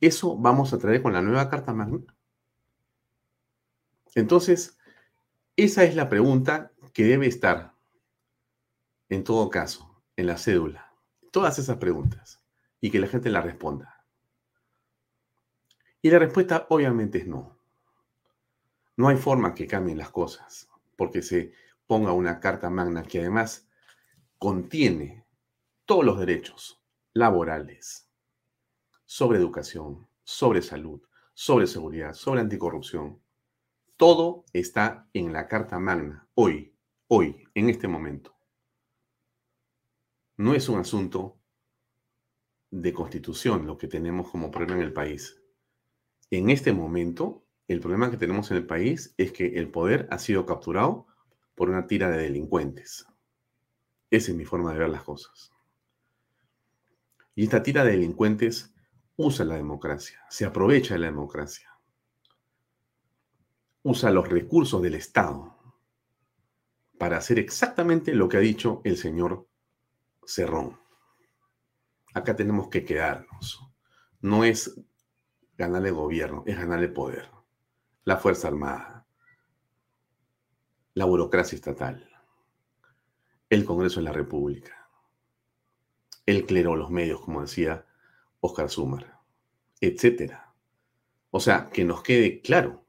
¿Eso 0.00 0.36
vamos 0.36 0.72
a 0.72 0.78
traer 0.78 1.02
con 1.02 1.12
la 1.12 1.22
nueva 1.22 1.48
Carta 1.48 1.72
Magna? 1.72 2.00
Entonces, 4.14 4.78
esa 5.56 5.84
es 5.84 5.94
la 5.94 6.08
pregunta 6.08 6.72
que 6.92 7.04
debe 7.04 7.26
estar, 7.26 7.74
en 9.08 9.24
todo 9.24 9.50
caso, 9.50 10.02
en 10.16 10.26
la 10.26 10.38
cédula. 10.38 10.92
Todas 11.30 11.58
esas 11.58 11.76
preguntas. 11.78 12.42
Y 12.80 12.90
que 12.90 13.00
la 13.00 13.08
gente 13.08 13.28
la 13.28 13.40
responda. 13.40 14.04
Y 16.00 16.10
la 16.10 16.20
respuesta 16.20 16.66
obviamente 16.68 17.18
es 17.18 17.26
no. 17.26 17.58
No 18.96 19.08
hay 19.08 19.16
forma 19.16 19.54
que 19.54 19.66
cambien 19.66 19.98
las 19.98 20.10
cosas 20.10 20.68
porque 20.98 21.22
se 21.22 21.52
ponga 21.86 22.12
una 22.12 22.40
Carta 22.40 22.68
Magna 22.68 23.04
que 23.04 23.20
además 23.20 23.68
contiene 24.36 25.24
todos 25.86 26.04
los 26.04 26.18
derechos 26.18 26.82
laborales, 27.14 28.07
sobre 29.08 29.38
educación, 29.38 30.06
sobre 30.22 30.60
salud, 30.60 31.00
sobre 31.32 31.66
seguridad, 31.66 32.12
sobre 32.12 32.42
anticorrupción. 32.42 33.22
Todo 33.96 34.44
está 34.52 35.08
en 35.14 35.32
la 35.32 35.48
Carta 35.48 35.78
Magna, 35.78 36.28
hoy, 36.34 36.74
hoy, 37.06 37.48
en 37.54 37.70
este 37.70 37.88
momento. 37.88 38.36
No 40.36 40.52
es 40.52 40.68
un 40.68 40.78
asunto 40.78 41.40
de 42.70 42.92
constitución 42.92 43.66
lo 43.66 43.78
que 43.78 43.88
tenemos 43.88 44.30
como 44.30 44.50
problema 44.50 44.74
en 44.74 44.82
el 44.82 44.92
país. 44.92 45.42
En 46.30 46.50
este 46.50 46.74
momento, 46.74 47.46
el 47.66 47.80
problema 47.80 48.10
que 48.10 48.18
tenemos 48.18 48.50
en 48.50 48.58
el 48.58 48.66
país 48.66 49.14
es 49.16 49.32
que 49.32 49.54
el 49.54 49.70
poder 49.70 50.06
ha 50.10 50.18
sido 50.18 50.44
capturado 50.44 51.06
por 51.54 51.70
una 51.70 51.86
tira 51.86 52.10
de 52.10 52.18
delincuentes. 52.18 53.06
Esa 54.10 54.32
es 54.32 54.36
mi 54.36 54.44
forma 54.44 54.74
de 54.74 54.80
ver 54.80 54.90
las 54.90 55.02
cosas. 55.02 55.50
Y 57.34 57.44
esta 57.44 57.62
tira 57.62 57.84
de 57.84 57.92
delincuentes 57.92 58.74
usa 59.18 59.44
la 59.44 59.56
democracia, 59.56 60.24
se 60.30 60.44
aprovecha 60.44 60.94
de 60.94 61.00
la 61.00 61.06
democracia, 61.06 61.76
usa 63.82 64.12
los 64.12 64.28
recursos 64.28 64.80
del 64.80 64.94
Estado 64.94 65.56
para 66.98 67.16
hacer 67.16 67.40
exactamente 67.40 68.14
lo 68.14 68.28
que 68.28 68.36
ha 68.36 68.40
dicho 68.40 68.80
el 68.84 68.96
señor 68.96 69.48
Cerrón. 70.24 70.78
Acá 72.14 72.36
tenemos 72.36 72.68
que 72.68 72.84
quedarnos. 72.84 73.60
No 74.20 74.44
es 74.44 74.80
ganarle 75.56 75.90
gobierno, 75.90 76.44
es 76.46 76.56
ganarle 76.56 76.88
poder. 76.88 77.28
La 78.04 78.18
Fuerza 78.18 78.48
Armada, 78.48 79.06
la 80.94 81.04
burocracia 81.06 81.56
estatal, 81.56 82.08
el 83.50 83.64
Congreso 83.64 83.98
de 83.98 84.04
la 84.04 84.12
República, 84.12 84.88
el 86.24 86.46
clero, 86.46 86.76
los 86.76 86.90
medios, 86.90 87.20
como 87.20 87.40
decía 87.40 87.87
Oscar 88.40 88.70
Sumar, 88.70 89.18
etcétera. 89.80 90.54
O 91.30 91.40
sea, 91.40 91.68
que 91.70 91.84
nos 91.84 92.02
quede 92.02 92.40
claro. 92.40 92.84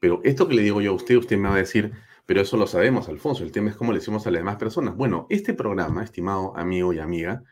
Pero 0.00 0.20
esto 0.24 0.48
que 0.48 0.54
le 0.54 0.62
digo 0.62 0.80
yo 0.80 0.92
a 0.92 0.94
usted, 0.94 1.16
usted 1.16 1.36
me 1.36 1.48
va 1.48 1.54
a 1.54 1.58
decir, 1.58 1.92
pero 2.26 2.40
eso 2.40 2.56
lo 2.56 2.66
sabemos, 2.66 3.08
Alfonso, 3.08 3.42
el 3.42 3.52
tema 3.52 3.70
es 3.70 3.76
cómo 3.76 3.92
le 3.92 3.98
decimos 3.98 4.26
a 4.26 4.30
las 4.30 4.40
demás 4.40 4.56
personas. 4.56 4.96
Bueno, 4.96 5.26
este 5.30 5.54
programa, 5.54 6.04
estimado 6.04 6.56
amigo 6.56 6.92
y 6.92 6.98
amiga, 6.98 7.42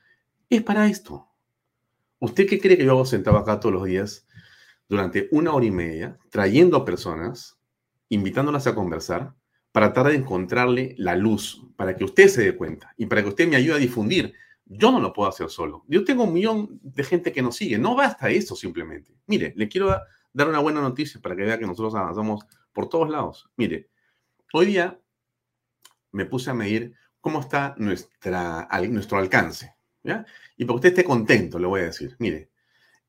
es 0.48 0.62
para 0.62 0.86
esto. 0.86 1.28
¿Usted 2.20 2.46
qué 2.46 2.60
cree 2.60 2.76
que 2.76 2.84
yo 2.84 2.92
hago 2.92 3.04
sentado 3.04 3.36
acá 3.36 3.60
todos 3.60 3.74
los 3.74 3.84
días 3.84 4.26
durante 4.88 5.28
una 5.32 5.52
hora 5.52 5.66
y 5.66 5.70
media, 5.70 6.18
trayendo 6.30 6.84
personas, 6.84 7.58
invitándolas 8.08 8.66
a 8.66 8.74
conversar, 8.74 9.34
para 9.72 9.92
tratar 9.92 10.12
de 10.12 10.18
encontrarle 10.18 10.94
la 10.98 11.14
luz, 11.14 11.62
para 11.76 11.94
que 11.94 12.04
usted 12.04 12.28
se 12.28 12.42
dé 12.42 12.56
cuenta 12.56 12.94
y 12.96 13.06
para 13.06 13.22
que 13.22 13.28
usted 13.28 13.48
me 13.48 13.56
ayude 13.56 13.74
a 13.74 13.78
difundir 13.78 14.34
yo 14.68 14.92
no 14.92 15.00
lo 15.00 15.12
puedo 15.12 15.28
hacer 15.28 15.48
solo. 15.48 15.84
Yo 15.88 16.04
tengo 16.04 16.24
un 16.24 16.32
millón 16.32 16.78
de 16.82 17.02
gente 17.02 17.32
que 17.32 17.42
nos 17.42 17.56
sigue. 17.56 17.78
No 17.78 17.94
basta 17.94 18.28
eso 18.28 18.54
simplemente. 18.54 19.14
Mire, 19.26 19.54
le 19.56 19.68
quiero 19.68 19.96
dar 20.32 20.48
una 20.48 20.58
buena 20.58 20.80
noticia 20.80 21.20
para 21.20 21.34
que 21.34 21.42
vea 21.42 21.58
que 21.58 21.66
nosotros 21.66 21.94
avanzamos 21.94 22.44
por 22.72 22.88
todos 22.88 23.08
lados. 23.08 23.50
Mire, 23.56 23.88
hoy 24.52 24.66
día 24.66 25.00
me 26.12 26.26
puse 26.26 26.50
a 26.50 26.54
medir 26.54 26.94
cómo 27.20 27.40
está 27.40 27.74
nuestra, 27.78 28.68
nuestro 28.88 29.18
alcance. 29.18 29.74
¿ya? 30.02 30.26
Y 30.56 30.64
para 30.64 30.74
que 30.74 30.76
usted 30.76 30.88
esté 30.90 31.04
contento, 31.04 31.58
le 31.58 31.66
voy 31.66 31.80
a 31.80 31.84
decir, 31.84 32.14
mire, 32.18 32.50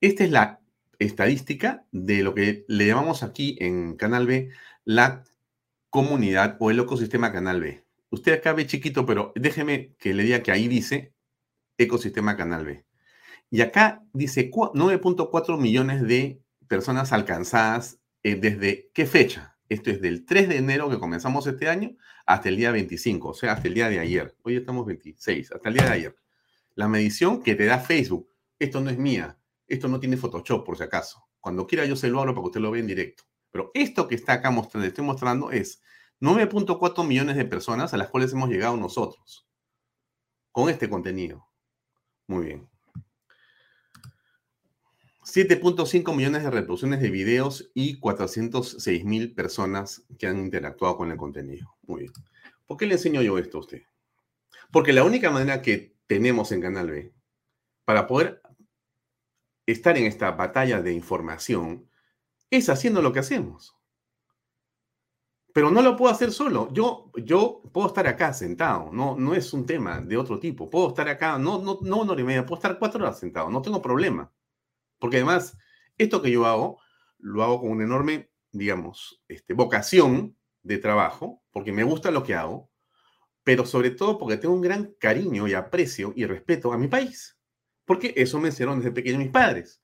esta 0.02 0.24
es 0.24 0.32
la 0.32 0.62
estadística 0.98 1.86
de 1.92 2.24
lo 2.24 2.34
que 2.34 2.66
le 2.68 2.88
llamamos 2.88 3.24
aquí 3.24 3.58
en 3.60 3.96
Canal 3.96 4.28
B 4.28 4.50
la 4.86 5.24
comunidad 5.90 6.58
o 6.60 6.72
el 6.72 6.80
ecosistema 6.80 7.32
Canal 7.32 7.62
B. 7.62 7.84
Usted 8.12 8.34
acá 8.34 8.54
ve 8.54 8.66
chiquito, 8.66 9.06
pero 9.06 9.34
déjeme 9.36 9.94
que 10.00 10.14
le 10.14 10.24
diga 10.24 10.42
que 10.42 10.52
ahí 10.52 10.68
dice 10.68 11.14
ecosistema 11.84 12.38
Canal 12.38 12.66
B. 12.66 12.86
Y 13.50 13.62
acá 13.62 14.04
dice 14.14 14.52
9.4 14.52 15.58
millones 15.58 16.04
de 16.08 16.42
personas 16.68 17.12
alcanzadas 17.12 18.00
eh, 18.24 18.36
desde 18.36 18.92
qué 18.94 19.06
fecha. 19.06 19.58
Esto 19.70 19.92
es 19.92 20.02
del 20.02 20.26
3 20.26 20.50
de 20.50 20.58
enero 20.58 20.90
que 20.90 21.00
comenzamos 21.00 21.46
este 21.48 21.70
año 21.70 21.96
hasta 22.26 22.50
el 22.50 22.58
día 22.58 22.72
25, 22.72 23.30
o 23.30 23.34
sea, 23.34 23.54
hasta 23.54 23.68
el 23.68 23.74
día 23.74 23.90
de 23.90 24.00
ayer. 24.00 24.36
Hoy 24.44 24.56
estamos 24.58 24.86
26, 24.86 25.52
hasta 25.52 25.70
el 25.70 25.76
día 25.76 25.86
de 25.86 25.92
ayer. 25.92 26.16
La 26.76 26.88
medición 26.88 27.42
que 27.42 27.56
te 27.56 27.66
da 27.66 27.80
Facebook, 27.80 28.30
esto 28.58 28.82
no 28.82 28.90
es 28.90 28.98
mía, 28.98 29.38
esto 29.68 29.88
no 29.88 30.00
tiene 30.00 30.18
Photoshop 30.18 30.66
por 30.66 30.78
si 30.78 30.84
acaso. 30.84 31.24
Cuando 31.40 31.66
quiera 31.66 31.86
yo 31.86 31.96
se 31.96 32.10
lo 32.10 32.20
abro 32.20 32.34
para 32.34 32.44
que 32.44 32.48
usted 32.48 32.62
lo 32.62 32.72
vea 32.72 32.82
en 32.82 32.88
directo. 32.88 33.24
Pero 33.52 33.72
esto 33.74 34.08
que 34.08 34.16
está 34.16 34.34
acá 34.34 34.52
mostrando, 34.52 34.88
estoy 34.88 35.06
mostrando 35.06 35.52
es 35.52 35.82
9.4 36.22 37.06
millones 37.06 37.36
de 37.36 37.46
personas 37.46 37.94
a 37.94 37.98
las 37.98 38.10
cuales 38.10 38.34
hemos 38.34 38.50
llegado 38.50 38.76
nosotros 38.78 39.48
con 40.52 40.70
este 40.70 40.90
contenido. 40.90 41.49
Muy 42.30 42.46
bien. 42.46 42.70
7.5 45.24 46.16
millones 46.16 46.44
de 46.44 46.52
reproducciones 46.52 47.02
de 47.02 47.10
videos 47.10 47.72
y 47.74 48.00
406 48.00 49.04
mil 49.04 49.34
personas 49.34 50.04
que 50.20 50.28
han 50.28 50.38
interactuado 50.38 50.96
con 50.96 51.10
el 51.10 51.18
contenido. 51.18 51.76
Muy 51.88 52.02
bien. 52.02 52.14
¿Por 52.68 52.78
qué 52.78 52.86
le 52.86 52.94
enseño 52.94 53.24
yo 53.24 53.40
esto 53.40 53.58
a 53.58 53.62
usted? 53.62 53.82
Porque 54.72 54.94
la 54.94 55.04
única 55.04 55.32
manera 55.32 55.64
que 55.64 55.96
tenemos 56.06 56.52
en 56.52 56.62
Canal 56.62 56.92
B 56.92 57.12
para 57.84 58.06
poder 58.06 58.44
estar 59.66 59.98
en 59.98 60.06
esta 60.06 60.30
batalla 60.30 60.84
de 60.84 60.94
información 60.94 61.90
es 62.52 62.70
haciendo 62.70 63.02
lo 63.02 63.12
que 63.12 63.20
hacemos. 63.22 63.76
Pero 65.60 65.72
no 65.72 65.82
lo 65.82 65.98
puedo 65.98 66.10
hacer 66.10 66.32
solo. 66.32 66.72
Yo, 66.72 67.12
yo 67.18 67.62
puedo 67.74 67.88
estar 67.88 68.08
acá 68.08 68.32
sentado. 68.32 68.92
No, 68.94 69.18
no 69.18 69.36
es 69.36 69.52
un 69.52 69.66
tema 69.66 70.00
de 70.00 70.16
otro 70.16 70.40
tipo. 70.40 70.70
Puedo 70.70 70.88
estar 70.88 71.10
acá, 71.10 71.38
no, 71.38 71.60
no, 71.62 71.80
no 71.82 71.98
una 71.98 72.14
hora 72.14 72.22
y 72.22 72.24
media, 72.24 72.46
puedo 72.46 72.60
estar 72.60 72.80
cuatro 72.80 73.04
horas 73.04 73.20
sentado. 73.20 73.50
No 73.50 73.62
tengo 73.62 73.82
problema. 73.82 74.32
Porque 75.00 75.18
además, 75.18 75.58
esto 75.98 76.22
que 76.22 76.32
yo 76.32 76.46
hago, 76.46 76.80
lo 77.18 77.44
hago 77.44 77.60
con 77.60 77.72
una 77.72 77.84
enorme, 77.84 78.32
digamos, 78.54 79.22
este, 79.28 79.54
vocación 79.54 80.38
de 80.64 80.78
trabajo, 80.78 81.44
porque 81.52 81.74
me 81.74 81.84
gusta 81.84 82.10
lo 82.10 82.24
que 82.24 82.36
hago, 82.36 82.72
pero 83.44 83.66
sobre 83.66 83.92
todo 83.92 84.18
porque 84.18 84.38
tengo 84.38 84.54
un 84.54 84.62
gran 84.62 84.96
cariño 84.98 85.46
y 85.46 85.56
aprecio 85.56 86.14
y 86.16 86.26
respeto 86.26 86.72
a 86.72 86.78
mi 86.78 86.88
país. 86.88 87.38
Porque 87.84 88.14
eso 88.16 88.40
me 88.40 88.48
enseñaron 88.48 88.80
desde 88.80 88.94
pequeño 88.94 89.20
mis 89.20 89.28
padres. 89.28 89.82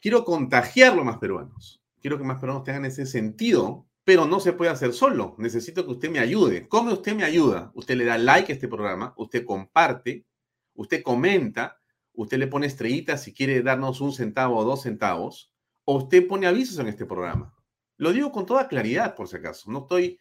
Quiero 0.00 0.24
contagiarlo 0.24 1.02
a 1.02 1.06
más 1.06 1.18
peruanos. 1.18 1.82
Quiero 2.00 2.18
que 2.18 2.24
más 2.24 2.38
peruanos 2.38 2.62
tengan 2.62 2.84
ese 2.84 3.04
sentido, 3.04 3.85
pero 4.06 4.24
no 4.24 4.38
se 4.38 4.52
puede 4.52 4.70
hacer 4.70 4.92
solo. 4.92 5.34
Necesito 5.36 5.84
que 5.84 5.90
usted 5.90 6.08
me 6.08 6.20
ayude. 6.20 6.68
¿Cómo 6.68 6.92
usted 6.92 7.16
me 7.16 7.24
ayuda? 7.24 7.72
Usted 7.74 7.96
le 7.96 8.04
da 8.04 8.16
like 8.16 8.52
a 8.52 8.54
este 8.54 8.68
programa, 8.68 9.12
usted 9.16 9.44
comparte, 9.44 10.24
usted 10.74 11.02
comenta, 11.02 11.80
usted 12.12 12.38
le 12.38 12.46
pone 12.46 12.68
estrellitas 12.68 13.24
si 13.24 13.34
quiere 13.34 13.62
darnos 13.62 14.00
un 14.00 14.12
centavo 14.12 14.58
o 14.58 14.64
dos 14.64 14.82
centavos, 14.82 15.52
o 15.84 15.96
usted 15.96 16.24
pone 16.28 16.46
avisos 16.46 16.78
en 16.78 16.86
este 16.86 17.04
programa. 17.04 17.52
Lo 17.96 18.12
digo 18.12 18.30
con 18.30 18.46
toda 18.46 18.68
claridad, 18.68 19.16
por 19.16 19.26
si 19.26 19.38
acaso. 19.38 19.72
No 19.72 19.80
estoy 19.80 20.20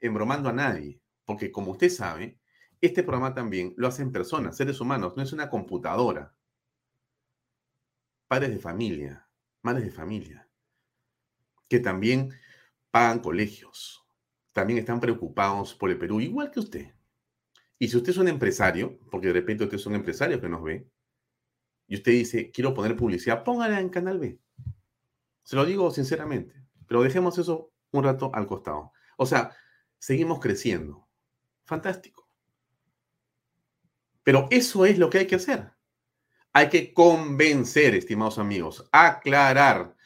embromando 0.00 0.48
a 0.48 0.54
nadie, 0.54 0.98
porque 1.26 1.52
como 1.52 1.72
usted 1.72 1.90
sabe, 1.90 2.40
este 2.80 3.02
programa 3.02 3.34
también 3.34 3.74
lo 3.76 3.86
hacen 3.86 4.10
personas, 4.10 4.56
seres 4.56 4.80
humanos, 4.80 5.14
no 5.14 5.22
es 5.22 5.34
una 5.34 5.50
computadora. 5.50 6.34
Padres 8.28 8.48
de 8.48 8.58
familia, 8.58 9.28
madres 9.60 9.84
de 9.84 9.90
familia, 9.90 10.48
que 11.68 11.78
también 11.78 12.30
pagan 12.92 13.18
colegios, 13.18 14.06
también 14.52 14.78
están 14.78 15.00
preocupados 15.00 15.74
por 15.74 15.90
el 15.90 15.98
Perú, 15.98 16.20
igual 16.20 16.50
que 16.52 16.60
usted. 16.60 16.94
Y 17.78 17.88
si 17.88 17.96
usted 17.96 18.10
es 18.10 18.18
un 18.18 18.28
empresario, 18.28 19.00
porque 19.10 19.28
de 19.28 19.32
repente 19.32 19.64
usted 19.64 19.78
es 19.78 19.86
un 19.86 19.96
empresario 19.96 20.40
que 20.40 20.48
nos 20.48 20.62
ve, 20.62 20.88
y 21.88 21.96
usted 21.96 22.12
dice, 22.12 22.52
quiero 22.52 22.72
poner 22.72 22.96
publicidad, 22.96 23.42
póngala 23.42 23.80
en 23.80 23.88
Canal 23.88 24.20
B. 24.20 24.38
Se 25.42 25.56
lo 25.56 25.64
digo 25.64 25.90
sinceramente, 25.90 26.54
pero 26.86 27.02
dejemos 27.02 27.36
eso 27.38 27.72
un 27.90 28.04
rato 28.04 28.30
al 28.34 28.46
costado. 28.46 28.92
O 29.16 29.26
sea, 29.26 29.56
seguimos 29.98 30.38
creciendo. 30.38 31.08
Fantástico. 31.64 32.28
Pero 34.22 34.48
eso 34.50 34.86
es 34.86 34.98
lo 34.98 35.10
que 35.10 35.18
hay 35.18 35.26
que 35.26 35.36
hacer. 35.36 35.72
Hay 36.52 36.68
que 36.68 36.92
convencer, 36.92 37.94
estimados 37.94 38.38
amigos, 38.38 38.88
aclarar, 38.92 39.96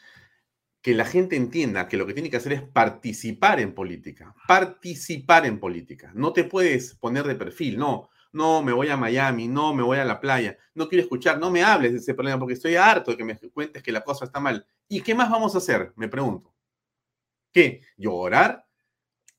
que 0.87 0.95
la 0.95 1.05
gente 1.05 1.35
entienda 1.35 1.89
que 1.89 1.97
lo 1.97 2.07
que 2.07 2.15
tiene 2.15 2.31
que 2.31 2.37
hacer 2.37 2.53
es 2.53 2.63
participar 2.63 3.59
en 3.59 3.75
política, 3.75 4.33
participar 4.47 5.45
en 5.45 5.59
política. 5.59 6.13
No 6.15 6.33
te 6.33 6.45
puedes 6.45 6.95
poner 6.95 7.25
de 7.25 7.35
perfil, 7.35 7.77
no, 7.77 8.09
no, 8.31 8.63
me 8.63 8.73
voy 8.73 8.87
a 8.87 8.97
Miami, 8.97 9.49
no, 9.49 9.75
me 9.75 9.83
voy 9.83 9.99
a 9.99 10.05
la 10.05 10.21
playa, 10.21 10.57
no 10.75 10.89
quiero 10.89 11.03
escuchar, 11.03 11.41
no 11.41 11.51
me 11.51 11.65
hables 11.65 11.91
de 11.91 11.99
ese 11.99 12.15
problema 12.15 12.39
porque 12.39 12.55
estoy 12.55 12.77
harto 12.77 13.11
de 13.11 13.17
que 13.17 13.25
me 13.25 13.37
cuentes 13.37 13.83
que 13.83 13.91
la 13.91 14.05
cosa 14.05 14.27
está 14.27 14.39
mal. 14.39 14.65
¿Y 14.89 15.01
qué 15.01 15.13
más 15.13 15.29
vamos 15.29 15.57
a 15.57 15.59
hacer? 15.59 15.93
Me 15.97 16.07
pregunto. 16.07 16.55
¿Qué? 17.53 17.83
¿Llorar? 17.97 18.65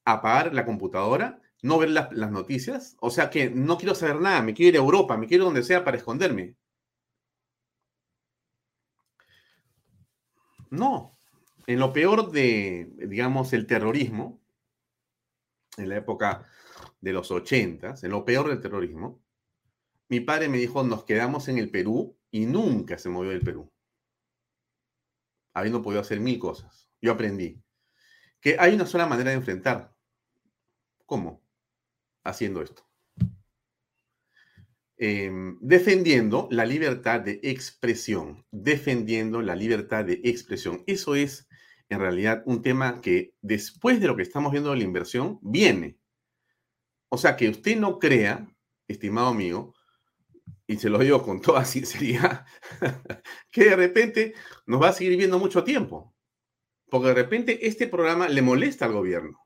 ¿Apagar 0.03 0.53
la 0.53 0.65
computadora? 0.65 1.39
¿No 1.61 1.77
ver 1.77 1.91
las, 1.91 2.11
noticias? 2.29 2.97
O 2.99 3.09
sea 3.09 3.29
que 3.29 3.49
no 3.49 3.77
quiero 3.77 3.95
saber 3.95 4.19
nada, 4.19 4.41
me 4.41 4.53
quiero 4.53 4.69
ir 4.71 4.75
a 4.75 4.83
Europa, 4.83 5.15
me 5.15 5.27
quiero 5.27 5.45
donde 5.45 5.63
sea 5.63 5.85
para 5.85 5.95
esconderme. 5.95 6.57
No, 10.69 11.16
en 11.67 11.79
lo 11.79 11.91
peor 11.91 12.31
de, 12.31 12.89
digamos, 13.07 13.51
el 13.51 13.67
terrorismo, 13.67 14.41
en 15.75 15.89
la 15.89 15.97
época 15.97 16.45
de 17.01 17.13
los 17.13 17.29
ochentas, 17.29 18.03
en 18.03 18.11
lo 18.11 18.23
peor 18.23 18.47
del 18.47 18.61
terrorismo, 18.61 19.21
mi 20.07 20.21
padre 20.21 20.47
me 20.47 20.57
dijo, 20.57 20.83
nos 20.83 21.03
quedamos 21.03 21.49
en 21.49 21.57
el 21.57 21.69
Perú 21.69 22.17
y 22.31 22.45
nunca 22.45 22.97
se 22.97 23.09
movió 23.09 23.31
del 23.31 23.41
Perú. 23.41 23.69
Habiendo 25.53 25.81
podido 25.81 26.01
hacer 26.01 26.21
mil 26.21 26.39
cosas. 26.39 26.89
Yo 27.01 27.11
aprendí 27.11 27.61
que 28.39 28.55
hay 28.59 28.73
una 28.73 28.85
sola 28.85 29.05
manera 29.05 29.31
de 29.31 29.37
enfrentar. 29.37 29.93
¿Cómo? 31.05 31.43
Haciendo 32.23 32.61
esto. 32.61 32.87
Em, 34.95 35.59
defendiendo 35.59 36.47
la 36.49 36.65
libertad 36.65 37.19
de 37.19 37.39
expresión, 37.43 38.45
defendiendo 38.51 39.41
la 39.41 39.55
libertad 39.55 40.05
de 40.05 40.21
expresión. 40.23 40.83
Eso 40.87 41.13
es 41.15 41.46
en 41.89 41.99
realidad 41.99 42.43
un 42.45 42.61
tema 42.61 43.01
que 43.01 43.33
después 43.41 43.99
de 43.99 44.07
lo 44.07 44.15
que 44.15 44.23
estamos 44.23 44.51
viendo 44.51 44.71
de 44.71 44.77
la 44.77 44.83
inversión, 44.83 45.39
viene. 45.41 45.97
O 47.09 47.17
sea, 47.17 47.35
que 47.37 47.49
usted 47.49 47.77
no 47.77 47.99
crea, 47.99 48.47
estimado 48.87 49.27
amigo, 49.27 49.73
y 50.67 50.77
se 50.77 50.89
lo 50.89 50.99
digo 50.99 51.23
con 51.23 51.41
toda 51.41 51.63
sinceridad, 51.65 52.45
que 53.51 53.65
de 53.65 53.75
repente 53.75 54.33
nos 54.65 54.81
va 54.81 54.89
a 54.89 54.93
seguir 54.93 55.17
viendo 55.17 55.39
mucho 55.39 55.63
tiempo. 55.63 56.13
Porque 56.89 57.09
de 57.09 57.13
repente 57.15 57.67
este 57.67 57.87
programa 57.87 58.29
le 58.29 58.41
molesta 58.41 58.85
al 58.85 58.93
gobierno. 58.93 59.39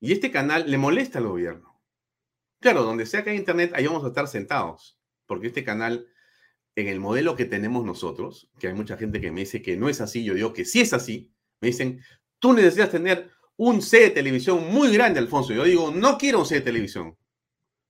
Y 0.00 0.12
este 0.12 0.30
canal 0.30 0.70
le 0.70 0.78
molesta 0.78 1.18
al 1.18 1.26
gobierno. 1.26 1.82
Claro, 2.60 2.82
donde 2.82 3.06
sea 3.06 3.22
que 3.22 3.30
hay 3.30 3.36
internet, 3.36 3.72
ahí 3.74 3.86
vamos 3.86 4.04
a 4.04 4.08
estar 4.08 4.26
sentados. 4.26 4.98
Porque 5.26 5.48
este 5.48 5.64
canal 5.64 6.06
en 6.76 6.88
el 6.88 7.00
modelo 7.00 7.36
que 7.36 7.44
tenemos 7.44 7.84
nosotros, 7.84 8.50
que 8.58 8.68
hay 8.68 8.74
mucha 8.74 8.96
gente 8.96 9.20
que 9.20 9.30
me 9.30 9.40
dice 9.40 9.62
que 9.62 9.76
no 9.76 9.88
es 9.88 10.00
así, 10.00 10.24
yo 10.24 10.34
digo 10.34 10.52
que 10.52 10.64
sí 10.64 10.80
es 10.80 10.92
así, 10.92 11.30
me 11.60 11.68
dicen, 11.68 12.00
tú 12.38 12.52
necesitas 12.52 12.90
tener 12.90 13.30
un 13.56 13.82
set 13.82 14.04
de 14.04 14.10
televisión 14.10 14.72
muy 14.72 14.90
grande, 14.92 15.20
Alfonso. 15.20 15.52
Yo 15.52 15.64
digo, 15.64 15.90
no 15.90 16.16
quiero 16.16 16.38
un 16.38 16.46
set 16.46 16.58
de 16.58 16.70
televisión. 16.72 17.16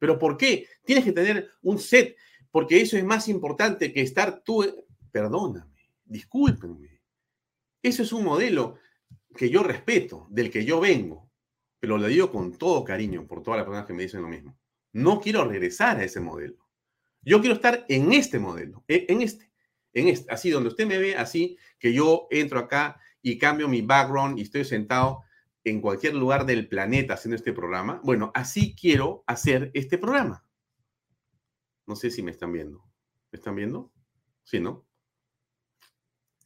¿Pero 0.00 0.18
por 0.18 0.36
qué? 0.36 0.66
Tienes 0.84 1.04
que 1.04 1.12
tener 1.12 1.48
un 1.62 1.78
set, 1.78 2.16
porque 2.50 2.80
eso 2.80 2.96
es 2.96 3.04
más 3.04 3.28
importante 3.28 3.92
que 3.92 4.00
estar 4.00 4.42
tú. 4.42 4.64
Perdóname, 5.12 5.70
discúlpenme. 6.04 7.00
Eso 7.82 8.02
es 8.02 8.12
un 8.12 8.24
modelo 8.24 8.78
que 9.36 9.48
yo 9.48 9.62
respeto, 9.62 10.26
del 10.30 10.50
que 10.50 10.64
yo 10.64 10.80
vengo, 10.80 11.30
pero 11.78 11.96
lo 11.96 12.08
digo 12.08 12.30
con 12.30 12.52
todo 12.58 12.84
cariño 12.84 13.26
por 13.26 13.42
todas 13.42 13.58
las 13.58 13.64
personas 13.64 13.86
que 13.86 13.94
me 13.94 14.02
dicen 14.02 14.22
lo 14.22 14.28
mismo. 14.28 14.58
No 14.92 15.20
quiero 15.20 15.44
regresar 15.44 15.98
a 15.98 16.04
ese 16.04 16.20
modelo. 16.20 16.59
Yo 17.22 17.40
quiero 17.40 17.54
estar 17.54 17.84
en 17.88 18.12
este 18.12 18.38
modelo, 18.38 18.84
e, 18.88 19.06
en 19.08 19.22
este, 19.22 19.50
en 19.92 20.08
este, 20.08 20.32
así 20.32 20.50
donde 20.50 20.68
usted 20.68 20.86
me 20.86 20.98
ve, 20.98 21.16
así 21.16 21.58
que 21.78 21.92
yo 21.92 22.26
entro 22.30 22.58
acá 22.58 23.00
y 23.22 23.38
cambio 23.38 23.68
mi 23.68 23.82
background 23.82 24.38
y 24.38 24.42
estoy 24.42 24.64
sentado 24.64 25.22
en 25.64 25.80
cualquier 25.80 26.14
lugar 26.14 26.46
del 26.46 26.68
planeta 26.68 27.14
haciendo 27.14 27.36
este 27.36 27.52
programa. 27.52 28.00
Bueno, 28.02 28.30
así 28.34 28.74
quiero 28.74 29.24
hacer 29.26 29.70
este 29.74 29.98
programa. 29.98 30.44
No 31.86 31.96
sé 31.96 32.10
si 32.10 32.22
me 32.22 32.30
están 32.30 32.52
viendo. 32.52 32.84
¿Me 33.30 33.36
están 33.36 33.54
viendo? 33.54 33.92
Sí, 34.42 34.60
¿no? 34.60 34.86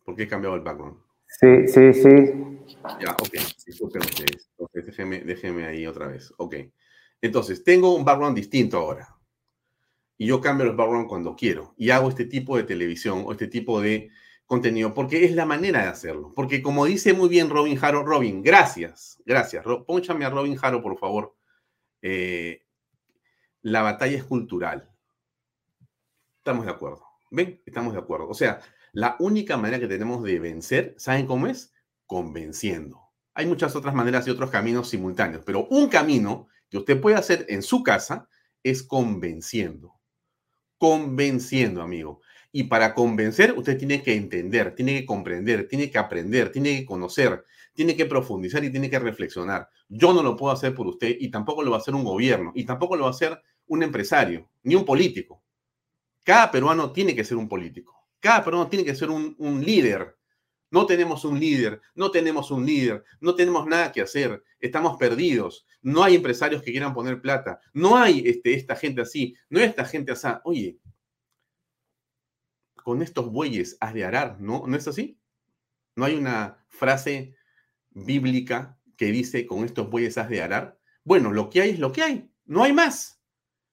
¿Por 0.04 0.16
qué 0.16 0.24
he 0.24 0.28
cambiado 0.28 0.56
el 0.56 0.62
background? 0.62 0.98
Sí, 1.26 1.68
sí, 1.68 1.92
sí. 1.92 2.10
Ya, 3.00 3.12
ok. 3.12 3.34
Disculpen 3.66 4.02
ustedes. 4.02 4.50
Entonces, 4.50 4.86
déjeme, 4.86 5.20
déjeme 5.20 5.66
ahí 5.66 5.86
otra 5.86 6.08
vez. 6.08 6.32
Ok. 6.36 6.56
Entonces, 7.20 7.64
tengo 7.64 7.94
un 7.94 8.04
background 8.04 8.36
distinto 8.36 8.78
ahora. 8.78 9.13
Y 10.16 10.26
yo 10.26 10.40
cambio 10.40 10.66
el 10.66 10.76
background 10.76 11.08
cuando 11.08 11.34
quiero. 11.34 11.74
Y 11.76 11.90
hago 11.90 12.08
este 12.08 12.24
tipo 12.24 12.56
de 12.56 12.64
televisión 12.64 13.24
o 13.26 13.32
este 13.32 13.48
tipo 13.48 13.80
de 13.80 14.10
contenido 14.46 14.94
porque 14.94 15.24
es 15.24 15.32
la 15.32 15.46
manera 15.46 15.82
de 15.82 15.88
hacerlo. 15.88 16.32
Porque 16.34 16.62
como 16.62 16.84
dice 16.84 17.12
muy 17.12 17.28
bien 17.28 17.50
Robin 17.50 17.78
Haro, 17.80 18.04
Robin, 18.04 18.42
gracias, 18.42 19.20
gracias. 19.24 19.64
Pónchame 19.86 20.24
a 20.24 20.30
Robin 20.30 20.56
Haro, 20.60 20.82
por 20.82 20.98
favor. 20.98 21.34
Eh, 22.02 22.62
la 23.62 23.82
batalla 23.82 24.16
es 24.16 24.24
cultural. 24.24 24.90
Estamos 26.38 26.66
de 26.66 26.72
acuerdo. 26.72 27.02
¿Ven? 27.30 27.62
Estamos 27.64 27.94
de 27.94 27.98
acuerdo. 27.98 28.28
O 28.28 28.34
sea, 28.34 28.60
la 28.92 29.16
única 29.18 29.56
manera 29.56 29.80
que 29.80 29.88
tenemos 29.88 30.22
de 30.22 30.38
vencer, 30.38 30.94
¿saben 30.98 31.26
cómo 31.26 31.46
es? 31.46 31.72
Convenciendo. 32.06 33.00
Hay 33.34 33.46
muchas 33.46 33.74
otras 33.74 33.94
maneras 33.94 34.26
y 34.26 34.30
otros 34.30 34.50
caminos 34.50 34.88
simultáneos, 34.88 35.42
pero 35.44 35.66
un 35.70 35.88
camino 35.88 36.46
que 36.70 36.78
usted 36.78 37.00
puede 37.00 37.16
hacer 37.16 37.46
en 37.48 37.62
su 37.62 37.82
casa 37.82 38.28
es 38.62 38.82
convenciendo. 38.82 39.94
Convenciendo, 40.84 41.80
amigo. 41.80 42.20
Y 42.52 42.64
para 42.64 42.92
convencer, 42.92 43.54
usted 43.56 43.78
tiene 43.78 44.02
que 44.02 44.14
entender, 44.14 44.74
tiene 44.74 45.00
que 45.00 45.06
comprender, 45.06 45.66
tiene 45.66 45.90
que 45.90 45.96
aprender, 45.96 46.52
tiene 46.52 46.78
que 46.78 46.84
conocer, 46.84 47.42
tiene 47.72 47.96
que 47.96 48.04
profundizar 48.04 48.62
y 48.62 48.70
tiene 48.70 48.90
que 48.90 48.98
reflexionar. 48.98 49.66
Yo 49.88 50.12
no 50.12 50.22
lo 50.22 50.36
puedo 50.36 50.52
hacer 50.52 50.74
por 50.74 50.86
usted 50.86 51.16
y 51.18 51.30
tampoco 51.30 51.62
lo 51.62 51.70
va 51.70 51.78
a 51.78 51.80
hacer 51.80 51.94
un 51.94 52.04
gobierno 52.04 52.52
y 52.54 52.66
tampoco 52.66 52.96
lo 52.96 53.04
va 53.04 53.08
a 53.08 53.12
hacer 53.12 53.40
un 53.66 53.82
empresario 53.82 54.46
ni 54.62 54.74
un 54.74 54.84
político. 54.84 55.42
Cada 56.22 56.50
peruano 56.50 56.92
tiene 56.92 57.16
que 57.16 57.24
ser 57.24 57.38
un 57.38 57.48
político. 57.48 58.04
Cada 58.20 58.44
peruano 58.44 58.68
tiene 58.68 58.84
que 58.84 58.94
ser 58.94 59.08
un, 59.08 59.34
líder. 59.64 60.18
No 60.70 60.84
tenemos 60.84 61.24
un 61.24 61.40
líder, 61.40 61.80
no 61.94 62.10
tenemos 62.10 62.50
un 62.50 62.66
líder, 62.66 63.04
no 63.20 63.34
tenemos 63.34 63.66
nada 63.66 63.90
que 63.90 64.02
hacer, 64.02 64.44
estamos 64.60 64.98
perdidos, 64.98 65.64
no 65.84 66.02
hay 66.02 66.16
empresarios 66.16 66.62
que 66.62 66.72
quieran 66.72 66.92
poner 66.92 67.20
plata, 67.20 67.60
no 67.72 67.96
hay 67.96 68.26
este, 68.26 68.54
esta 68.54 68.74
gente 68.74 69.02
así, 69.02 69.36
no 69.48 69.60
hay 69.60 69.66
esta 69.66 69.84
gente 69.84 70.10
así. 70.10 70.26
Oye, 70.42 70.80
con 72.74 73.00
estos 73.00 73.30
bueyes 73.30 73.76
has 73.78 73.94
de 73.94 74.04
arar, 74.04 74.40
¿no? 74.40 74.66
¿No 74.66 74.76
es 74.76 74.88
así? 74.88 75.16
¿No 75.94 76.04
hay 76.04 76.16
una 76.16 76.66
frase 76.68 77.36
bíblica 77.90 78.76
que 78.96 79.12
dice 79.12 79.46
con 79.46 79.64
estos 79.64 79.88
bueyes 79.88 80.18
has 80.18 80.28
de 80.28 80.42
arar? 80.42 80.80
Bueno, 81.04 81.30
lo 81.30 81.48
que 81.48 81.60
hay 81.60 81.70
es 81.70 81.78
lo 81.78 81.92
que 81.92 82.02
hay, 82.02 82.30
no 82.46 82.64
hay 82.64 82.72
más, 82.72 83.20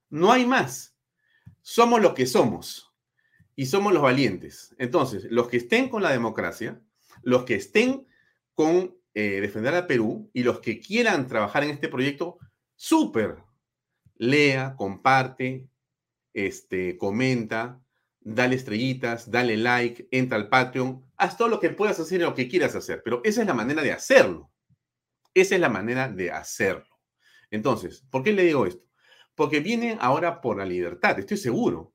no 0.09 0.31
hay 0.31 0.45
más 0.45 0.91
somos 1.61 2.01
lo 2.01 2.13
que 2.13 2.25
somos 2.25 2.91
y 3.55 3.65
somos 3.67 3.93
los 3.93 4.01
valientes. 4.01 4.75
Entonces, 4.77 5.25
los 5.29 5.47
que 5.47 5.57
estén 5.57 5.89
con 5.89 6.03
la 6.03 6.11
democracia, 6.11 6.81
los 7.21 7.43
que 7.45 7.55
estén 7.55 8.07
con 8.53 8.97
eh, 9.13 9.41
defender 9.41 9.75
a 9.75 9.87
Perú 9.87 10.29
y 10.33 10.43
los 10.43 10.59
que 10.59 10.79
quieran 10.79 11.27
trabajar 11.27 11.63
en 11.63 11.71
este 11.71 11.89
proyecto, 11.89 12.37
súper. 12.75 13.37
Lea, 14.15 14.75
comparte, 14.77 15.67
este, 16.33 16.97
comenta, 16.97 17.81
dale 18.19 18.55
estrellitas, 18.55 19.31
dale 19.31 19.57
like, 19.57 20.07
entra 20.11 20.37
al 20.37 20.49
Patreon, 20.49 21.03
haz 21.17 21.37
todo 21.37 21.47
lo 21.47 21.59
que 21.59 21.71
puedas 21.71 21.99
hacer 21.99 22.21
y 22.21 22.23
lo 22.23 22.35
que 22.35 22.47
quieras 22.47 22.75
hacer, 22.75 23.01
pero 23.03 23.21
esa 23.23 23.41
es 23.41 23.47
la 23.47 23.53
manera 23.53 23.81
de 23.81 23.91
hacerlo. 23.91 24.51
Esa 25.33 25.55
es 25.55 25.61
la 25.61 25.69
manera 25.69 26.07
de 26.09 26.31
hacerlo. 26.31 26.85
Entonces, 27.49 28.05
¿por 28.09 28.21
qué 28.23 28.33
le 28.33 28.43
digo 28.43 28.65
esto? 28.65 28.91
porque 29.35 29.59
vienen 29.59 29.97
ahora 30.01 30.41
por 30.41 30.57
la 30.57 30.65
libertad, 30.65 31.17
estoy 31.19 31.37
seguro. 31.37 31.93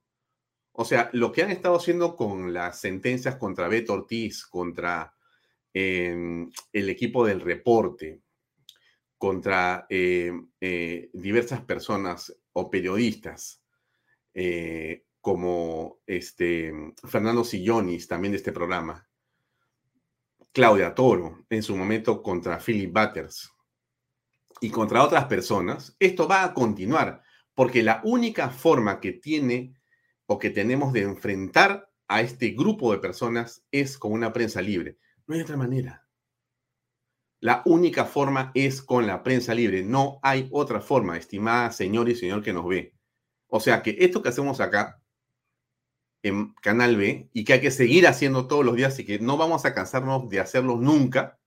O 0.73 0.85
sea, 0.85 1.11
lo 1.13 1.33
que 1.33 1.43
han 1.43 1.51
estado 1.51 1.77
haciendo 1.77 2.17
con 2.17 2.53
las 2.53 2.81
sentencias 2.81 3.37
contra 3.37 3.69
Beto 3.69 3.95
Ortiz, 3.95 4.45
contra 4.47 5.16
em, 5.79 6.51
el 6.73 6.89
equipo 6.89 7.27
del 7.27 7.43
reporte, 7.43 8.23
contra 9.19 9.85
em, 9.91 10.49
eh, 10.59 11.11
diversas 11.13 11.61
personas 11.61 12.35
o 12.53 12.71
periodistas, 12.71 13.63
eh, 14.33 15.05
como 15.21 16.01
este, 16.07 16.73
Fernando 17.07 17.45
Sillonis, 17.45 18.09
también 18.09 18.33
de 18.33 18.39
este 18.39 18.53
programa, 18.53 19.07
Claudia 20.51 20.95
Toro, 20.95 21.45
en 21.51 21.63
su 21.63 21.77
momento 21.77 22.23
contra 22.23 22.59
Philip 22.59 22.91
Butters 22.91 23.53
y 24.63 24.71
contra 24.71 25.03
otras 25.03 25.27
personas, 25.27 25.95
esto 25.99 26.27
va 26.27 26.43
a 26.43 26.55
continuar. 26.55 27.23
Porque 27.55 27.83
la 27.83 28.01
única 28.05 28.49
forma 28.49 28.99
que 28.99 29.13
tiene 29.13 29.75
o 30.25 30.39
que 30.39 30.49
tenemos 30.49 30.95
de 30.95 31.03
enfrentar 31.03 31.91
a 32.09 32.23
este 32.23 32.51
grupo 32.51 32.93
de 32.93 32.99
personas 32.99 33.67
es 33.71 33.99
con 33.99 34.13
una 34.13 34.33
prensa 34.33 34.63
libre. 34.63 34.97
No 35.27 35.35
hay 35.35 35.41
otra 35.41 35.57
manera. 35.57 36.07
La 37.41 37.63
única 37.67 38.05
forma 38.05 38.51
es 38.55 38.81
con 38.81 39.07
la 39.07 39.23
prensa 39.23 39.55
libre. 39.55 39.83
No 39.83 40.19
hay 40.23 40.49
otra 40.53 40.81
forma, 40.81 41.17
estimada 41.17 41.71
señor 41.73 42.09
y 42.09 42.15
señor 42.15 42.43
que 42.43 42.53
nos 42.53 42.67
ve. 42.67 42.95
O 43.49 43.61
sea 43.61 43.83
que 43.83 43.97
esto 44.01 44.23
que 44.23 44.31
hacemos 44.31 44.61
acá 44.61 45.03
en 46.23 46.55
Canal 46.55 46.97
B 46.97 47.31
y 47.33 47.45
que 47.45 47.55
hay 47.55 47.61
que 47.61 47.71
seguir 47.71 48.07
haciendo 48.07 48.49
todos 48.49 48.65
los 48.65 48.75
días 48.75 48.99
y 48.99 49.05
que 49.05 49.19
no 49.19 49.37
vamos 49.37 49.65
a 49.65 49.75
cansarnos 49.75 50.29
de 50.29 50.41
hacerlo 50.41 50.77
nunca, 50.77 51.39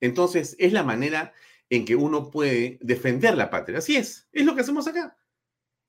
entonces 0.00 0.56
es 0.58 0.72
la 0.72 0.82
manera 0.82 1.32
en 1.70 1.84
que 1.84 1.94
uno 1.94 2.30
puede 2.30 2.78
defender 2.80 3.36
la 3.36 3.50
patria. 3.50 3.78
Así 3.78 3.96
es, 3.96 4.28
es 4.32 4.44
lo 4.44 4.54
que 4.54 4.62
hacemos 4.62 4.88
acá. 4.88 5.16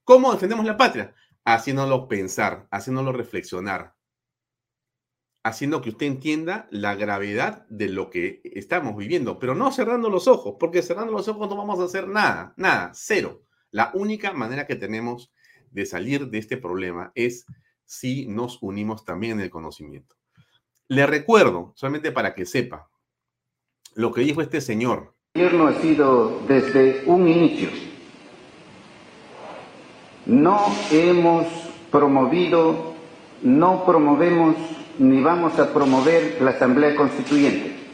¿Cómo 0.03 0.31
defendemos 0.31 0.65
la 0.65 0.77
patria? 0.77 1.13
Haciéndolo 1.45 2.07
pensar, 2.07 2.67
haciéndolo 2.71 3.11
reflexionar, 3.13 3.95
haciendo 5.43 5.81
que 5.81 5.89
usted 5.89 6.05
entienda 6.05 6.67
la 6.71 6.95
gravedad 6.95 7.65
de 7.69 7.89
lo 7.89 8.09
que 8.09 8.41
estamos 8.43 8.95
viviendo, 8.95 9.39
pero 9.39 9.55
no 9.55 9.71
cerrando 9.71 10.09
los 10.09 10.27
ojos, 10.27 10.55
porque 10.59 10.81
cerrando 10.81 11.13
los 11.13 11.27
ojos 11.27 11.49
no 11.49 11.55
vamos 11.55 11.79
a 11.79 11.85
hacer 11.85 12.07
nada, 12.07 12.53
nada, 12.57 12.91
cero. 12.93 13.43
La 13.71 13.91
única 13.93 14.33
manera 14.33 14.67
que 14.67 14.75
tenemos 14.75 15.31
de 15.71 15.85
salir 15.85 16.27
de 16.29 16.39
este 16.39 16.57
problema 16.57 17.11
es 17.15 17.45
si 17.85 18.27
nos 18.27 18.61
unimos 18.61 19.05
también 19.05 19.33
en 19.33 19.41
el 19.41 19.49
conocimiento. 19.49 20.15
Le 20.87 21.05
recuerdo, 21.05 21.73
solamente 21.75 22.11
para 22.11 22.33
que 22.33 22.45
sepa, 22.45 22.89
lo 23.95 24.11
que 24.11 24.21
dijo 24.21 24.41
este 24.41 24.61
señor. 24.61 25.15
El 25.33 25.43
gobierno 25.43 25.67
ha 25.67 25.81
sido 25.81 26.39
desde 26.47 27.03
un 27.05 27.27
inicio 27.27 27.69
no 30.29 30.67
hemos 30.91 31.47
promovido, 31.91 32.93
no 33.41 33.83
promovemos 33.83 34.55
ni 34.99 35.21
vamos 35.21 35.57
a 35.57 35.73
promover 35.73 36.41
la 36.41 36.51
Asamblea 36.51 36.93
Constituyente. 36.93 37.93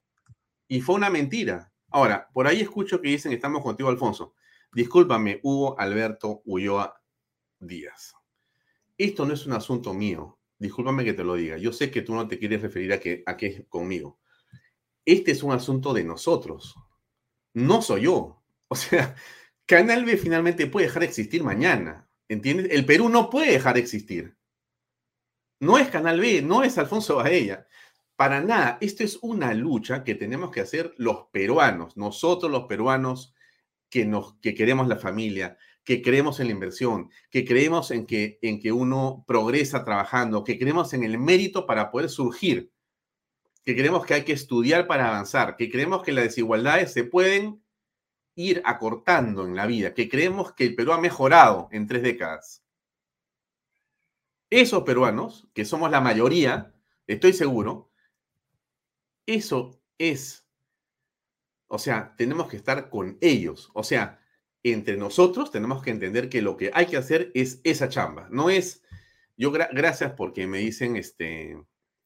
Y 0.68 0.82
fue 0.82 0.95
una 0.95 1.12
mentira. 1.12 1.72
Ahora, 1.89 2.28
por 2.34 2.47
ahí 2.47 2.62
escucho 2.62 2.99
que 2.99 3.10
dicen, 3.10 3.32
estamos 3.32 3.62
contigo, 3.62 3.89
Alfonso. 3.89 4.34
Discúlpame, 4.74 5.39
Hugo 5.43 5.80
Alberto 5.80 6.41
Ulloa 6.45 6.99
Díaz. 7.60 8.16
Esto 8.97 9.26
no 9.26 9.36
es 9.36 9.45
un 9.45 9.53
asunto 9.53 9.93
mío. 9.93 10.39
Discúlpame 10.58 11.06
que 11.06 11.14
te 11.14 11.24
lo 11.24 11.36
diga. 11.36 11.58
Yo 11.58 11.72
sé 11.72 11.91
que 11.91 12.01
tú 12.01 12.16
no 12.16 12.28
te 12.28 12.39
quieres 12.39 12.64
referir 12.64 12.91
a 12.91 12.99
que, 12.99 13.22
a 13.26 13.38
que 13.38 13.47
es 13.47 13.66
conmigo. 13.70 14.20
Este 15.06 15.32
es 15.32 15.43
un 15.43 15.51
asunto 15.51 15.93
de 15.93 16.03
nosotros. 16.03 16.76
No 17.53 17.82
soy 17.82 18.03
yo. 18.03 18.41
O 18.68 18.76
sea, 18.76 19.16
Canal 19.68 20.06
B 20.06 20.18
finalmente 20.18 20.66
puede 20.66 20.88
dejar 20.88 21.01
de 21.01 21.10
existir 21.10 21.43
mañana. 21.43 22.10
¿Entiendes? 22.28 22.68
El 22.72 22.84
Perú 22.84 23.10
no 23.10 23.30
puede 23.30 23.51
dejar 23.51 23.76
de 23.76 23.82
existir. 23.82 24.36
No 25.60 25.78
es 25.78 25.89
Canal 25.89 26.20
B, 26.20 26.41
no 26.41 26.64
es 26.64 26.78
Alfonso 26.78 27.16
Baella. 27.18 27.68
Para 28.16 28.41
nada, 28.41 28.78
esto 28.82 29.03
es 29.03 29.20
una 29.22 29.53
lucha 29.53 30.03
que 30.03 30.16
tenemos 30.16 30.51
que 30.51 30.62
hacer 30.62 30.93
los 30.97 31.28
peruanos, 31.32 31.97
nosotros 31.97 32.51
los 32.51 32.66
peruanos 32.66 33.34
que, 33.89 34.56
queremos 34.56 34.88
la 34.88 34.97
familia, 34.97 35.58
que 35.84 36.01
creemos 36.01 36.39
en 36.39 36.47
la 36.47 36.53
inversión, 36.53 37.10
que 37.30 37.45
creemos 37.45 37.93
que, 38.08 38.39
en 38.41 38.60
que 38.60 38.72
uno 38.72 39.24
progresa 39.28 39.86
trabajando, 39.86 40.43
que 40.43 40.58
creemos 40.60 40.93
en 40.93 41.03
el 41.03 41.18
mérito 41.18 41.66
para 41.66 41.91
poder 41.91 42.10
surgir, 42.10 42.72
que 43.64 43.76
creemos 43.76 44.06
que 44.06 44.16
hay 44.16 44.24
que 44.24 44.34
estudiar 44.34 44.88
para 44.88 45.08
avanzar, 45.08 45.56
que 45.56 45.70
creemos 45.70 46.03
que 46.03 46.12
las 46.12 46.26
desigualdades 46.26 46.93
se 46.93 47.03
pueden 47.06 47.64
ir 48.36 48.62
acortando 48.66 49.45
en 49.45 49.56
la 49.56 49.66
vida, 49.66 49.93
que 49.93 50.10
creemos 50.10 50.53
que 50.53 50.66
el 50.66 50.76
Perú 50.76 50.91
ha 50.91 50.99
mejorado 50.99 51.70
en 51.72 51.88
tres 51.88 52.03
décadas. 52.03 52.64
Esos 54.50 54.84
peruanos, 54.84 55.48
que 55.54 55.66
somos 55.66 55.89
la 55.91 56.02
mayoría, 56.02 56.74
estoy 57.08 57.34
seguro, 57.34 57.91
eso 59.26 59.82
es, 59.98 60.48
o 61.68 61.80
sea, 61.80 62.16
tenemos 62.18 62.48
que 62.48 62.58
estar 62.58 62.89
con 62.89 63.18
ellos. 63.22 63.72
O 63.74 63.84
sea, 63.84 64.20
entre 64.64 64.98
nosotros 64.98 65.52
tenemos 65.52 65.84
que 65.84 65.91
entender 65.91 66.30
que 66.30 66.41
lo 66.41 66.58
que 66.58 66.72
hay 66.74 66.86
que 66.88 66.98
hacer 66.98 67.32
es 67.34 67.62
esa 67.64 67.89
chamba. 67.89 68.28
No 68.32 68.50
es, 68.50 68.84
yo 69.38 69.52
gracias 69.52 70.14
porque 70.14 70.48
me 70.48 70.60
dicen, 70.60 70.96
este, 70.96 71.58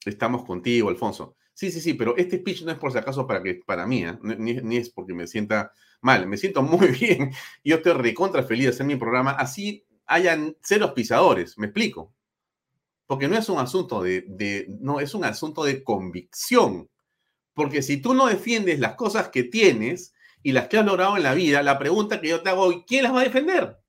estamos 0.06 0.44
contigo, 0.44 0.90
Alfonso. 0.90 1.36
Sí, 1.54 1.72
sí, 1.72 1.82
sí, 1.82 1.94
pero 1.94 2.16
este 2.16 2.38
speech 2.38 2.64
no 2.64 2.72
es 2.72 2.78
por 2.78 2.92
si 2.92 2.98
acaso 2.98 3.28
para, 3.28 3.44
que, 3.44 3.56
para 3.66 3.86
mí, 3.86 4.06
¿eh? 4.06 4.18
ni, 4.22 4.78
es 4.78 4.90
porque 4.90 5.14
me 5.14 5.28
sienta 5.28 5.74
mal, 6.02 6.26
me 6.26 6.38
siento 6.38 6.62
muy 6.62 6.88
bien. 7.00 7.32
Yo 7.64 7.78
estoy 7.78 7.94
recontra 7.94 8.44
feliz 8.44 8.66
de 8.66 8.70
hacer 8.70 8.86
mi 8.86 8.96
programa. 8.96 9.32
Así 9.32 9.86
hayan 10.06 10.56
ceros 10.64 10.92
pisadores, 10.92 11.58
me 11.58 11.68
explico. 11.68 12.14
Porque 13.10 13.28
no 13.28 13.36
es 13.36 13.49
un 13.49 13.57
asunto 13.57 14.03
de, 14.03 14.68
no, 14.82 14.99
es 14.99 15.16
un 15.16 15.24
asunto 15.24 15.64
de 15.64 15.84
convicción. 15.84 16.91
Porque 17.55 17.82
si 17.82 17.99
tú 17.99 18.14
no 18.14 18.28
defiendes 18.28 18.80
las 18.80 18.93
cosas 18.93 19.30
que 19.30 19.41
tienes 19.41 20.14
y 20.43 20.51
las 20.51 20.68
que 20.68 20.78
has 20.78 20.86
logrado 20.86 21.18
en 21.18 21.24
la 21.24 21.34
vida, 21.34 21.64
la 21.64 21.80
pregunta 21.80 22.22
que 22.22 22.28
yo 22.28 22.43
te 22.43 22.51
hago 22.51 22.62
hoy, 22.62 22.84
¿quién 22.86 23.01
las 23.01 23.16
va 23.16 23.22
a 23.22 23.24
defender? 23.24 23.80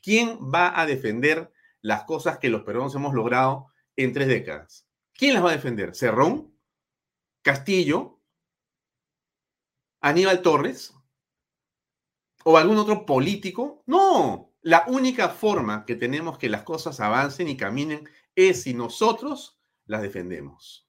¿Quién 0.00 0.38
va 0.38 0.80
a 0.80 0.86
defender 0.86 1.52
las 1.80 2.04
cosas 2.04 2.38
que 2.38 2.48
los 2.48 2.62
peruanos 2.62 2.94
hemos 2.94 3.12
logrado 3.12 3.72
en 3.96 4.12
tres 4.12 4.28
décadas? 4.28 4.86
¿Quién 5.14 5.34
las 5.34 5.44
va 5.44 5.50
a 5.50 5.56
defender? 5.56 5.92
¿Cerrón? 5.96 6.56
¿Castillo? 7.42 8.20
¿Aníbal 10.00 10.42
Torres? 10.42 10.94
¿O 12.44 12.56
algún 12.56 12.78
otro 12.78 13.04
político? 13.04 13.82
No, 13.86 14.51
la 14.62 14.84
única 14.86 15.28
forma 15.28 15.84
que 15.84 15.96
tenemos 15.96 16.38
que 16.38 16.48
las 16.48 16.62
cosas 16.62 17.00
avancen 17.00 17.48
y 17.48 17.56
caminen 17.56 18.08
es 18.36 18.62
si 18.62 18.74
nosotros 18.74 19.60
las 19.86 20.02
defendemos. 20.02 20.88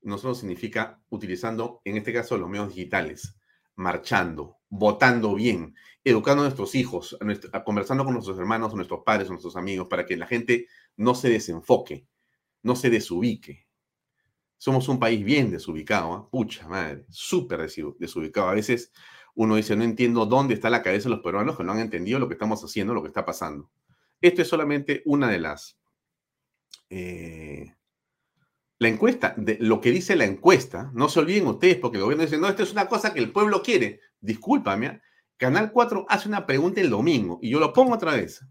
Nosotros 0.00 0.38
significa 0.38 1.02
utilizando, 1.10 1.82
en 1.84 1.98
este 1.98 2.12
caso, 2.12 2.38
los 2.38 2.48
medios 2.48 2.74
digitales, 2.74 3.36
marchando, 3.74 4.58
votando 4.70 5.34
bien, 5.34 5.74
educando 6.02 6.42
a 6.42 6.46
nuestros 6.46 6.74
hijos, 6.74 7.18
conversando 7.64 8.04
con 8.04 8.14
nuestros 8.14 8.38
hermanos, 8.38 8.74
nuestros 8.74 9.00
padres, 9.04 9.28
nuestros 9.28 9.56
amigos, 9.56 9.86
para 9.88 10.06
que 10.06 10.16
la 10.16 10.26
gente 10.26 10.66
no 10.96 11.14
se 11.14 11.28
desenfoque, 11.28 12.06
no 12.62 12.76
se 12.76 12.88
desubique. 12.88 13.66
Somos 14.56 14.88
un 14.88 14.98
país 14.98 15.22
bien 15.24 15.50
desubicado, 15.50 16.16
¿eh? 16.16 16.28
pucha 16.32 16.66
madre, 16.66 17.04
súper 17.10 17.68
desubicado. 17.98 18.48
A 18.48 18.54
veces 18.54 18.90
uno 19.38 19.54
dice, 19.54 19.76
no 19.76 19.84
entiendo 19.84 20.26
dónde 20.26 20.54
está 20.54 20.68
la 20.68 20.82
cabeza 20.82 21.08
de 21.08 21.14
los 21.14 21.22
peruanos 21.22 21.56
que 21.56 21.62
no 21.62 21.70
han 21.70 21.78
entendido 21.78 22.18
lo 22.18 22.26
que 22.26 22.34
estamos 22.34 22.60
haciendo, 22.64 22.92
lo 22.92 23.02
que 23.02 23.08
está 23.08 23.24
pasando. 23.24 23.70
Esto 24.20 24.42
es 24.42 24.48
solamente 24.48 25.00
una 25.04 25.28
de 25.28 25.38
las... 25.38 25.78
Eh, 26.90 27.72
la 28.80 28.88
encuesta, 28.88 29.34
de 29.36 29.56
lo 29.60 29.80
que 29.80 29.92
dice 29.92 30.16
la 30.16 30.24
encuesta, 30.24 30.90
no 30.92 31.08
se 31.08 31.20
olviden 31.20 31.46
ustedes, 31.46 31.76
porque 31.76 31.98
el 31.98 32.02
gobierno 32.02 32.24
dice, 32.24 32.36
no, 32.36 32.48
esto 32.48 32.64
es 32.64 32.72
una 32.72 32.88
cosa 32.88 33.14
que 33.14 33.20
el 33.20 33.30
pueblo 33.30 33.62
quiere. 33.62 34.00
Discúlpame, 34.20 34.86
¿eh? 34.86 35.00
Canal 35.36 35.70
4 35.70 36.06
hace 36.08 36.28
una 36.28 36.44
pregunta 36.44 36.80
el 36.80 36.90
domingo 36.90 37.38
y 37.40 37.50
yo 37.50 37.60
lo 37.60 37.72
pongo 37.72 37.94
otra 37.94 38.14
vez. 38.14 38.44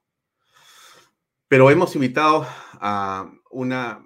Pero 1.47 1.69
hemos 1.69 1.95
invitado 1.95 2.45
a 2.73 3.31
una 3.49 4.05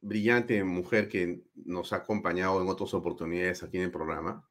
brillante 0.00 0.62
mujer 0.64 1.08
que 1.08 1.42
nos 1.54 1.92
ha 1.92 1.96
acompañado 1.96 2.62
en 2.62 2.68
otras 2.68 2.94
oportunidades 2.94 3.62
aquí 3.62 3.78
en 3.78 3.84
el 3.84 3.90
programa 3.90 4.49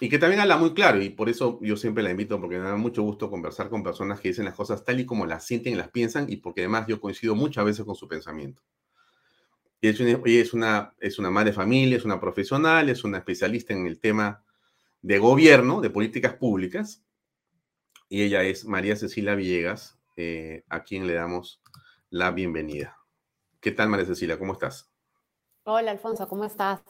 y 0.00 0.08
que 0.08 0.18
también 0.18 0.40
habla 0.40 0.56
muy 0.56 0.74
claro, 0.74 1.00
y 1.00 1.10
por 1.10 1.28
eso 1.28 1.58
yo 1.62 1.76
siempre 1.76 2.02
la 2.02 2.10
invito, 2.10 2.40
porque 2.40 2.58
me 2.58 2.64
da 2.64 2.76
mucho 2.76 3.02
gusto 3.02 3.30
conversar 3.30 3.68
con 3.68 3.84
personas 3.84 4.20
que 4.20 4.28
dicen 4.28 4.44
las 4.44 4.54
cosas 4.54 4.84
tal 4.84 4.98
y 4.98 5.06
como 5.06 5.24
las 5.24 5.46
sienten 5.46 5.74
y 5.74 5.76
las 5.76 5.90
piensan, 5.90 6.30
y 6.30 6.36
porque 6.36 6.62
además 6.62 6.86
yo 6.88 7.00
coincido 7.00 7.34
muchas 7.34 7.64
veces 7.64 7.84
con 7.84 7.94
su 7.94 8.08
pensamiento. 8.08 8.60
Ella 9.80 10.20
es 10.24 10.54
una, 10.54 10.94
es 10.98 11.18
una 11.18 11.30
madre 11.30 11.50
de 11.50 11.56
familia, 11.56 11.96
es 11.96 12.04
una 12.04 12.18
profesional, 12.18 12.88
es 12.88 13.04
una 13.04 13.18
especialista 13.18 13.72
en 13.74 13.86
el 13.86 14.00
tema 14.00 14.42
de 15.02 15.18
gobierno, 15.18 15.80
de 15.80 15.90
políticas 15.90 16.34
públicas, 16.34 17.04
y 18.08 18.22
ella 18.22 18.42
es 18.42 18.64
María 18.64 18.96
Cecilia 18.96 19.34
Villegas, 19.34 19.98
eh, 20.16 20.64
a 20.68 20.84
quien 20.84 21.06
le 21.06 21.14
damos 21.14 21.60
la 22.10 22.30
bienvenida. 22.30 22.96
¿Qué 23.60 23.72
tal, 23.72 23.88
María 23.88 24.06
Cecilia? 24.06 24.38
¿Cómo 24.38 24.54
estás? 24.54 24.90
Hola, 25.64 25.90
Alfonso, 25.90 26.26
¿cómo 26.28 26.44
estás? 26.44 26.80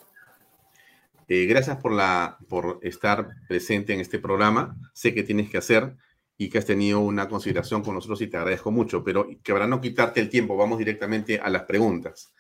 Eh, 1.29 1.47
gracias 1.47 1.79
por, 1.79 2.79
estar 2.83 3.29
presente 3.49 3.95
en 3.95 4.01
este 4.01 4.19
programa. 4.19 4.77
Sé 4.93 5.15
que 5.15 5.23
tienes 5.23 5.51
que 5.51 5.59
hacer 5.59 5.97
y 6.37 6.51
que 6.51 6.59
has 6.59 6.67
tenido 6.67 7.01
una 7.01 7.29
consideración 7.29 7.83
con 7.83 7.95
nosotros 7.95 8.21
y 8.21 8.27
te 8.27 8.37
agradezco 8.37 8.71
mucho, 8.71 9.03
pero 9.05 9.27
que 9.43 9.53
para 9.53 9.67
no 9.67 9.81
quitarte 9.81 10.21
el 10.21 10.29
tiempo, 10.29 10.57
vamos 10.57 10.79
directamente 10.79 11.39
a 11.39 11.49
las 11.49 11.63
preguntas. 11.63 12.35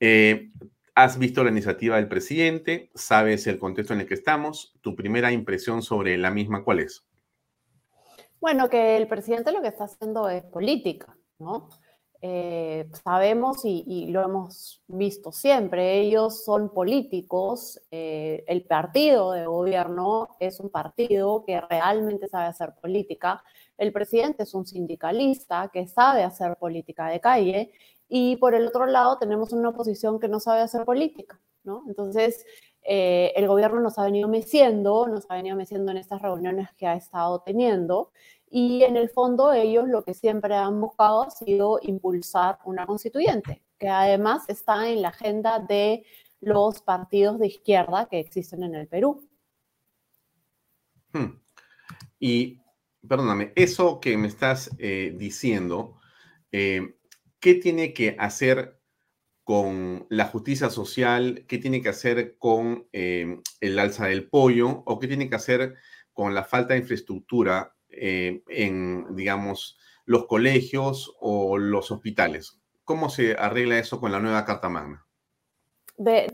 Eh, 0.00 0.50
has 0.94 1.18
visto 1.18 1.44
la 1.44 1.50
iniciativa 1.50 1.96
del 1.96 2.08
presidente, 2.08 2.90
sabes 2.94 3.46
el 3.46 3.58
contexto 3.58 3.94
en 3.94 4.00
el 4.00 4.06
que 4.06 4.14
estamos. 4.14 4.74
¿Tu 4.80 4.94
primera 4.94 5.32
impresión 5.32 5.82
sobre 5.82 6.18
la 6.18 6.30
misma 6.30 6.64
cuál 6.64 6.80
es? 6.80 7.06
Bueno, 8.40 8.68
que 8.68 8.96
el 8.96 9.06
presidente 9.06 9.52
lo 9.52 9.62
que 9.62 9.68
está 9.68 9.84
haciendo 9.84 10.28
es 10.28 10.42
política, 10.44 11.16
¿no? 11.38 11.68
Eh, 12.22 12.86
sabemos 13.02 13.64
y, 13.64 14.08
lo 14.08 14.22
hemos 14.22 14.82
visto 14.88 15.32
siempre, 15.32 16.00
ellos 16.00 16.44
son 16.44 16.68
políticos, 16.68 17.80
eh, 17.90 18.44
el 18.46 18.62
partido 18.64 19.32
de 19.32 19.46
gobierno 19.46 20.36
es 20.38 20.60
un 20.60 20.68
partido 20.68 21.44
que 21.46 21.62
realmente 21.62 22.28
sabe 22.28 22.44
hacer 22.44 22.74
política, 22.78 23.42
el 23.78 23.90
presidente 23.92 24.42
es 24.42 24.52
un 24.52 24.66
sindicalista 24.66 25.70
que 25.72 25.86
sabe 25.86 26.22
hacer 26.22 26.56
política 26.56 27.08
de 27.08 27.20
calle 27.20 27.72
y 28.06 28.36
por 28.36 28.54
el 28.54 28.66
otro 28.66 28.84
lado 28.84 29.16
tenemos 29.18 29.52
una 29.54 29.70
oposición 29.70 30.20
que 30.20 30.28
no 30.28 30.40
sabe 30.40 30.60
hacer 30.60 30.84
política, 30.84 31.40
¿no? 31.64 31.84
Entonces, 31.88 32.44
eh, 32.82 33.32
el 33.36 33.46
gobierno 33.46 33.80
nos 33.80 33.98
ha 33.98 34.04
venido 34.04 34.28
meciendo, 34.28 35.06
nos 35.06 35.24
ha 35.30 35.36
venido 35.36 35.56
meciendo 35.56 35.90
en 35.92 35.98
estas 35.98 36.20
reuniones 36.20 36.68
que 36.76 36.86
ha 36.86 36.94
estado 36.94 37.40
teniendo 37.40 38.10
y 38.50 38.82
en 38.82 38.96
el 38.96 39.08
fondo 39.08 39.52
ellos 39.52 39.88
lo 39.88 40.02
que 40.02 40.12
siempre 40.12 40.56
han 40.56 40.80
buscado 40.80 41.22
ha 41.22 41.30
sido 41.30 41.78
impulsar 41.82 42.58
una 42.64 42.84
constituyente, 42.84 43.62
que 43.78 43.88
además 43.88 44.48
está 44.48 44.88
en 44.88 45.02
la 45.02 45.08
agenda 45.08 45.60
de 45.60 46.04
los 46.40 46.82
partidos 46.82 47.38
de 47.38 47.46
izquierda 47.46 48.08
que 48.10 48.18
existen 48.18 48.64
en 48.64 48.74
el 48.74 48.88
Perú. 48.88 49.28
Hmm. 51.12 51.38
Y, 52.18 52.60
perdóname, 53.06 53.52
eso 53.54 54.00
que 54.00 54.16
me 54.16 54.26
estás 54.26 54.70
eh, 54.78 55.14
diciendo, 55.16 56.00
eh, 56.50 56.96
¿qué 57.38 57.54
tiene 57.54 57.94
que 57.94 58.16
hacer 58.18 58.80
con 59.44 60.06
la 60.10 60.26
justicia 60.26 60.70
social? 60.70 61.44
¿Qué 61.46 61.58
tiene 61.58 61.82
que 61.82 61.88
hacer 61.90 62.36
con 62.36 62.88
eh, 62.92 63.40
el 63.60 63.78
alza 63.78 64.06
del 64.06 64.28
pollo? 64.28 64.82
¿O 64.86 64.98
qué 64.98 65.06
tiene 65.06 65.28
que 65.28 65.36
hacer 65.36 65.76
con 66.12 66.34
la 66.34 66.42
falta 66.42 66.74
de 66.74 66.80
infraestructura 66.80 67.76
eh, 68.00 68.42
en, 68.48 69.14
digamos, 69.14 69.78
los 70.06 70.26
colegios 70.26 71.14
o 71.20 71.58
los 71.58 71.90
hospitales. 71.90 72.60
¿Cómo 72.84 73.10
se 73.10 73.34
arregla 73.34 73.78
eso 73.78 74.00
con 74.00 74.10
la 74.10 74.20
nueva 74.20 74.44
Carta 74.44 74.68
Magna? 74.68 75.06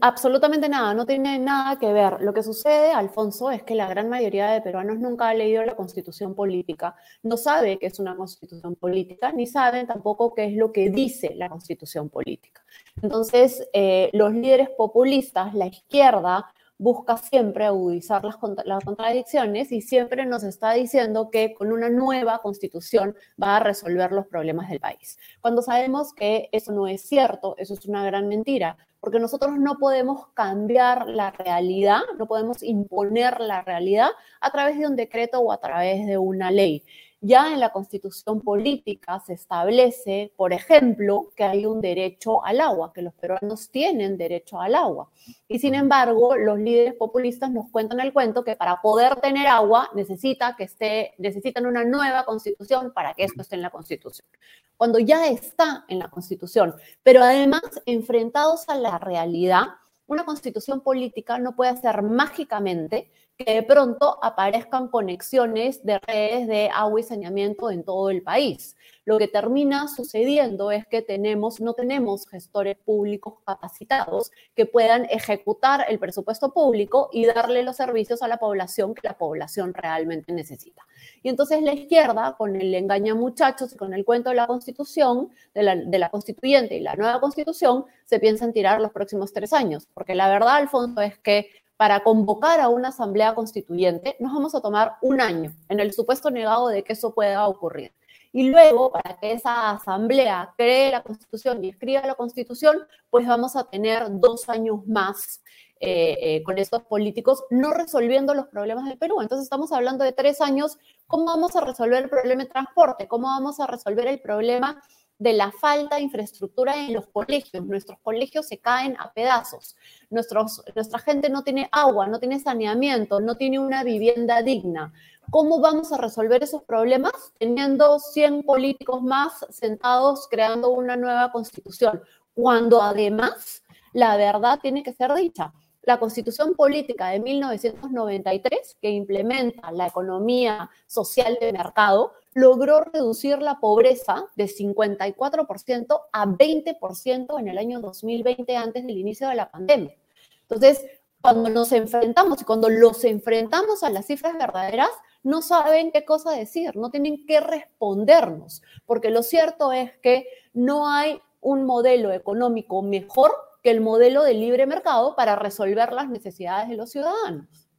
Absolutamente 0.00 0.68
nada, 0.68 0.94
no 0.94 1.06
tiene 1.06 1.40
nada 1.40 1.76
que 1.76 1.92
ver. 1.92 2.18
Lo 2.20 2.32
que 2.32 2.44
sucede, 2.44 2.92
Alfonso, 2.92 3.50
es 3.50 3.64
que 3.64 3.74
la 3.74 3.88
gran 3.88 4.08
mayoría 4.08 4.48
de 4.48 4.60
peruanos 4.60 5.00
nunca 5.00 5.28
ha 5.28 5.34
leído 5.34 5.64
la 5.64 5.74
constitución 5.74 6.36
política, 6.36 6.94
no 7.24 7.36
sabe 7.36 7.76
qué 7.78 7.86
es 7.86 7.98
una 7.98 8.14
constitución 8.14 8.76
política, 8.76 9.32
ni 9.32 9.46
saben 9.46 9.88
tampoco 9.88 10.34
qué 10.34 10.44
es 10.44 10.52
lo 10.52 10.70
que 10.70 10.90
dice 10.90 11.34
la 11.34 11.48
constitución 11.48 12.08
política. 12.10 12.64
Entonces, 13.02 13.68
eh, 13.72 14.08
los 14.12 14.32
líderes 14.32 14.68
populistas, 14.70 15.52
la 15.52 15.66
izquierda, 15.66 16.46
busca 16.79 17.16
siempre 17.16 17.64
agudizar 17.64 18.24
las, 18.24 18.37
las, 18.64 18.85
contradicciones 18.85 19.72
y 19.72 19.81
siempre 19.81 20.27
nos 20.27 20.45
está 20.45 20.72
diciendo 20.72 21.31
que 21.31 21.55
con 21.55 21.72
una 21.72 21.89
nueva 21.89 22.41
constitución 22.43 23.14
va 23.43 23.57
a 23.57 23.61
resolver 23.61 24.12
los 24.12 24.27
problemas 24.27 24.68
del 24.68 24.81
país. 24.81 25.18
Cuando 25.41 25.62
sabemos 25.62 26.12
que 26.12 26.49
eso 26.53 26.72
no 26.72 26.87
es 26.87 27.03
cierto, 27.03 27.55
eso 27.59 27.74
es 27.74 27.87
una 27.87 28.05
gran 28.05 28.29
mentira, 28.29 28.77
porque 29.01 29.20
nosotros 29.20 29.59
no 29.59 29.79
podemos 29.79 30.27
cambiar 30.35 31.09
la 31.09 31.31
realidad, 31.31 32.01
no 32.18 32.27
podemos 32.27 32.62
imponer 32.62 33.41
la 33.41 33.62
realidad 33.62 34.09
a 34.41 34.51
través 34.51 34.79
de 34.79 34.87
un 34.87 34.97
decreto 34.97 35.41
o 35.41 35.53
a 35.53 35.61
través 35.61 36.07
de 36.07 36.18
una 36.18 36.51
ley. 36.51 36.83
Ya 37.27 37.53
en 37.53 37.59
la 37.59 37.70
constitución 37.70 38.41
política 38.41 39.18
se 39.18 39.33
establece, 39.33 40.33
por 40.37 40.53
ejemplo, 40.53 41.33
que 41.35 41.43
hay 41.43 41.66
un 41.66 41.81
derecho 41.81 42.45
al 42.45 42.61
agua, 42.61 42.93
que 42.93 43.03
los 43.03 43.14
peruanos 43.14 43.68
tienen 43.68 44.16
derecho 44.16 44.61
al 44.61 44.77
agua. 44.77 45.11
Y 45.49 45.59
sin 45.59 45.74
embargo, 45.74 46.37
los 46.37 46.57
líderes 46.57 46.95
populistas 46.95 47.51
nos 47.51 47.68
cuentan 47.68 47.99
el 47.99 48.12
cuento 48.12 48.45
que 48.45 48.55
para 48.55 48.81
poder 48.81 49.16
tener 49.16 49.49
agua 49.49 49.91
necesita 49.97 50.55
que 50.55 50.62
esté, 50.62 51.14
necesitan 51.18 51.66
una 51.66 51.83
nueva 51.83 52.24
constitución 52.24 52.93
para 52.93 53.12
que 53.12 53.24
esto 53.24 53.43
esté 53.43 53.57
en 53.57 53.62
la 53.62 53.70
constitución. 53.70 54.29
Cuando 54.77 55.01
ya 55.01 55.27
está 55.27 55.85
en 55.89 55.99
la 55.99 56.09
constitución, 56.09 56.77
pero 57.03 57.24
además 57.24 57.62
enfrentados 57.87 58.68
a 58.68 58.77
la 58.77 58.99
realidad, 58.99 59.64
una 60.07 60.24
constitución 60.24 60.81
política 60.81 61.41
no 61.41 61.57
puede 61.57 61.72
hacer 61.72 62.03
mágicamente 62.03 63.11
que 63.37 63.55
de 63.55 63.62
pronto 63.62 64.18
aparezcan 64.22 64.89
conexiones 64.89 65.84
de 65.84 65.99
redes 65.99 66.47
de 66.49 66.70
agua 66.72 67.01
y 67.01 67.03
saneamiento 67.03 67.70
en 67.70 67.84
todo 67.84 68.11
el 68.11 68.22
país. 68.22 68.76
Lo 69.05 69.18
que 69.18 69.28
termina 69.28 69.87
sucediendo 69.89 70.72
es 70.72 70.87
que 70.87 71.01
tenemos, 71.03 71.61
no 71.61 71.74
tenemos 71.74 72.26
gestores 72.26 72.76
públicos 72.76 73.34
capacitados 73.45 74.32
que 74.55 74.66
puedan 74.66 75.05
ejecutar 75.05 75.84
el 75.89 75.99
presupuesto 75.99 76.53
público 76.53 77.09
y 77.12 77.26
darle 77.26 77.62
los 77.62 77.76
servicios 77.76 78.22
a 78.22 78.28
la 78.28 78.39
población 78.39 78.95
que 78.95 79.07
la 79.07 79.16
población 79.16 79.74
realmente 79.74 80.32
necesita. 80.32 80.82
Y 81.22 81.28
entonces 81.28 81.62
la 81.62 81.74
izquierda, 81.74 82.34
con 82.37 82.57
el 82.57 82.74
engaña 82.74 83.14
muchachos 83.14 83.72
y 83.72 83.76
con 83.76 83.95
el 83.95 84.05
cuento 84.05 84.30
de 84.30 84.37
la 84.37 84.47
constitución, 84.47 85.30
de 85.55 85.99
la, 85.99 86.11
constituyente 86.11 86.76
y 86.76 86.80
la 86.80 86.97
nueva 86.97 87.20
constitución, 87.20 87.84
se 88.05 88.18
piensan 88.18 88.53
tirar 88.53 88.80
los 88.80 88.93
próximos 88.93 89.32
tres 89.32 89.53
años. 89.53 89.87
Porque 89.93 90.14
la 90.14 90.28
verdad, 90.28 90.57
al 90.57 90.68
fondo, 90.68 91.01
es 91.01 91.18
que 91.18 91.51
para 91.77 92.03
convocar 92.03 92.61
a 92.61 92.68
una 92.68 92.89
asamblea 92.89 93.35
constituyente, 93.35 94.16
nos 94.18 94.33
vamos 94.33 94.55
a 94.55 94.61
tomar 94.61 94.97
un 95.03 95.20
año, 95.20 95.55
en 95.68 95.81
el 95.81 95.93
supuesto 95.93 96.31
negado 96.31 96.68
de 96.68 96.83
que 96.83 96.95
eso 96.95 97.14
pueda 97.14 97.47
ocurrir. 97.47 97.93
Y 98.33 98.51
luego, 98.51 98.93
para 98.93 99.18
que 99.18 99.33
esa 99.33 99.70
asamblea 99.70 100.53
cree 100.57 100.91
la 100.91 101.03
constitución 101.03 101.64
y 101.64 101.70
escriba 101.70 102.07
la 102.07 102.14
constitución, 102.14 102.77
pues 103.09 103.27
vamos 103.27 103.57
a 103.57 103.64
tener 103.64 104.05
dos 104.11 104.49
años 104.49 104.87
más 104.87 105.41
eh, 105.79 106.16
eh, 106.20 106.43
con 106.43 106.57
estos 106.57 106.83
políticos 106.85 107.45
no 107.51 107.74
resolviendo 107.74 108.33
los 108.35 108.47
problemas 108.47 108.87
del 108.87 108.97
Perú. 108.97 109.20
Entonces 109.20 109.45
estamos 109.45 109.72
hablando 109.72 110.05
de 110.05 110.12
tres 110.12 110.41
años. 110.41 110.79
¿Cómo 111.07 111.27
vamos 111.27 111.55
a 111.55 111.61
resolver 111.61 112.03
el 112.03 112.09
problema 112.09 112.45
de 112.45 112.49
transporte? 112.49 113.09
¿Cómo 113.09 113.27
vamos 113.29 113.61
a 113.61 113.66
resolver 113.66 114.07
el 114.07 114.20
problema 114.20 114.83
de 115.18 115.32
la 115.32 115.50
falta 115.50 115.96
de 115.96 116.02
infraestructura 116.02 116.76
en 116.76 116.92
los 116.92 117.06
colegios. 117.06 117.64
Nuestros 117.64 117.98
colegios 118.00 118.46
se 118.46 118.58
caen 118.58 118.96
a 118.98 119.12
pedazos. 119.12 119.76
Nuestra 120.10 120.98
gente 120.98 121.30
no 121.30 121.42
tiene 121.42 121.68
agua, 121.72 122.06
no 122.06 122.18
tiene 122.18 122.38
saneamiento, 122.38 123.20
no 123.20 123.36
tiene 123.36 123.58
una 123.58 123.82
vivienda 123.82 124.42
digna. 124.42 124.92
¿Cómo 125.30 125.60
vamos 125.60 125.92
a 125.92 125.96
resolver 125.96 126.42
esos 126.42 126.62
problemas 126.62 127.32
teniendo 127.38 127.98
100 127.98 128.42
políticos 128.44 129.02
más 129.02 129.44
sentados 129.50 130.28
creando 130.28 130.70
una 130.70 130.96
nueva 130.96 131.32
constitución? 131.32 132.02
Cuando 132.34 132.82
además 132.82 133.62
la 133.92 134.16
verdad 134.16 134.60
tiene 134.60 134.82
que 134.82 134.92
ser 134.92 135.14
dicha. 135.14 135.52
La 135.82 135.98
constitución 135.98 136.54
política 136.54 137.08
de 137.08 137.20
1993, 137.20 138.76
que 138.82 138.90
implementa 138.90 139.70
la 139.72 139.86
economía 139.86 140.68
social 140.86 141.38
de 141.40 141.52
mercado, 141.52 142.12
logró 142.37 142.82
reducir 142.82 143.41
la 143.41 143.61
pobreza 143.61 144.26
de 144.37 144.45
54% 144.45 146.01
a 146.12 146.26
20% 146.26 147.41
en 147.41 147.49
el 147.49 147.57
año 147.57 147.80
2020 147.80 148.55
antes 148.59 148.87
del 148.87 148.99
inicio 148.99 149.30
de 149.30 149.37
la 149.37 149.51
pandemia. 149.51 149.97
Entonces, 150.43 150.84
cuando 151.22 151.49
nos 151.49 151.72
enfrentamos 151.72 152.43
y 152.43 152.45
cuando 152.45 152.68
los 152.68 153.03
enfrentamos 153.05 153.82
a 153.82 153.89
las 153.89 154.07
cifras 154.07 154.34
verdaderas, 154.37 154.91
no 155.22 155.41
saben 155.41 155.91
qué 155.93 156.05
cosa 156.05 156.30
decir, 156.32 156.76
no 156.76 156.91
tienen 156.91 157.24
que 157.24 157.41
respondernos, 157.41 158.62
porque 158.84 159.11
lo 159.11 159.22
cierto 159.22 159.72
es 159.72 159.97
que 160.03 160.28
no 160.53 160.91
hay 160.91 161.18
un 161.41 161.64
modelo 161.64 162.12
económico 162.12 162.82
mejor 162.82 163.32
que 163.62 163.70
el 163.70 163.80
modelo 163.80 164.22
de 164.22 164.34
libre 164.34 164.66
mercado 164.66 165.16
para 165.16 165.37
resolver 165.37 165.91
las 165.95 166.11
necesidades 166.11 166.68
de 166.68 166.76
los 166.76 166.91
ciudadanos. 166.91 167.70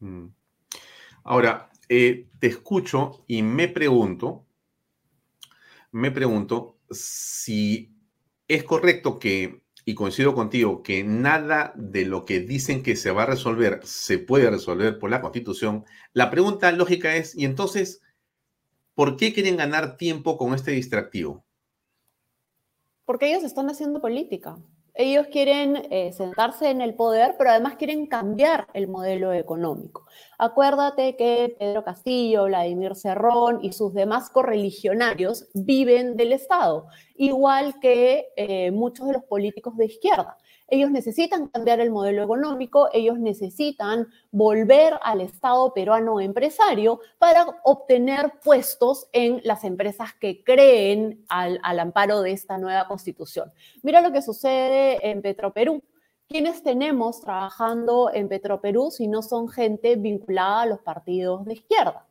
Mm. 0.00 0.26
Ahora, 1.22 1.70
eh, 1.92 2.28
te 2.38 2.46
escucho 2.46 3.24
y 3.26 3.42
me 3.42 3.66
pregunto, 3.66 4.46
me 5.90 6.12
pregunto 6.12 6.78
si 6.88 7.92
es 8.46 8.62
correcto 8.62 9.18
que, 9.18 9.64
y 9.84 9.96
coincido 9.96 10.32
contigo, 10.32 10.84
que 10.84 11.02
nada 11.02 11.72
de 11.74 12.04
lo 12.04 12.24
que 12.24 12.38
dicen 12.38 12.84
que 12.84 12.94
se 12.94 13.10
va 13.10 13.24
a 13.24 13.26
resolver 13.26 13.80
se 13.82 14.18
puede 14.18 14.48
resolver 14.48 15.00
por 15.00 15.10
la 15.10 15.20
Constitución. 15.20 15.84
La 16.12 16.30
pregunta 16.30 16.70
lógica 16.70 17.16
es, 17.16 17.36
¿y 17.36 17.44
entonces 17.44 18.02
por 18.94 19.16
qué 19.16 19.32
quieren 19.32 19.56
ganar 19.56 19.96
tiempo 19.96 20.38
con 20.38 20.54
este 20.54 20.70
distractivo? 20.70 21.44
Porque 23.04 23.32
ellos 23.32 23.42
están 23.42 23.68
haciendo 23.68 24.00
política. 24.00 24.56
Ellos 25.02 25.28
quieren 25.28 25.88
eh, 25.90 26.12
sentarse 26.12 26.68
en 26.68 26.82
el 26.82 26.92
poder, 26.92 27.34
pero 27.38 27.48
además 27.48 27.76
quieren 27.76 28.06
cambiar 28.06 28.66
el 28.74 28.86
modelo 28.86 29.32
económico. 29.32 30.04
Acuérdate 30.36 31.16
que 31.16 31.56
Pedro 31.58 31.82
Castillo, 31.82 32.44
Vladimir 32.44 32.94
Cerrón 32.94 33.60
y 33.62 33.72
sus 33.72 33.94
demás 33.94 34.28
correligionarios 34.28 35.48
viven 35.54 36.18
del 36.18 36.34
Estado, 36.34 36.86
igual 37.16 37.80
que 37.80 38.26
eh, 38.36 38.72
muchos 38.72 39.06
de 39.06 39.14
los 39.14 39.24
políticos 39.24 39.74
de 39.78 39.86
izquierda. 39.86 40.36
Ellos 40.70 40.90
necesitan 40.92 41.48
cambiar 41.48 41.80
el 41.80 41.90
modelo 41.90 42.22
económico, 42.22 42.88
ellos 42.92 43.18
necesitan 43.18 44.06
volver 44.30 44.94
al 45.02 45.20
Estado 45.20 45.74
peruano 45.74 46.20
empresario 46.20 47.00
para 47.18 47.60
obtener 47.64 48.34
puestos 48.44 49.08
en 49.12 49.40
las 49.42 49.64
empresas 49.64 50.14
que 50.14 50.44
creen 50.44 51.24
al, 51.28 51.58
amparo 51.78 52.22
de 52.22 52.32
esta 52.32 52.56
nueva 52.56 52.86
constitución. 52.86 53.52
Mira 53.82 54.00
lo 54.00 54.12
que 54.12 54.22
sucede 54.22 55.10
en 55.10 55.22
Petroperú. 55.22 55.82
¿Quiénes 56.28 56.62
tenemos 56.62 57.20
trabajando 57.20 58.10
en 58.14 58.28
Petroperú 58.28 58.92
si 58.92 59.08
no 59.08 59.22
son 59.22 59.48
gente 59.48 59.96
vinculada 59.96 60.62
a 60.62 60.66
los 60.66 60.78
partidos 60.80 61.44
de 61.44 61.54
izquierda? 61.54 62.06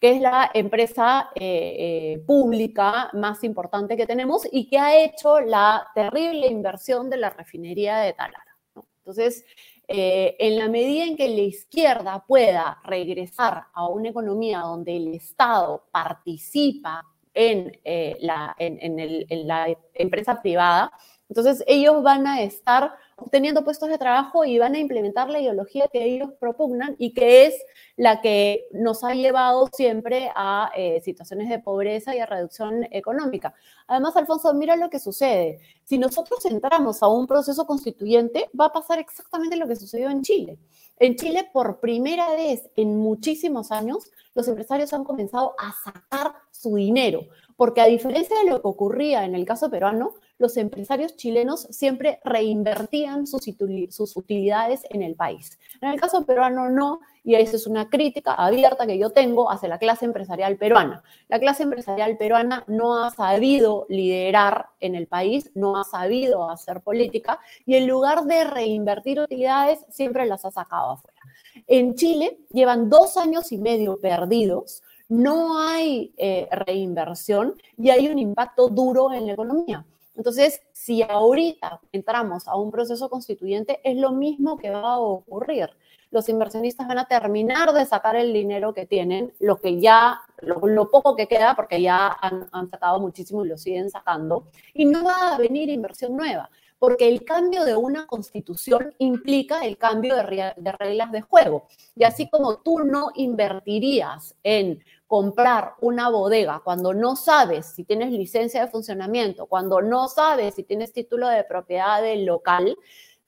Que 0.00 0.12
es 0.12 0.20
la 0.20 0.50
empresa 0.54 1.30
eh, 1.34 1.76
eh, 1.78 2.24
pública 2.26 3.10
más 3.14 3.42
importante 3.42 3.96
que 3.96 4.06
tenemos 4.06 4.46
y 4.50 4.68
que 4.68 4.78
ha 4.78 4.96
hecho 4.96 5.40
la 5.40 5.88
terrible 5.94 6.46
inversión 6.46 7.10
de 7.10 7.16
la 7.16 7.30
refinería 7.30 7.98
de 7.98 8.12
Talara. 8.12 8.56
Entonces, 8.98 9.44
eh, 9.88 10.36
en 10.38 10.58
la 10.58 10.68
medida 10.68 11.04
en 11.04 11.16
que 11.16 11.28
la 11.28 11.40
izquierda 11.40 12.24
pueda 12.26 12.78
regresar 12.84 13.64
a 13.72 13.88
una 13.88 14.10
economía 14.10 14.60
donde 14.60 14.96
el 14.96 15.14
Estado 15.14 15.88
participa 15.90 17.02
en, 17.34 17.72
la, 18.20 18.54
en 18.58 19.46
la 19.46 19.68
empresa 19.94 20.42
privada, 20.42 20.92
entonces 21.28 21.62
ellos 21.66 22.02
van 22.02 22.26
a 22.26 22.42
estar 22.42 22.94
obteniendo 23.16 23.64
puestos 23.64 23.88
de 23.88 23.98
trabajo 23.98 24.44
y 24.44 24.58
van 24.58 24.74
a 24.74 24.78
implementar 24.78 25.28
la 25.28 25.40
ideología 25.40 25.88
que 25.92 26.04
ellos 26.04 26.30
propugnan 26.38 26.94
y 26.98 27.12
que 27.12 27.46
es 27.46 27.54
la 27.96 28.20
que 28.20 28.68
nos 28.72 29.02
ha 29.02 29.12
llevado 29.12 29.68
siempre 29.72 30.30
a 30.34 30.70
eh, 30.76 31.00
situaciones 31.00 31.48
de 31.48 31.58
pobreza 31.58 32.14
y 32.14 32.20
a 32.20 32.26
reducción 32.26 32.86
económica. 32.92 33.54
Además, 33.88 34.16
Alfonso, 34.16 34.54
mira 34.54 34.76
lo 34.76 34.88
que 34.88 35.00
sucede. 35.00 35.60
Si 35.84 35.98
nosotros 35.98 36.44
entramos 36.44 37.02
a 37.02 37.08
un 37.08 37.26
proceso 37.26 37.66
constituyente, 37.66 38.48
va 38.58 38.66
a 38.66 38.72
pasar 38.72 39.00
exactamente 39.00 39.56
lo 39.56 39.66
que 39.66 39.76
sucedió 39.76 40.10
en 40.10 40.22
Chile. 40.22 40.58
En 41.00 41.16
Chile, 41.16 41.48
por 41.52 41.80
primera 41.80 42.30
vez 42.30 42.70
en 42.76 42.98
muchísimos 42.98 43.72
años, 43.72 44.10
los 44.34 44.46
empresarios 44.48 44.92
han 44.92 45.04
comenzado 45.04 45.54
a 45.58 45.72
sacar 45.84 46.34
su 46.50 46.76
dinero, 46.76 47.26
porque 47.56 47.80
a 47.80 47.86
diferencia 47.86 48.36
de 48.38 48.50
lo 48.50 48.62
que 48.62 48.68
ocurría 48.68 49.24
en 49.24 49.34
el 49.34 49.44
caso 49.44 49.70
peruano, 49.70 50.14
los 50.38 50.56
empresarios 50.56 51.16
chilenos 51.16 51.66
siempre 51.70 52.20
reinvertían 52.24 53.26
sus, 53.26 53.46
utilidades 54.16 54.82
en 54.90 55.02
el 55.02 55.14
país. 55.14 55.58
En 55.80 55.90
el 55.90 56.00
caso 56.00 56.24
peruano 56.24 56.70
no, 56.70 57.00
y 57.24 57.34
eso 57.34 57.56
es 57.56 57.66
una 57.66 57.90
crítica 57.90 58.32
abierta 58.34 58.86
que 58.86 58.98
yo 58.98 59.10
tengo 59.10 59.50
hacia 59.50 59.68
la 59.68 59.78
clase 59.78 60.04
empresarial 60.04 60.56
peruana. 60.56 61.02
La 61.28 61.38
clase 61.38 61.64
empresarial 61.64 62.16
peruana 62.16 62.64
no 62.68 63.04
ha 63.04 63.10
sabido 63.10 63.86
liderar 63.88 64.66
en 64.80 64.94
el 64.94 65.06
país, 65.06 65.50
no 65.54 65.76
ha 65.76 65.84
sabido 65.84 66.48
hacer 66.48 66.80
política, 66.80 67.40
y 67.66 67.74
en 67.74 67.86
lugar 67.86 68.24
de 68.24 68.44
reinvertir 68.44 69.20
utilidades, 69.20 69.80
siempre 69.90 70.26
las 70.26 70.44
ha 70.44 70.50
sacado 70.50 70.92
afuera. 70.92 71.20
En 71.66 71.96
Chile 71.96 72.38
llevan 72.50 72.88
dos 72.88 73.16
años 73.16 73.52
y 73.52 73.58
medio 73.58 73.98
perdidos 73.98 74.82
no 75.08 75.58
hay 75.58 76.12
eh, 76.18 76.48
reinversión 76.50 77.54
y 77.78 77.90
hay 77.90 78.08
un 78.08 78.18
impacto 78.18 78.68
duro 78.68 79.12
en 79.12 79.26
la 79.26 79.32
economía. 79.32 79.84
Entonces, 80.18 80.60
si 80.72 81.00
ahorita 81.02 81.80
entramos 81.92 82.48
a 82.48 82.56
un 82.56 82.72
proceso 82.72 83.08
constituyente, 83.08 83.80
es 83.84 83.96
lo 83.96 84.10
mismo 84.10 84.58
que 84.58 84.70
va 84.70 84.94
a 84.94 84.98
ocurrir. 84.98 85.70
Los 86.10 86.28
inversionistas 86.28 86.88
van 86.88 86.98
a 86.98 87.06
terminar 87.06 87.72
de 87.72 87.86
sacar 87.86 88.16
el 88.16 88.32
dinero 88.32 88.74
que 88.74 88.84
tienen, 88.84 89.32
lo 89.38 89.58
que 89.58 89.80
ya, 89.80 90.20
lo, 90.40 90.90
poco 90.90 91.14
que 91.14 91.28
queda, 91.28 91.54
porque 91.54 91.80
ya 91.80 92.08
han, 92.20 92.48
han 92.50 92.68
sacado 92.68 92.98
muchísimo 92.98 93.44
y 93.44 93.48
lo 93.48 93.56
siguen 93.56 93.90
sacando, 93.90 94.44
y 94.74 94.86
no 94.86 95.04
va 95.04 95.34
a 95.34 95.38
venir 95.38 95.70
inversión 95.70 96.16
nueva 96.16 96.50
porque 96.78 97.08
el 97.08 97.24
cambio 97.24 97.64
de 97.64 97.76
una 97.76 98.06
constitución 98.06 98.94
implica 98.98 99.64
el 99.64 99.76
cambio 99.78 100.16
de, 100.16 100.22
reglas 100.72 101.12
de 101.12 101.22
juego. 101.22 101.66
Y 101.96 102.04
así 102.04 102.28
como 102.28 102.58
tú 102.58 102.80
no 102.80 103.10
invertirías 103.14 104.36
en 104.42 104.82
comprar 105.08 105.74
una 105.80 106.10
bodega 106.10 106.60
cuando 106.62 106.92
no 106.92 107.16
sabes 107.16 107.66
si 107.66 107.82
tienes 107.82 108.12
licencia 108.12 108.64
de 108.64 108.70
funcionamiento, 108.70 109.46
cuando 109.46 109.80
no 109.80 110.06
sabes 110.06 110.54
si 110.54 110.62
tienes 110.62 110.92
título 110.92 111.28
de 111.28 111.42
propiedad 111.44 112.02
del 112.02 112.26
local, 112.26 112.76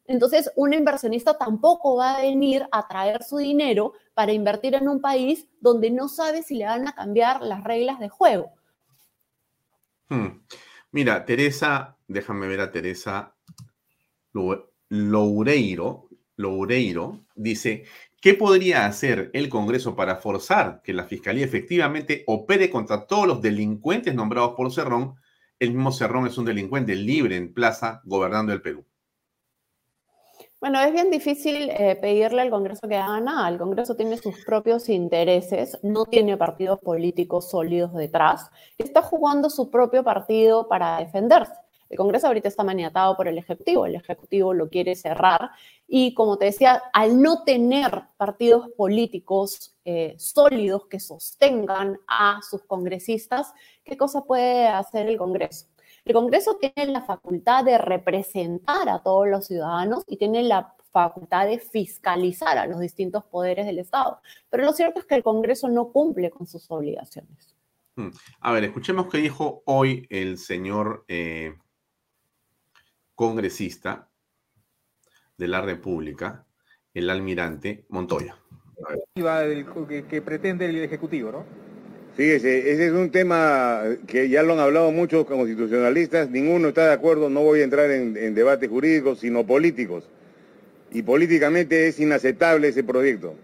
entonces 0.04 0.52
un 0.56 0.74
inversionista 0.74 1.38
tampoco 1.38 1.96
va 1.96 2.16
a 2.16 2.20
venir 2.20 2.68
a 2.70 2.86
traer 2.86 3.22
su 3.22 3.38
dinero 3.38 3.94
para 4.12 4.32
invertir 4.32 4.74
en 4.74 4.88
un 4.88 5.00
país 5.00 5.48
donde 5.60 5.90
no 5.90 6.08
sabe 6.08 6.42
si 6.42 6.56
le 6.56 6.66
van 6.66 6.86
a 6.86 6.94
cambiar 6.94 7.40
las 7.40 7.64
reglas 7.64 7.98
de 7.98 8.10
juego. 8.10 8.52
Hmm. 10.08 10.42
Mira, 10.92 11.24
Teresa, 11.24 11.96
déjame 12.06 12.46
ver 12.46 12.60
a 12.60 12.70
Teresa 12.70 13.34
Loureiro, 14.90 16.08
Loureiro 16.36 17.24
dice, 17.34 17.84
¿qué 18.20 18.34
podría 18.34 18.86
hacer 18.86 19.30
el 19.32 19.48
Congreso 19.48 19.96
para 19.96 20.16
forzar 20.16 20.82
que 20.82 20.92
la 20.92 21.04
Fiscalía 21.04 21.44
efectivamente 21.44 22.24
opere 22.26 22.70
contra 22.70 23.06
todos 23.06 23.26
los 23.26 23.42
delincuentes 23.42 24.14
nombrados 24.14 24.54
por 24.56 24.72
Cerrón? 24.72 25.16
El 25.58 25.72
mismo 25.72 25.92
Cerrón 25.92 26.26
es 26.26 26.38
un 26.38 26.44
delincuente 26.44 26.94
libre 26.94 27.36
en 27.36 27.52
plaza 27.52 28.00
gobernando 28.04 28.52
el 28.52 28.62
Perú. 28.62 28.84
Bueno, 30.60 30.78
es 30.82 30.92
bien 30.92 31.10
difícil 31.10 31.70
eh, 31.70 31.96
pedirle 31.98 32.42
al 32.42 32.50
Congreso 32.50 32.86
que 32.86 32.96
haga 32.96 33.18
nada. 33.18 33.48
El 33.48 33.56
Congreso 33.56 33.96
tiene 33.96 34.18
sus 34.18 34.44
propios 34.44 34.90
intereses, 34.90 35.78
no 35.82 36.04
tiene 36.04 36.36
partidos 36.36 36.78
políticos 36.80 37.50
sólidos 37.50 37.94
detrás, 37.94 38.50
está 38.76 39.00
jugando 39.00 39.48
su 39.48 39.70
propio 39.70 40.04
partido 40.04 40.68
para 40.68 40.98
defenderse. 40.98 41.54
El 41.88 41.96
Congreso 41.96 42.26
ahorita 42.26 42.48
está 42.48 42.62
maniatado 42.62 43.16
por 43.16 43.26
el 43.26 43.38
Ejecutivo, 43.38 43.86
el 43.86 43.94
Ejecutivo 43.94 44.52
lo 44.52 44.68
quiere 44.68 44.94
cerrar 44.94 45.50
y 45.92 46.14
como 46.14 46.38
te 46.38 46.44
decía, 46.44 46.80
al 46.92 47.20
no 47.20 47.42
tener 47.42 48.04
partidos 48.16 48.68
políticos 48.76 49.76
eh, 49.84 50.14
sólidos 50.18 50.86
que 50.86 51.00
sostengan 51.00 51.98
a 52.06 52.40
sus 52.48 52.62
congresistas, 52.62 53.52
¿qué 53.82 53.96
cosa 53.96 54.22
puede 54.22 54.68
hacer 54.68 55.08
el 55.08 55.18
Congreso? 55.18 55.66
El 56.04 56.14
Congreso 56.14 56.58
tiene 56.58 56.92
la 56.92 57.02
facultad 57.02 57.64
de 57.64 57.76
representar 57.76 58.88
a 58.88 59.02
todos 59.02 59.26
los 59.26 59.48
ciudadanos 59.48 60.04
y 60.06 60.16
tiene 60.16 60.44
la 60.44 60.76
facultad 60.92 61.46
de 61.46 61.58
fiscalizar 61.58 62.56
a 62.56 62.66
los 62.66 62.78
distintos 62.78 63.24
poderes 63.24 63.66
del 63.66 63.80
Estado. 63.80 64.20
Pero 64.48 64.62
lo 64.62 64.72
cierto 64.72 65.00
es 65.00 65.06
que 65.06 65.16
el 65.16 65.24
Congreso 65.24 65.68
no 65.68 65.90
cumple 65.90 66.30
con 66.30 66.46
sus 66.46 66.70
obligaciones. 66.70 67.56
Hmm. 67.96 68.10
A 68.38 68.52
ver, 68.52 68.62
escuchemos 68.62 69.08
qué 69.10 69.18
dijo 69.18 69.64
hoy 69.66 70.06
el 70.08 70.38
señor 70.38 71.04
eh, 71.08 71.56
congresista 73.16 74.09
de 75.40 75.48
la 75.48 75.62
República, 75.62 76.44
el 76.92 77.08
almirante 77.08 77.86
Montoya. 77.88 78.36
Que, 79.14 80.04
que 80.08 80.22
pretende 80.22 80.66
el 80.66 80.76
Ejecutivo, 80.76 81.32
¿no? 81.32 81.44
Fíjese, 82.14 82.72
ese 82.72 82.86
es 82.86 82.92
un 82.92 83.10
tema 83.10 83.82
que 84.06 84.28
ya 84.28 84.42
lo 84.42 84.52
han 84.52 84.58
hablado 84.58 84.92
muchos 84.92 85.24
constitucionalistas, 85.24 86.28
ninguno 86.28 86.68
está 86.68 86.88
de 86.88 86.92
acuerdo, 86.92 87.30
no 87.30 87.40
voy 87.42 87.60
a 87.60 87.64
entrar 87.64 87.90
en, 87.90 88.16
en, 88.16 88.34
debates 88.34 88.68
jurídicos, 88.68 89.20
sino 89.20 89.46
políticos. 89.46 90.10
Y 90.92 91.02
políticamente 91.02 91.88
es 91.88 91.98
inaceptable 91.98 92.68
ese 92.68 92.84
proyecto. 92.84 93.34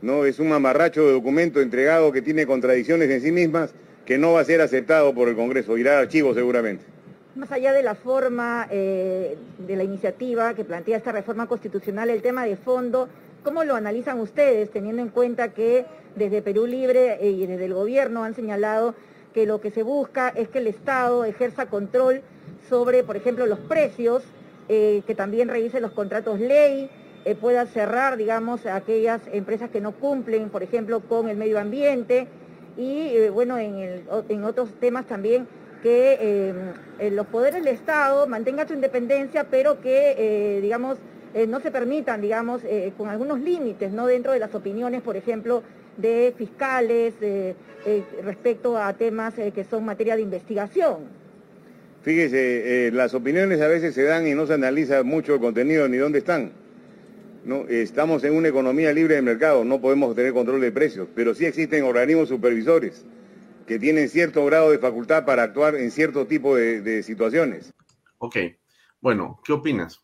No, 0.00 0.24
es 0.24 0.38
un 0.38 0.48
mamarracho 0.48 1.06
de 1.06 1.12
documento 1.12 1.60
entregado 1.60 2.12
que 2.12 2.22
tiene 2.22 2.46
contradicciones 2.46 3.10
en 3.10 3.20
sí 3.20 3.32
mismas 3.32 3.74
que 4.06 4.16
no 4.16 4.32
va 4.32 4.40
a 4.40 4.44
ser 4.44 4.62
aceptado 4.62 5.12
por 5.14 5.28
el 5.28 5.36
Congreso, 5.36 5.76
irá 5.76 5.98
al 5.98 6.04
archivo 6.04 6.32
seguramente 6.32 6.95
más 7.36 7.52
allá 7.52 7.72
de 7.72 7.82
la 7.82 7.94
forma 7.94 8.66
eh, 8.70 9.36
de 9.58 9.76
la 9.76 9.84
iniciativa 9.84 10.54
que 10.54 10.64
plantea 10.64 10.96
esta 10.96 11.12
reforma 11.12 11.46
constitucional, 11.46 12.08
el 12.10 12.22
tema 12.22 12.44
de 12.46 12.56
fondo, 12.56 13.08
¿cómo 13.44 13.62
lo 13.64 13.74
analizan 13.74 14.20
ustedes, 14.20 14.70
teniendo 14.70 15.02
en 15.02 15.08
cuenta 15.10 15.52
que 15.52 15.84
desde 16.14 16.42
Perú 16.42 16.66
Libre 16.66 17.18
eh, 17.20 17.30
y 17.30 17.46
desde 17.46 17.66
el 17.66 17.74
gobierno 17.74 18.24
han 18.24 18.34
señalado 18.34 18.94
que 19.34 19.46
lo 19.46 19.60
que 19.60 19.70
se 19.70 19.82
busca 19.82 20.30
es 20.30 20.48
que 20.48 20.58
el 20.58 20.66
Estado 20.66 21.24
ejerza 21.24 21.66
control 21.66 22.22
sobre, 22.68 23.04
por 23.04 23.16
ejemplo, 23.16 23.44
los 23.46 23.58
precios, 23.58 24.22
eh, 24.68 25.02
que 25.06 25.14
también 25.14 25.48
revise 25.48 25.80
los 25.80 25.92
contratos 25.92 26.40
ley, 26.40 26.90
pueda 27.40 27.66
cerrar, 27.66 28.16
digamos, 28.16 28.66
aquellas 28.66 29.20
empresas 29.32 29.68
que 29.68 29.80
no 29.80 29.90
cumplen, 29.90 30.48
por 30.48 30.62
ejemplo, 30.62 31.00
con 31.00 31.28
el 31.28 31.36
medio 31.36 31.58
ambiente 31.58 32.28
y, 32.76 33.28
bueno, 33.30 33.58
en 33.58 34.44
otros 34.44 34.70
temas 34.78 35.06
también 35.06 35.48
que 35.86 36.18
eh, 36.98 37.10
los 37.12 37.28
poderes 37.28 37.62
del 37.62 37.72
Estado 37.72 38.26
mantengan 38.26 38.66
su 38.66 38.74
independencia, 38.74 39.44
pero 39.48 39.80
que, 39.80 40.16
eh, 40.18 40.60
digamos, 40.60 40.98
eh, 41.32 41.46
no 41.46 41.60
se 41.60 41.70
permitan, 41.70 42.20
digamos, 42.20 42.62
con 42.96 43.08
algunos 43.08 43.38
límites, 43.38 43.92
¿no? 43.92 44.08
Dentro 44.08 44.32
de 44.32 44.40
las 44.40 44.52
opiniones, 44.56 45.00
por 45.02 45.16
ejemplo, 45.16 45.62
de 45.96 46.34
fiscales 46.36 47.14
respecto 48.24 48.76
a 48.76 48.94
temas 48.94 49.34
que 49.34 49.62
son 49.62 49.84
materia 49.84 50.16
de 50.16 50.22
investigación. 50.22 50.96
Fíjese, 52.02 52.90
las 52.92 53.14
opiniones 53.14 53.60
a 53.60 53.68
veces 53.68 53.94
se 53.94 54.02
dan 54.02 54.26
y 54.26 54.34
no 54.34 54.46
se 54.46 54.54
analiza 54.54 55.04
mucho 55.04 55.34
el 55.34 55.40
contenido 55.40 55.88
ni 55.88 55.98
dónde 55.98 56.18
están. 56.18 56.50
¿no? 57.44 57.64
Estamos 57.68 58.24
en 58.24 58.34
una 58.34 58.48
economía 58.48 58.92
libre 58.92 59.14
de 59.14 59.22
mercado, 59.22 59.64
no 59.64 59.80
podemos 59.80 60.16
tener 60.16 60.32
control 60.32 60.60
de 60.62 60.72
precios, 60.72 61.06
pero 61.14 61.32
sí 61.32 61.46
existen 61.46 61.84
organismos 61.84 62.28
supervisores 62.28 63.04
que 63.66 63.78
tienen 63.78 64.08
cierto 64.08 64.44
grado 64.44 64.70
de 64.70 64.78
facultad 64.78 65.24
para 65.24 65.42
actuar 65.42 65.74
en 65.74 65.90
cierto 65.90 66.26
tipo 66.26 66.56
de, 66.56 67.02
situaciones. 67.02 67.72
Ok, 68.18 68.36
bueno, 69.00 69.40
¿qué 69.44 69.52
opinas? 69.52 70.00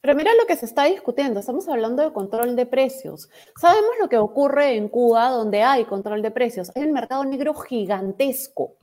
Pero 0.00 0.14
mira 0.14 0.32
lo 0.34 0.46
que 0.46 0.56
se 0.56 0.66
está 0.66 0.84
discutiendo, 0.84 1.40
estamos 1.40 1.66
hablando 1.68 2.02
de 2.02 2.12
control 2.12 2.56
de 2.56 2.66
precios. 2.66 3.30
Sabemos 3.58 3.92
lo 4.00 4.08
que 4.08 4.18
ocurre 4.18 4.76
en 4.76 4.88
Cuba 4.88 5.30
donde 5.30 5.62
hay 5.62 5.86
control 5.86 6.20
de 6.20 6.30
precios. 6.30 6.70
Hay 6.74 6.82
un 6.82 6.92
mercado 6.92 7.24
negro 7.24 7.54
gigantesco. 7.54 8.76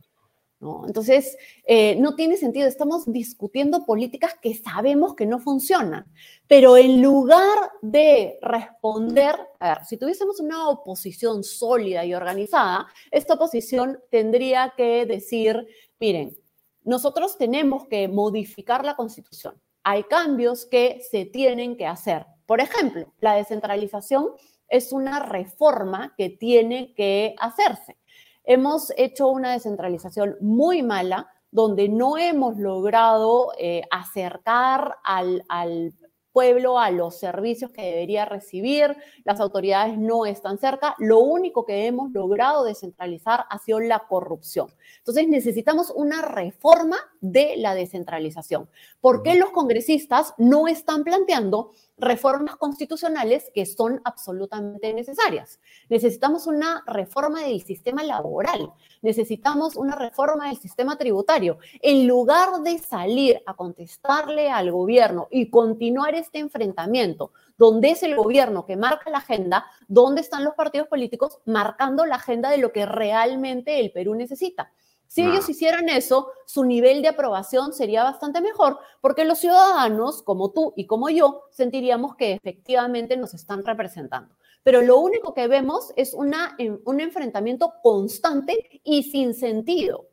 Entonces, 0.85 1.37
eh, 1.65 1.95
no 1.95 2.15
tiene 2.15 2.37
sentido, 2.37 2.67
estamos 2.67 3.11
discutiendo 3.11 3.83
políticas 3.83 4.35
que 4.39 4.53
sabemos 4.53 5.15
que 5.15 5.25
no 5.25 5.39
funcionan, 5.39 6.05
pero 6.47 6.77
en 6.77 7.01
lugar 7.01 7.71
de 7.81 8.37
responder, 8.43 9.35
a 9.59 9.69
ver, 9.69 9.85
si 9.85 9.97
tuviésemos 9.97 10.39
una 10.39 10.69
oposición 10.69 11.43
sólida 11.43 12.05
y 12.05 12.13
organizada, 12.13 12.87
esta 13.09 13.33
oposición 13.33 13.99
tendría 14.11 14.73
que 14.77 15.07
decir, 15.07 15.65
miren, 15.99 16.37
nosotros 16.83 17.37
tenemos 17.39 17.87
que 17.87 18.07
modificar 18.07 18.85
la 18.85 18.95
constitución, 18.95 19.59
hay 19.83 20.03
cambios 20.03 20.65
que 20.65 21.01
se 21.09 21.25
tienen 21.25 21.75
que 21.75 21.87
hacer. 21.87 22.27
Por 22.45 22.61
ejemplo, 22.61 23.11
la 23.19 23.33
descentralización 23.33 24.27
es 24.67 24.91
una 24.91 25.19
reforma 25.19 26.13
que 26.17 26.29
tiene 26.29 26.93
que 26.93 27.35
hacerse 27.39 27.97
hemos 28.43 28.93
hecho 28.97 29.27
una 29.27 29.51
descentralización 29.51 30.37
muy 30.41 30.83
mala 30.83 31.27
donde 31.51 31.89
no 31.89 32.17
hemos 32.17 32.57
logrado 32.57 33.51
eh, 33.57 33.83
acercar 33.91 34.95
al, 35.03 35.43
al, 35.49 35.93
pueblo 36.31 36.79
a 36.79 36.91
los 36.91 37.19
servicios 37.19 37.71
que 37.71 37.81
debería 37.81 38.25
recibir, 38.25 38.95
las 39.23 39.39
autoridades 39.39 39.97
no 39.97 40.25
están 40.25 40.57
cerca, 40.57 40.95
lo 40.99 41.19
único 41.19 41.65
que 41.65 41.87
hemos 41.87 42.11
logrado 42.11 42.63
descentralizar 42.63 43.45
ha 43.49 43.59
sido 43.59 43.79
la 43.79 43.99
corrupción. 44.07 44.67
Entonces 44.99 45.27
necesitamos 45.27 45.91
una 45.95 46.21
reforma 46.21 46.97
de 47.19 47.55
la 47.57 47.75
descentralización. 47.75 48.69
¿Por 48.99 49.23
qué 49.23 49.35
los 49.35 49.51
congresistas 49.51 50.33
no 50.37 50.67
están 50.67 51.03
planteando 51.03 51.71
reformas 52.01 52.55
constitucionales 52.57 53.51
que 53.53 53.65
son 53.65 54.01
absolutamente 54.03 54.93
necesarias? 54.93 55.59
Necesitamos 55.87 56.47
una 56.47 56.83
reforma 56.87 57.43
del 57.43 57.61
sistema 57.61 58.03
laboral, 58.03 58.73
necesitamos 59.01 59.75
una 59.75 59.95
reforma 59.95 60.47
del 60.47 60.57
sistema 60.57 60.97
tributario. 60.97 61.59
En 61.81 62.07
lugar 62.07 62.61
de 62.63 62.79
salir 62.79 63.41
a 63.45 63.53
contestarle 63.53 64.49
al 64.49 64.71
gobierno 64.71 65.27
y 65.31 65.49
continuar 65.49 66.15
este 66.15 66.39
enfrentamiento, 66.39 67.31
donde 67.57 67.91
es 67.91 68.01
el 68.01 68.15
gobierno 68.15 68.65
que 68.65 68.75
marca 68.75 69.11
la 69.11 69.19
agenda, 69.19 69.65
¿dónde 69.87 70.21
están 70.21 70.43
los 70.43 70.55
partidos 70.55 70.87
políticos 70.87 71.39
marcando 71.45 72.05
la 72.05 72.15
agenda 72.15 72.49
de 72.49 72.57
lo 72.57 72.71
que 72.71 72.87
realmente 72.87 73.79
el 73.79 73.91
Perú 73.91 74.15
necesita? 74.15 74.71
Si 75.11 75.23
ellos 75.23 75.49
hicieran 75.49 75.89
eso, 75.89 76.31
su 76.45 76.63
nivel 76.63 77.01
de 77.01 77.09
aprobación 77.09 77.73
sería 77.73 78.01
bastante 78.01 78.39
mejor, 78.39 78.77
porque 79.01 79.25
los 79.25 79.39
ciudadanos, 79.39 80.23
como 80.23 80.53
tú 80.53 80.71
y 80.77 80.87
como 80.87 81.09
yo, 81.09 81.49
sentiríamos 81.51 82.15
que 82.15 82.31
efectivamente 82.31 83.17
nos 83.17 83.33
están 83.33 83.65
representando. 83.65 84.37
Pero 84.63 84.81
lo 84.81 84.99
único 84.99 85.33
que 85.33 85.49
vemos 85.49 85.91
es 85.97 86.13
una, 86.13 86.55
un 86.85 87.01
enfrentamiento 87.01 87.73
constante 87.83 88.81
y 88.85 89.03
sin 89.03 89.33
sentido. 89.33 90.07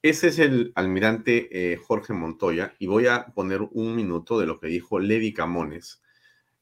Ese 0.00 0.28
es 0.28 0.38
el 0.38 0.70
almirante 0.76 1.72
eh, 1.72 1.76
Jorge 1.76 2.12
Montoya 2.12 2.74
y 2.78 2.86
voy 2.86 3.08
a 3.08 3.32
poner 3.34 3.62
un 3.62 3.96
minuto 3.96 4.38
de 4.38 4.46
lo 4.46 4.60
que 4.60 4.68
dijo 4.68 5.00
Levi 5.00 5.34
Camones, 5.34 6.00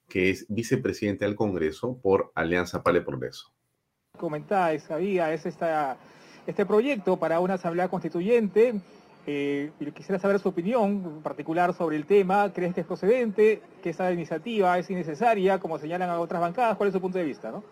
que 0.08 0.30
es 0.30 0.46
vicepresidente 0.48 1.26
del 1.26 1.36
Congreso 1.36 2.00
por 2.00 2.32
Alianza 2.34 2.82
para 2.82 2.96
el 2.96 3.04
Progreso. 3.04 3.52
Comentada 4.16 4.72
esa 4.72 4.96
vía, 4.96 5.34
es 5.34 5.44
esta, 5.44 5.98
este 6.46 6.66
proyecto 6.66 7.16
para 7.16 7.40
una 7.40 7.54
asamblea 7.54 7.88
constituyente. 7.88 8.74
Eh, 9.26 9.70
quisiera 9.94 10.18
saber 10.18 10.38
su 10.38 10.48
opinión 10.48 11.20
particular 11.22 11.74
sobre 11.74 11.96
el 11.96 12.06
tema. 12.06 12.52
¿Crees 12.52 12.74
que 12.74 12.80
es 12.80 12.86
procedente? 12.86 13.60
¿Que 13.82 13.90
esa 13.90 14.12
iniciativa 14.12 14.78
es 14.78 14.90
innecesaria, 14.90 15.58
como 15.58 15.78
señalan 15.78 16.10
a 16.10 16.18
otras 16.18 16.40
bancadas? 16.40 16.76
¿Cuál 16.76 16.88
es 16.88 16.94
su 16.94 17.00
punto 17.00 17.18
de 17.18 17.24
vista? 17.24 17.50
¿no? 17.50 17.62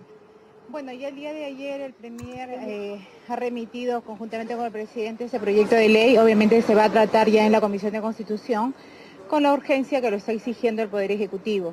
Bueno, 0.71 0.93
ya 0.93 1.09
el 1.09 1.16
día 1.16 1.33
de 1.33 1.47
ayer 1.47 1.81
el 1.81 1.95
Premier 1.95 2.51
eh, 2.51 3.01
ha 3.27 3.37
remitido 3.37 4.03
conjuntamente 4.03 4.55
con 4.55 4.66
el 4.66 4.71
presidente 4.71 5.25
ese 5.25 5.41
proyecto 5.41 5.75
de 5.75 5.89
ley. 5.89 6.19
Obviamente 6.19 6.61
se 6.61 6.75
va 6.75 6.85
a 6.85 6.91
tratar 6.91 7.31
ya 7.31 7.47
en 7.47 7.53
la 7.53 7.62
Comisión 7.62 7.93
de 7.93 8.03
Constitución 8.03 8.75
con 9.29 9.45
la 9.45 9.55
urgencia 9.55 10.03
que 10.03 10.11
lo 10.11 10.19
está 10.19 10.33
exigiendo 10.33 10.83
el 10.83 10.91
Poder 10.91 11.11
Ejecutivo. 11.11 11.73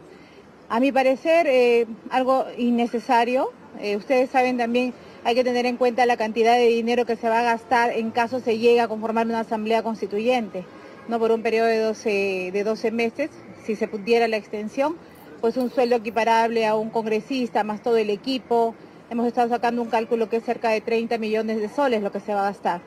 A 0.70 0.80
mi 0.80 0.94
parecer, 0.94 1.46
eh, 1.48 1.88
algo 2.10 2.46
innecesario. 2.58 3.52
Eh, 3.82 3.98
ustedes 3.98 4.30
saben 4.30 4.58
también, 4.58 4.94
hay 5.26 5.34
que 5.34 5.44
tener 5.44 5.66
en 5.66 5.78
cuenta 5.78 6.06
la 6.06 6.18
cantidad 6.18 6.54
de 6.56 6.68
dinero 6.68 7.08
que 7.08 7.16
se 7.16 7.28
va 7.28 7.40
a 7.40 7.44
gastar 7.44 7.92
en 7.92 8.12
caso 8.12 8.40
se 8.40 8.60
llegue 8.60 8.80
a 8.80 8.88
conformar 8.88 9.26
una 9.26 9.40
asamblea 9.40 9.82
constituyente, 9.82 10.66
no 11.08 11.18
por 11.18 11.32
un 11.32 11.42
periodo 11.42 11.66
de 11.66 11.80
12, 11.80 12.52
de 12.54 12.64
12 12.64 12.92
meses, 12.92 13.32
si 13.66 13.76
se 13.76 13.88
pudiera 13.88 14.28
la 14.28 14.38
extensión, 14.38 14.98
pues 15.42 15.58
un 15.58 15.72
sueldo 15.72 15.96
equiparable 15.96 16.68
a 16.68 16.76
un 16.76 16.92
congresista, 16.92 17.64
más 17.64 17.82
todo 17.82 17.98
el 17.98 18.12
equipo. 18.12 18.76
Hemos 19.10 19.26
estado 19.26 19.50
sacando 19.50 19.82
un 19.82 19.90
cálculo 19.90 20.30
que 20.30 20.38
es 20.38 20.44
cerca 20.44 20.70
de 20.70 20.82
30 20.82 21.18
millones 21.18 21.60
de 21.60 21.70
soles 21.70 22.04
lo 22.04 22.12
que 22.12 22.20
se 22.20 22.32
va 22.32 22.42
a 22.42 22.52
gastar. 22.52 22.82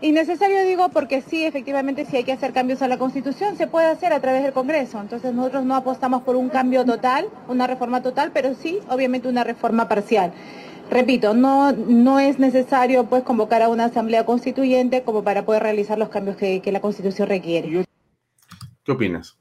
Innecesario 0.00 0.62
digo 0.64 0.88
porque 0.88 1.20
sí, 1.20 1.44
efectivamente, 1.44 2.06
si 2.06 2.16
hay 2.16 2.24
que 2.24 2.32
hacer 2.32 2.54
cambios 2.54 2.80
a 2.80 2.88
la 2.88 2.96
Constitución, 2.96 3.58
se 3.58 3.66
puede 3.66 3.86
hacer 3.86 4.14
a 4.14 4.20
través 4.20 4.42
del 4.42 4.54
Congreso. 4.54 5.00
Entonces 5.00 5.34
nosotros 5.34 5.64
no 5.64 5.76
apostamos 5.76 6.22
por 6.22 6.36
un 6.36 6.48
cambio 6.48 6.84
total, 6.86 7.28
una 7.46 7.66
reforma 7.66 8.02
total, 8.02 8.30
pero 8.32 8.54
sí, 8.54 8.80
obviamente, 8.88 9.28
una 9.28 9.44
reforma 9.44 9.86
parcial. 9.86 10.32
Repito, 10.94 11.34
no, 11.34 11.72
no 11.72 12.20
es 12.20 12.38
necesario 12.38 13.04
pues 13.06 13.24
convocar 13.24 13.62
a 13.62 13.68
una 13.68 13.86
asamblea 13.86 14.24
constituyente 14.24 15.02
como 15.02 15.24
para 15.24 15.44
poder 15.44 15.64
realizar 15.64 15.98
los 15.98 16.08
cambios 16.08 16.36
que, 16.36 16.62
que 16.62 16.70
la 16.70 16.80
Constitución 16.80 17.28
requiere. 17.28 17.84
¿Qué 18.84 18.92
opinas? 18.92 19.36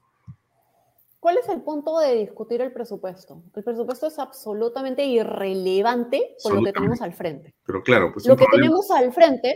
¿Cuál 1.19 1.37
es 1.37 1.47
el 1.49 1.61
punto 1.61 1.99
de 1.99 2.15
discutir 2.15 2.59
el 2.61 2.73
presupuesto? 2.73 3.43
El 3.55 3.63
presupuesto 3.63 4.07
es 4.07 4.17
absolutamente 4.17 5.05
irrelevante 5.05 6.35
con 6.41 6.55
lo 6.55 6.63
que 6.63 6.73
tenemos 6.73 7.01
al 7.03 7.13
frente. 7.13 7.53
Pero 7.67 7.83
claro, 7.83 8.09
pues 8.11 8.25
Lo 8.25 8.35
que 8.35 8.45
problema- 8.45 8.63
tenemos 8.69 8.89
al 8.89 9.13
frente 9.13 9.55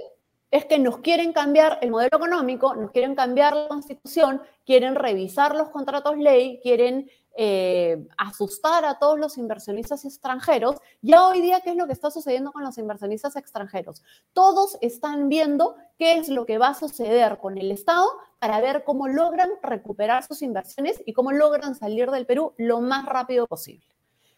es 0.51 0.65
que 0.65 0.77
nos 0.79 0.99
quieren 0.99 1.33
cambiar 1.33 1.79
el 1.81 1.89
modelo 1.89 2.15
económico, 2.15 2.75
nos 2.75 2.91
quieren 2.91 3.15
cambiar 3.15 3.53
la 3.55 3.67
constitución, 3.69 4.41
quieren 4.65 4.93
revisar 4.95 5.55
los 5.55 5.69
contratos 5.69 6.15
ley, 6.17 6.59
quieren 6.61 7.09
eh, 7.39 8.07
asustar 8.17 8.83
a 8.83 8.97
todos 8.97 9.19
los 9.19 9.37
inversionistas 9.37 10.05
extranjeros. 10.05 10.77
Ya 11.03 11.27
hoy 11.27 11.39
día, 11.39 11.61
¿qué 11.61 11.69
es 11.69 11.75
lo 11.75 11.85
que 11.85 11.93
está 11.93 12.09
sucediendo 12.09 12.51
con 12.51 12.63
los 12.63 12.79
inversionistas 12.79 13.35
extranjeros? 13.35 14.01
Todos 14.33 14.75
están 14.81 15.29
viendo 15.29 15.75
qué 15.99 16.17
es 16.17 16.29
lo 16.29 16.47
que 16.47 16.57
va 16.57 16.69
a 16.69 16.73
suceder 16.73 17.37
con 17.37 17.59
el 17.59 17.71
Estado 17.71 18.07
para 18.39 18.59
ver 18.59 18.83
cómo 18.83 19.07
logran 19.07 19.51
recuperar 19.61 20.23
sus 20.23 20.41
inversiones 20.41 20.99
y 21.05 21.13
cómo 21.13 21.31
logran 21.31 21.75
salir 21.75 22.09
del 22.09 22.25
Perú 22.25 22.53
lo 22.57 22.81
más 22.81 23.05
rápido 23.05 23.45
posible. 23.45 23.85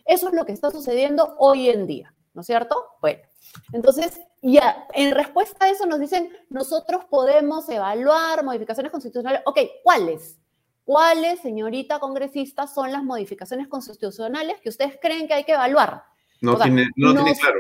Eso 0.04 0.28
es 0.28 0.34
lo 0.34 0.46
que 0.46 0.52
está 0.52 0.70
sucediendo 0.70 1.36
hoy 1.38 1.70
en 1.70 1.88
día, 1.88 2.14
¿no 2.34 2.42
es 2.42 2.48
cierto? 2.48 2.84
Bueno, 3.00 3.22
entonces, 3.72 4.20
ya, 4.42 4.88
en 4.94 5.14
respuesta 5.16 5.66
a 5.66 5.70
eso 5.70 5.86
nos 5.86 6.00
dicen, 6.00 6.32
nosotros 6.50 7.06
podemos 7.06 7.70
evaluar 7.70 8.44
modificaciones 8.44 8.92
constitucionales. 8.92 9.42
Ok, 9.46 9.60
¿cuáles? 9.84 10.39
¿Cuáles, 10.94 11.40
señorita 11.42 12.00
congresista, 12.00 12.66
son 12.66 12.92
las 12.92 13.04
modificaciones 13.04 13.68
constitucionales 13.68 14.60
que 14.60 14.70
ustedes 14.70 14.98
creen 15.00 15.28
que 15.28 15.36
hay 15.36 15.44
que 15.44 15.52
evaluar? 15.52 16.04
No, 16.42 16.54
O 16.54 16.58
sea, 16.58 16.64
tiene, 16.66 16.88
no 16.96 17.10
lo 17.14 17.24
tiene 17.24 17.40
claro. 17.40 17.60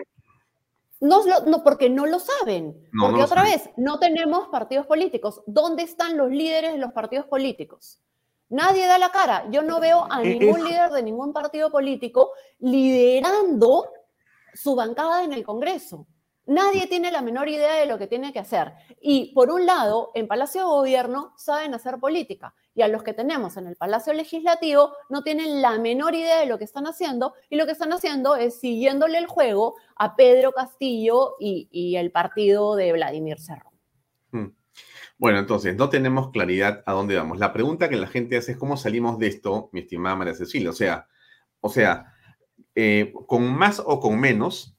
No, 0.99 1.23
lo- 1.23 1.41
no, 1.41 1.63
porque 1.63 1.91
no 1.91 2.07
lo 2.07 2.17
saben. 2.17 2.75
No, 2.91 3.03
porque 3.03 3.19
no 3.19 3.25
otra 3.25 3.43
saben. 3.43 3.51
vez, 3.51 3.69
no 3.77 3.99
tenemos 3.99 4.47
partidos 4.47 4.87
políticos. 4.87 5.43
¿Dónde 5.45 5.83
están 5.83 6.17
los 6.17 6.31
líderes 6.31 6.71
de 6.73 6.79
los 6.79 6.91
partidos 6.91 7.27
políticos? 7.27 8.01
Nadie 8.49 8.87
da 8.87 8.97
la 8.97 9.11
cara. 9.11 9.45
Yo 9.51 9.61
no 9.61 9.79
veo 9.79 10.07
a 10.11 10.23
Eh, 10.23 10.39
ningún 10.39 10.61
es- 10.61 10.65
líder 10.65 10.89
de 10.89 11.03
ningún 11.03 11.31
partido 11.31 11.69
político 11.69 12.31
liderando 12.57 13.91
su 14.55 14.73
bancada 14.75 15.23
en 15.23 15.33
el 15.33 15.43
Congreso. 15.45 16.07
Nadie 16.49 16.87
tiene 16.87 17.11
la 17.11 17.21
menor 17.21 17.47
idea 17.47 17.75
de 17.75 17.85
lo 17.85 17.99
que 17.99 18.07
tiene 18.07 18.33
que 18.33 18.39
hacer. 18.39 18.73
Y 18.99 19.31
por 19.35 19.51
un 19.51 19.67
lado, 19.67 20.09
en 20.15 20.27
Palacio 20.27 20.61
de 20.61 20.67
Gobierno 20.67 21.31
saben 21.37 21.75
hacer 21.75 21.99
política 21.99 22.55
y 22.73 22.81
a 22.81 22.87
los 22.87 23.03
que 23.03 23.13
tenemos 23.13 23.55
en 23.57 23.67
el 23.67 23.75
Palacio 23.75 24.13
Legislativo 24.13 24.93
no 25.09 25.21
tienen 25.21 25.61
la 25.61 25.77
menor 25.77 26.15
idea 26.15 26.39
de 26.39 26.47
lo 26.47 26.57
que 26.57 26.63
están 26.63 26.87
haciendo 26.87 27.35
y 27.51 27.55
lo 27.55 27.67
que 27.67 27.73
están 27.73 27.93
haciendo 27.93 28.35
es 28.35 28.59
siguiéndole 28.59 29.19
el 29.19 29.27
juego 29.27 29.75
a 29.95 30.15
Pedro 30.15 30.51
Castillo 30.51 31.35
y, 31.39 31.95
el 31.95 32.11
partido 32.11 32.75
de 32.75 32.93
Vladimir 32.93 33.39
Cerrón. 33.39 33.73
Mm. 34.31 34.47
Bueno, 35.19 35.37
entonces, 35.37 35.75
no 35.75 35.89
tenemos 35.89 36.31
claridad 36.31 36.81
a 36.87 36.93
dónde 36.93 37.15
vamos. 37.15 37.37
La 37.37 37.53
pregunta 37.53 37.89
que 37.89 37.95
la 37.95 38.07
gente 38.07 38.37
hace 38.37 38.53
es 38.53 38.57
cómo 38.57 38.75
salimos 38.75 39.19
de 39.19 39.27
esto, 39.27 39.69
mi 39.71 39.81
estimada 39.81 40.15
María 40.15 40.33
Cecilia. 40.33 40.71
O 40.71 40.73
sea, 40.73 41.07
o 41.61 41.69
sea, 41.69 42.15
eh, 42.73 43.13
con 43.27 43.53
más 43.53 43.83
o 43.85 43.99
con 43.99 44.19
menos, 44.19 44.78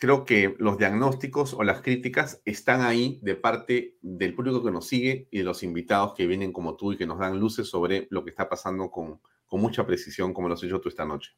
creo 0.00 0.24
que 0.24 0.56
los 0.58 0.78
diagnósticos 0.78 1.52
o 1.52 1.62
las 1.62 1.82
críticas 1.82 2.40
están 2.46 2.80
ahí 2.80 3.20
de 3.22 3.36
parte 3.36 3.98
del 4.00 4.34
público 4.34 4.64
que 4.64 4.70
nos 4.70 4.88
sigue 4.88 5.28
y 5.30 5.38
de 5.38 5.44
los 5.44 5.62
invitados 5.62 6.14
que 6.14 6.26
vienen 6.26 6.54
como 6.54 6.74
tú 6.74 6.92
y 6.92 6.96
que 6.96 7.06
nos 7.06 7.18
dan 7.18 7.38
luces 7.38 7.68
sobre 7.68 8.08
lo 8.10 8.24
que 8.24 8.30
está 8.30 8.48
pasando 8.48 8.90
con, 8.90 9.20
con 9.46 9.60
mucha 9.60 9.86
precisión, 9.86 10.32
como 10.32 10.48
lo 10.48 10.54
has 10.54 10.62
hecho 10.62 10.80
tú 10.80 10.88
esta 10.88 11.04
noche. 11.04 11.32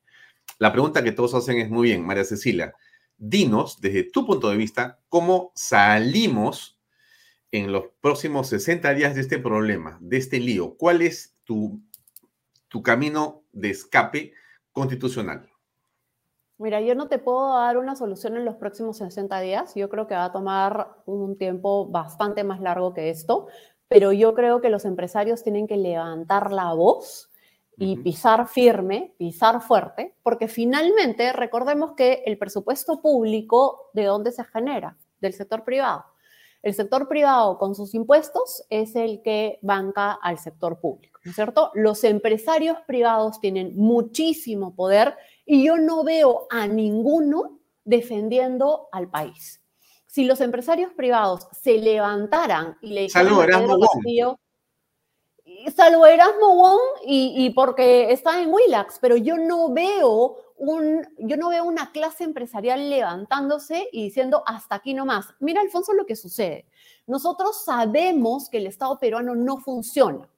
La 0.61 0.71
pregunta 0.71 1.03
que 1.03 1.11
todos 1.11 1.35
hacen 1.35 1.59
es 1.59 1.71
muy 1.71 1.89
bien, 1.89 2.07
María 2.07 2.25
Cecilia, 2.25 2.73
dinos 3.17 3.81
desde 3.81 4.05
tu 4.05 4.25
punto 4.25 4.49
de 4.49 4.57
vista 4.57 5.01
cómo 5.09 5.51
salimos 5.57 6.79
en 7.51 7.73
los 7.73 7.87
próximos 8.01 8.49
60 8.49 8.95
días 8.95 9.17
de 9.17 9.23
este 9.23 9.41
problema, 9.41 9.99
de 10.01 10.19
este 10.19 10.39
lío. 10.39 10.77
¿Cuál 10.77 11.03
es 11.03 11.35
tu, 11.43 11.83
tu 12.69 12.81
camino 12.81 13.43
de 13.51 13.71
escape 13.71 14.35
constitucional? 14.71 15.52
Mira, 16.63 16.81
yo 16.81 16.95
no 16.95 17.09
te 17.09 17.19
puedo 17.19 17.55
dar 17.55 17.77
una 17.77 17.97
solución 17.97 18.37
en 18.37 18.45
los 18.45 18.55
próximos 18.55 18.99
60 18.99 19.41
días. 19.41 19.75
Yo 19.75 19.89
creo 19.89 20.07
que 20.07 20.15
va 20.15 20.27
a 20.27 20.33
tomar 20.33 20.95
un 21.07 21.37
tiempo 21.37 21.89
bastante 21.89 22.45
más 22.45 22.61
largo 22.61 22.95
que 22.95 23.11
esto, 23.11 23.49
pero 23.89 24.13
yo 24.13 24.33
creo 24.33 24.61
que 24.61 24.71
los 24.71 24.85
empresarios 24.85 25.43
tienen 25.43 25.67
que 25.67 25.77
levantar 25.77 26.53
la 26.53 26.73
voz 26.73 27.33
y 27.77 27.97
pisar 27.97 28.47
firme, 28.47 29.13
pisar 29.19 29.61
fuerte, 29.61 30.15
porque 30.23 30.47
finalmente 30.47 31.33
recordemos 31.33 31.95
que 31.97 32.23
el 32.27 32.39
presupuesto 32.39 33.03
público, 33.03 33.91
¿de 33.93 34.05
dónde 34.05 34.31
se 34.31 34.45
genera? 34.45 34.97
Del 35.21 35.33
sector 35.33 35.65
privado. 35.65 36.05
El 36.63 36.75
sector 36.75 37.09
privado 37.09 37.59
con 37.59 37.75
sus 37.75 37.93
impuestos 37.93 38.65
es 38.71 38.95
el 38.95 39.21
que 39.23 39.59
banca 39.63 40.13
al 40.13 40.39
sector 40.39 40.79
público, 40.79 41.19
¿no 41.25 41.31
es 41.31 41.35
cierto? 41.35 41.73
Los 41.75 42.05
empresarios 42.05 42.79
privados 42.87 43.41
tienen 43.41 43.75
muchísimo 43.75 44.77
poder 44.77 45.17
y 45.45 45.65
yo 45.65 45.77
no 45.77 46.05
veo 46.05 46.47
a 46.51 46.67
ninguno 46.67 47.61
defendiendo 47.85 48.89
al 48.93 49.11
país. 49.11 49.61
Si 50.07 50.25
los 50.25 50.41
empresarios 50.41 50.93
privados 50.93 51.49
se 51.53 51.79
levantaran 51.79 52.77
y 52.83 52.89
le 52.89 53.01
dijeran 53.03 53.27
Salvo 53.29 53.43
Erasmo 53.43 53.79
Wong. 53.79 54.37
Salvo 55.75 56.07
Erasmo 56.07 56.57
Wong 56.57 56.81
y, 57.07 57.35
y 57.45 57.51
porque 57.51 58.13
está 58.13 58.41
en 58.41 58.53
Willax, 58.53 58.99
pero 59.01 59.17
yo 59.17 59.37
no 59.37 59.73
veo 59.73 60.37
un, 60.57 61.07
yo 61.19 61.37
no 61.37 61.49
veo 61.49 61.65
una 61.65 61.91
clase 61.91 62.23
empresarial 62.23 62.89
levantándose 62.89 63.89
y 63.91 64.05
diciendo 64.05 64.45
hasta 64.47 64.77
aquí 64.77 64.95
nomás. 64.95 65.35
Mira, 65.41 65.61
Alfonso, 65.61 65.93
lo 65.93 66.07
que 66.07 66.15
sucede. 66.15 66.67
Nosotros 67.07 67.65
sabemos 67.65 68.49
que 68.49 68.59
el 68.59 68.69
Estado 68.69 68.99
peruano 69.01 69.35
no 69.35 69.59
funciona. 69.59 70.29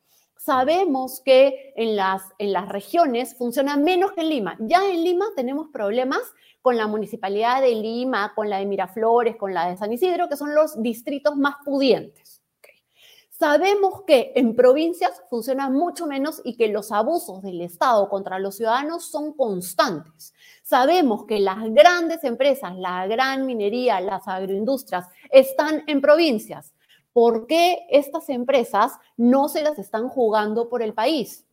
Sabemos 0.44 1.22
que 1.24 1.72
en 1.74 1.96
las, 1.96 2.22
en 2.36 2.52
las 2.52 2.68
regiones 2.68 3.34
funciona 3.34 3.78
menos 3.78 4.12
que 4.12 4.20
en 4.20 4.28
Lima. 4.28 4.56
Ya 4.60 4.86
en 4.86 5.02
Lima 5.02 5.24
tenemos 5.34 5.68
problemas 5.72 6.20
con 6.60 6.76
la 6.76 6.86
municipalidad 6.86 7.62
de 7.62 7.74
Lima, 7.74 8.34
con 8.34 8.50
la 8.50 8.58
de 8.58 8.66
Miraflores, 8.66 9.36
con 9.36 9.54
la 9.54 9.70
de 9.70 9.78
San 9.78 9.90
Isidro, 9.90 10.28
que 10.28 10.36
son 10.36 10.54
los 10.54 10.82
distritos 10.82 11.34
más 11.36 11.54
pudientes. 11.64 12.42
Sabemos 13.30 14.02
que 14.06 14.32
en 14.36 14.54
provincias 14.54 15.22
funciona 15.30 15.70
mucho 15.70 16.06
menos 16.06 16.42
y 16.44 16.58
que 16.58 16.68
los 16.68 16.92
abusos 16.92 17.40
del 17.40 17.62
Estado 17.62 18.10
contra 18.10 18.38
los 18.38 18.56
ciudadanos 18.56 19.06
son 19.06 19.32
constantes. 19.32 20.34
Sabemos 20.62 21.24
que 21.24 21.40
las 21.40 21.72
grandes 21.72 22.22
empresas, 22.22 22.76
la 22.76 23.06
gran 23.06 23.46
minería, 23.46 23.98
las 24.02 24.28
agroindustrias 24.28 25.08
están 25.30 25.84
en 25.86 26.02
provincias. 26.02 26.73
¿Por 27.14 27.46
qué 27.46 27.86
estas 27.88 28.28
empresas 28.28 28.92
no 29.16 29.48
se 29.48 29.62
las 29.62 29.78
están 29.78 30.10
jugando 30.10 30.68
por 30.68 30.82
el 30.82 30.92
país? 30.92 31.46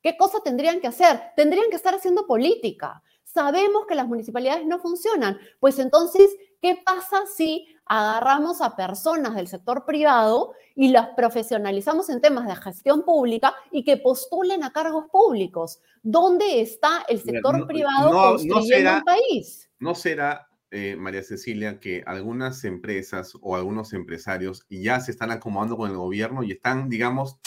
¿Qué 0.00 0.16
cosa 0.16 0.38
tendrían 0.44 0.80
que 0.80 0.86
hacer? 0.86 1.20
Tendrían 1.34 1.70
que 1.70 1.76
estar 1.76 1.94
haciendo 1.94 2.28
política. 2.28 3.02
Sabemos 3.24 3.86
que 3.88 3.96
las 3.96 4.06
municipalidades 4.06 4.64
no 4.64 4.78
funcionan. 4.78 5.36
Pues 5.58 5.80
entonces, 5.80 6.30
¿qué 6.62 6.80
pasa 6.84 7.24
si 7.26 7.66
agarramos 7.88 8.60
a 8.60 8.76
personas 8.76 9.34
del 9.34 9.48
sector 9.48 9.84
privado 9.84 10.52
y 10.74 10.88
las 10.88 11.08
profesionalizamos 11.16 12.10
en 12.10 12.20
temas 12.20 12.46
de 12.46 12.54
gestión 12.54 13.02
pública 13.02 13.54
y 13.72 13.82
que 13.82 13.96
postulen 13.96 14.62
a 14.62 14.72
cargos 14.72 15.06
públicos. 15.10 15.80
¿Dónde 16.02 16.60
está 16.60 17.04
el 17.08 17.20
sector 17.20 17.66
privado 17.66 18.10
construyendo 18.10 18.98
un 18.98 19.04
país? 19.04 19.68
No 19.78 19.94
será 19.94 20.47
eh, 20.70 20.96
María 20.96 21.22
Cecilia, 21.22 21.80
que 21.80 22.02
algunas 22.06 22.64
empresas 22.64 23.32
o 23.40 23.56
algunos 23.56 23.92
empresarios 23.92 24.66
ya 24.68 25.00
se 25.00 25.10
están 25.10 25.30
acomodando 25.30 25.76
con 25.76 25.90
el 25.90 25.96
gobierno 25.96 26.42
y 26.42 26.52
están, 26.52 26.88
digamos, 26.88 27.38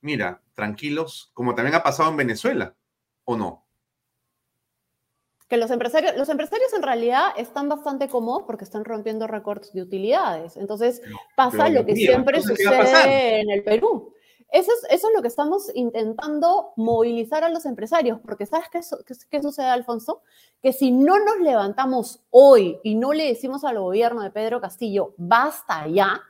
mira, 0.00 0.42
tranquilos, 0.54 1.30
como 1.34 1.54
también 1.54 1.74
ha 1.74 1.82
pasado 1.82 2.10
en 2.10 2.16
Venezuela, 2.16 2.74
¿o 3.24 3.36
no? 3.36 3.66
Que 5.48 5.56
los 5.56 5.70
empresarios, 5.70 6.16
los 6.16 6.28
empresarios 6.28 6.72
en 6.74 6.82
realidad 6.82 7.30
están 7.36 7.68
bastante 7.68 8.08
cómodos 8.08 8.44
porque 8.46 8.64
están 8.64 8.84
rompiendo 8.84 9.26
récords 9.26 9.72
de 9.72 9.82
utilidades. 9.82 10.56
Entonces 10.56 11.02
pasa 11.34 11.68
lo 11.68 11.84
que 11.84 11.96
siempre 11.96 12.40
sucede 12.40 13.40
en 13.40 13.50
el 13.50 13.64
Perú. 13.64 14.14
Eso 14.52 14.72
es, 14.72 14.90
eso 14.90 15.08
es, 15.08 15.14
lo 15.14 15.22
que 15.22 15.28
estamos 15.28 15.70
intentando 15.74 16.72
movilizar 16.76 17.44
a 17.44 17.48
los 17.48 17.66
empresarios, 17.66 18.18
porque 18.20 18.46
¿sabes 18.46 18.68
qué, 18.70 18.80
qué, 19.30 19.42
sucede, 19.42 19.66
Alfonso? 19.66 20.22
Que 20.60 20.72
si 20.72 20.90
no 20.90 21.18
nos 21.24 21.38
levantamos 21.38 22.20
hoy 22.30 22.78
y 22.82 22.96
no 22.96 23.12
le 23.12 23.28
decimos 23.28 23.64
al 23.64 23.78
gobierno 23.78 24.22
de 24.22 24.30
Pedro 24.30 24.60
Castillo, 24.60 25.14
basta 25.16 25.86
ya, 25.86 26.20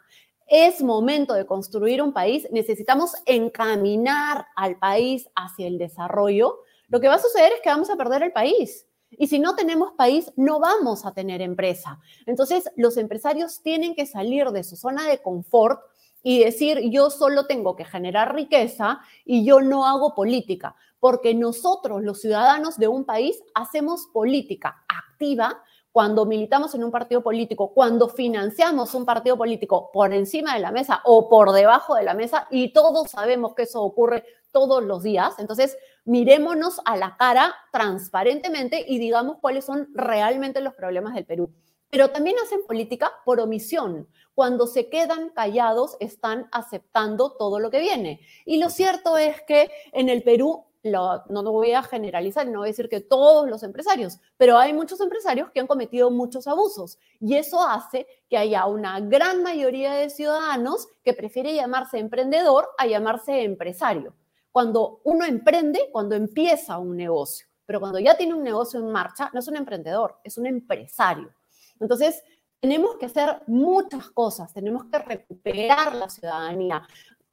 es 0.47 0.83
momento 0.83 1.33
de 1.33 1.47
construir 1.47 2.03
un 2.03 2.13
país, 2.13 2.47
necesitamos 2.51 3.15
encaminar 3.25 4.47
al 4.57 4.79
país 4.79 5.31
hacia 5.35 5.67
el 5.67 5.79
desarrollo, 5.79 6.59
lo 6.89 7.01
que 7.01 7.09
va 7.09 7.15
a 7.15 7.23
suceder 7.23 7.53
es 7.53 7.61
que 7.63 7.71
vamos 7.71 7.89
a 7.89 7.97
perder 7.97 8.25
el 8.25 8.33
país. 8.33 8.87
Y 9.13 9.29
si 9.29 9.39
no 9.39 9.55
tenemos 9.57 9.93
país, 9.93 10.33
no 10.37 10.61
vamos 10.61 11.07
a 11.07 11.13
tener 11.13 11.41
empresa. 11.41 12.01
Entonces, 12.27 12.71
los 12.77 12.97
empresarios 12.97 13.63
tienen 13.63 13.95
que 13.95 14.07
salir 14.07 14.51
de 14.51 14.65
su 14.65 14.77
zona 14.77 15.09
de 15.09 15.19
confort 15.19 15.81
y 16.23 16.45
decir, 16.45 16.91
yo 16.91 17.11
solo 17.11 17.47
tengo 17.47 17.77
que 17.77 17.85
generar 17.85 18.35
riqueza 18.35 19.01
y 19.25 19.45
yo 19.45 19.61
no 19.61 19.87
hago 19.87 20.15
política, 20.15 20.77
porque 20.99 21.35
nosotros, 21.35 22.03
los 22.03 22.21
ciudadanos 22.21 22.77
de 22.77 22.89
un 22.89 23.05
país, 23.05 23.43
hacemos 23.55 24.07
política 24.13 24.85
activa 24.89 25.63
cuando 25.93 26.25
militamos 26.25 26.75
en 26.75 26.85
un 26.85 26.91
partido 26.91 27.23
político, 27.23 27.73
cuando 27.73 28.09
financiamos 28.09 28.95
un 28.95 29.05
partido 29.05 29.37
político 29.37 29.91
por 29.93 30.13
encima 30.13 30.55
de 30.55 30.61
la 30.61 30.71
mesa 30.71 31.01
o 31.05 31.29
por 31.29 31.53
debajo 31.53 31.97
de 31.97 32.05
la 32.05 32.15
mesa, 32.15 32.47
y 32.51 32.73
todos 32.73 33.11
sabemos 33.11 33.55
que 33.55 33.63
eso 33.63 33.83
ocurre 33.83 34.25
todos 34.53 34.83
los 34.83 35.03
días, 35.03 35.35
entonces 35.39 35.77
mirémonos 36.05 36.81
a 36.85 36.97
la 36.97 37.17
cara 37.17 37.55
transparentemente 37.73 38.85
y 38.87 38.99
digamos 38.99 39.39
cuáles 39.41 39.65
son 39.65 39.89
realmente 39.95 40.61
los 40.61 40.75
problemas 40.75 41.15
del 41.15 41.25
Perú. 41.25 41.51
Pero 41.91 42.11
también 42.11 42.37
hacen 42.43 42.61
política 42.67 43.13
por 43.25 43.41
omisión. 43.41 44.09
Cuando 44.41 44.67
se 44.67 44.89
quedan 44.89 45.29
callados, 45.29 45.99
están 46.01 46.49
aceptando 46.51 47.33
todo 47.33 47.59
lo 47.59 47.71
que 47.71 47.79
viene. 47.79 48.21
Y 48.47 48.57
lo 48.57 48.71
cierto 48.71 49.19
es 49.19 49.43
que 49.43 49.71
en 49.93 50.09
el 50.09 50.23
Perú 50.23 50.65
lo, 50.83 51.23
no 51.29 51.43
lo 51.43 51.53
voy 51.53 51.73
a 51.73 51.83
generalizar, 51.83 52.47
no 52.47 52.61
voy 52.61 52.69
a 52.69 52.73
decir 52.73 52.89
que 52.89 53.03
todos 53.03 53.47
los 53.51 53.63
empresarios, 53.63 54.19
pero 54.39 54.57
hay 54.57 54.73
muchos 54.73 54.99
empresarios 55.03 55.51
que 55.51 55.61
han 55.61 55.67
cometido 55.67 56.11
muchos 56.11 56.47
abusos 56.47 56.99
y 57.21 57.35
eso 57.35 57.63
hace 57.63 58.07
que 58.31 58.39
haya 58.39 58.65
una 58.65 58.99
gran 59.01 59.43
mayoría 59.43 59.93
de 59.93 60.09
ciudadanos 60.09 60.89
que 61.05 61.13
prefiere 61.13 61.55
llamarse 61.55 61.99
emprendedor 61.99 62.71
a 62.79 62.87
llamarse 62.87 63.43
empresario. 63.43 64.15
Cuando 64.53 65.03
uno 65.05 65.27
emprende, 65.27 65.91
cuando 65.93 66.15
empieza 66.15 66.79
un 66.79 66.97
negocio, 66.97 67.47
pero 67.67 67.79
cuando 67.79 67.99
ya 67.99 68.17
tiene 68.17 68.33
un 68.33 68.43
negocio 68.43 68.81
en 68.81 68.91
marcha, 68.91 69.29
no 69.35 69.41
es 69.41 69.49
un 69.49 69.57
emprendedor, 69.59 70.17
es 70.25 70.39
un 70.39 70.47
empresario. 70.47 71.31
Entonces, 71.79 72.23
tenemos 72.61 72.97
que 72.97 73.07
hacer 73.07 73.43
muchas 73.47 74.11
cosas, 74.11 74.53
tenemos 74.53 74.85
que 74.85 74.99
recuperar 74.99 75.95
la 75.95 76.09
ciudadanía, 76.09 76.87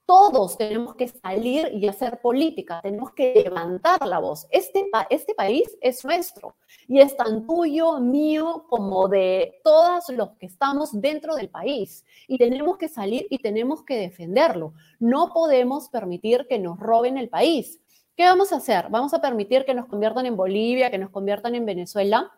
todos 0.06 0.58
tenemos 0.58 0.96
que 0.96 1.10
salir 1.10 1.70
y 1.74 1.86
hacer 1.86 2.22
política, 2.22 2.80
tenemos 2.82 3.12
que 3.12 3.42
levantar 3.44 4.08
la 4.08 4.20
voz. 4.20 4.48
Este, 4.52 4.90
este 5.10 5.36
país 5.36 5.78
es 5.82 6.06
nuestro 6.06 6.56
y 6.88 7.02
es 7.02 7.18
tan 7.18 7.46
tuyo, 7.46 8.00
mío, 8.00 8.66
como 8.70 9.10
de 9.10 9.60
todos 9.66 10.08
los 10.10 10.30
que 10.38 10.46
estamos 10.46 11.02
dentro 11.02 11.36
del 11.36 11.50
país. 11.50 12.06
Y 12.26 12.38
tenemos 12.38 12.78
que 12.78 12.88
salir 12.88 13.28
y 13.30 13.40
tenemos 13.40 13.84
que 13.84 13.98
defenderlo. 13.98 14.74
No 14.98 15.34
podemos 15.34 15.90
permitir 15.90 16.48
que 16.48 16.58
nos 16.58 16.80
roben 16.80 17.18
el 17.18 17.28
país. 17.28 17.82
¿Qué 18.16 18.24
vamos 18.24 18.54
a 18.54 18.58
hacer? 18.58 18.88
¿Vamos 18.90 19.14
a 19.14 19.20
permitir 19.20 19.66
que 19.66 19.74
nos 19.74 19.88
conviertan 19.88 20.26
en 20.26 20.38
Bolivia, 20.38 20.90
que 20.90 20.98
nos 20.98 21.10
conviertan 21.10 21.54
en 21.54 21.66
Venezuela? 21.66 22.32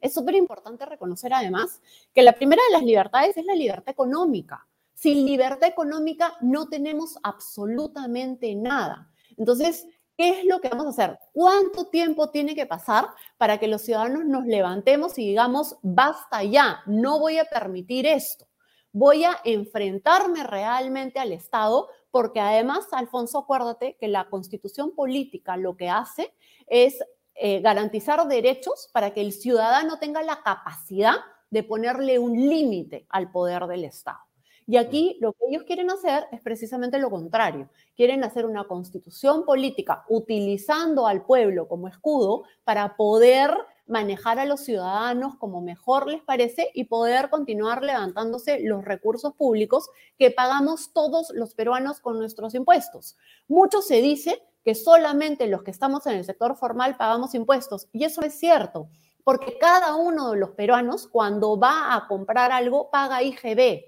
Es 0.00 0.14
súper 0.14 0.34
importante 0.34 0.84
reconocer 0.86 1.32
además 1.32 1.80
que 2.12 2.22
la 2.22 2.32
primera 2.32 2.62
de 2.68 2.72
las 2.72 2.82
libertades 2.82 3.36
es 3.36 3.44
la 3.44 3.54
libertad 3.54 3.90
económica. 3.90 4.66
Sin 4.94 5.26
libertad 5.26 5.68
económica 5.68 6.34
no 6.40 6.68
tenemos 6.68 7.18
absolutamente 7.22 8.54
nada. 8.54 9.10
Entonces, 9.36 9.86
¿qué 10.16 10.40
es 10.40 10.44
lo 10.46 10.60
que 10.60 10.68
vamos 10.68 10.86
a 10.86 10.90
hacer? 10.90 11.18
¿Cuánto 11.32 11.86
tiempo 11.86 12.30
tiene 12.30 12.54
que 12.54 12.66
pasar 12.66 13.06
para 13.36 13.58
que 13.58 13.68
los 13.68 13.82
ciudadanos 13.82 14.24
nos 14.24 14.46
levantemos 14.46 15.18
y 15.18 15.26
digamos, 15.26 15.76
basta 15.82 16.42
ya, 16.42 16.80
no 16.86 17.18
voy 17.18 17.38
a 17.38 17.44
permitir 17.44 18.06
esto? 18.06 18.46
Voy 18.92 19.24
a 19.24 19.36
enfrentarme 19.44 20.42
realmente 20.42 21.18
al 21.18 21.32
Estado 21.32 21.88
porque 22.10 22.40
además, 22.40 22.86
Alfonso, 22.92 23.40
acuérdate 23.40 23.98
que 24.00 24.08
la 24.08 24.30
constitución 24.30 24.92
política 24.94 25.58
lo 25.58 25.76
que 25.76 25.90
hace 25.90 26.32
es 26.66 26.98
eh, 27.38 27.60
garantizar 27.60 28.26
derechos 28.28 28.88
para 28.92 29.12
que 29.12 29.20
el 29.20 29.32
ciudadano 29.32 29.98
tenga 29.98 30.22
la 30.22 30.42
capacidad 30.42 31.16
de 31.50 31.62
ponerle 31.62 32.18
un 32.18 32.34
límite 32.34 33.06
al 33.10 33.30
poder 33.30 33.66
del 33.66 33.84
Estado. 33.84 34.18
Y 34.66 34.78
aquí 34.78 35.16
lo 35.20 35.32
que 35.32 35.44
ellos 35.48 35.62
quieren 35.62 35.90
hacer 35.90 36.26
es 36.32 36.40
precisamente 36.40 36.98
lo 36.98 37.08
contrario. 37.08 37.70
Quieren 37.94 38.24
hacer 38.24 38.46
una 38.46 38.64
constitución 38.64 39.44
política 39.44 40.04
utilizando 40.08 41.06
al 41.06 41.24
pueblo 41.24 41.68
como 41.68 41.86
escudo 41.86 42.44
para 42.64 42.96
poder 42.96 43.50
manejar 43.86 44.40
a 44.40 44.44
los 44.44 44.60
ciudadanos 44.60 45.36
como 45.36 45.60
mejor 45.60 46.08
les 46.08 46.22
parece 46.22 46.70
y 46.74 46.84
poder 46.84 47.30
continuar 47.30 47.84
levantándose 47.84 48.58
los 48.60 48.84
recursos 48.84 49.34
públicos 49.34 49.88
que 50.18 50.32
pagamos 50.32 50.92
todos 50.92 51.30
los 51.34 51.54
peruanos 51.54 52.00
con 52.00 52.18
nuestros 52.18 52.54
impuestos. 52.54 53.16
Mucho 53.46 53.80
se 53.82 54.00
dice 54.00 54.42
que 54.66 54.74
solamente 54.74 55.46
los 55.46 55.62
que 55.62 55.70
estamos 55.70 56.08
en 56.08 56.14
el 56.14 56.24
sector 56.24 56.56
formal 56.56 56.96
pagamos 56.96 57.36
impuestos 57.36 57.86
y 57.92 58.02
eso 58.02 58.20
es 58.22 58.36
cierto, 58.36 58.88
porque 59.22 59.58
cada 59.58 59.94
uno 59.94 60.32
de 60.32 60.40
los 60.40 60.50
peruanos 60.50 61.06
cuando 61.06 61.56
va 61.56 61.94
a 61.94 62.08
comprar 62.08 62.50
algo 62.50 62.90
paga 62.90 63.22
IGB 63.22 63.84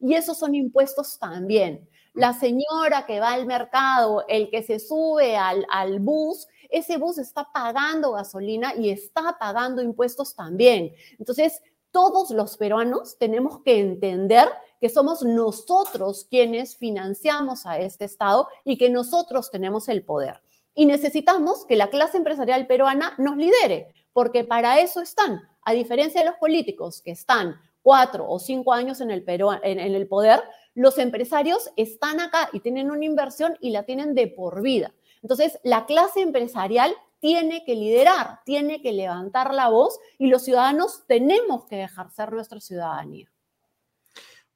y 0.00 0.14
esos 0.14 0.38
son 0.38 0.54
impuestos 0.54 1.18
también. 1.18 1.86
La 2.14 2.32
señora 2.32 3.04
que 3.06 3.20
va 3.20 3.34
al 3.34 3.44
mercado, 3.44 4.24
el 4.26 4.48
que 4.48 4.62
se 4.62 4.78
sube 4.78 5.36
al, 5.36 5.66
al 5.70 6.00
bus, 6.00 6.48
ese 6.70 6.96
bus 6.96 7.18
está 7.18 7.52
pagando 7.52 8.12
gasolina 8.12 8.74
y 8.74 8.88
está 8.88 9.36
pagando 9.38 9.82
impuestos 9.82 10.34
también. 10.34 10.94
Entonces, 11.18 11.60
todos 11.94 12.30
los 12.30 12.56
peruanos 12.56 13.16
tenemos 13.18 13.60
que 13.60 13.78
entender 13.78 14.48
que 14.80 14.88
somos 14.88 15.22
nosotros 15.22 16.26
quienes 16.28 16.76
financiamos 16.76 17.66
a 17.66 17.78
este 17.78 18.04
Estado 18.04 18.48
y 18.64 18.76
que 18.76 18.90
nosotros 18.90 19.52
tenemos 19.52 19.88
el 19.88 20.04
poder. 20.04 20.40
Y 20.74 20.86
necesitamos 20.86 21.64
que 21.66 21.76
la 21.76 21.90
clase 21.90 22.16
empresarial 22.16 22.66
peruana 22.66 23.14
nos 23.16 23.36
lidere, 23.36 23.94
porque 24.12 24.42
para 24.42 24.80
eso 24.80 25.00
están, 25.00 25.40
a 25.62 25.72
diferencia 25.72 26.20
de 26.20 26.26
los 26.26 26.36
políticos 26.38 27.00
que 27.00 27.12
están 27.12 27.60
cuatro 27.80 28.28
o 28.28 28.40
cinco 28.40 28.72
años 28.72 29.00
en 29.00 29.12
el, 29.12 29.22
Perú, 29.22 29.52
en, 29.62 29.78
el 29.78 30.08
poder, 30.08 30.42
los 30.74 30.98
empresarios 30.98 31.70
están 31.76 32.18
acá 32.18 32.48
y 32.52 32.58
tienen 32.58 32.90
una 32.90 33.04
inversión 33.04 33.56
y 33.60 33.70
la 33.70 33.84
tienen 33.84 34.16
de 34.16 34.26
por 34.26 34.62
vida. 34.62 34.92
Entonces, 35.22 35.60
la 35.62 35.86
clase 35.86 36.22
empresarial 36.22 36.92
tiene 37.24 37.64
que 37.64 37.74
liderar, 37.74 38.40
tiene 38.44 38.82
que 38.82 38.92
levantar 38.92 39.54
la 39.54 39.70
voz 39.70 39.98
y 40.18 40.26
los 40.26 40.44
ciudadanos 40.44 41.06
tenemos 41.06 41.64
que 41.64 41.82
ejercer 41.82 42.30
nuestra 42.30 42.60
ciudadanía. 42.60 43.32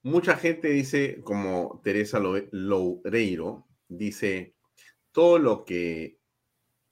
Mucha 0.02 0.36
gente 0.36 0.68
dice, 0.68 1.22
como 1.22 1.80
Teresa 1.82 2.20
Loureiro, 2.20 3.66
dice, 3.88 4.54
todo 5.12 5.38
lo 5.38 5.64
que 5.64 6.20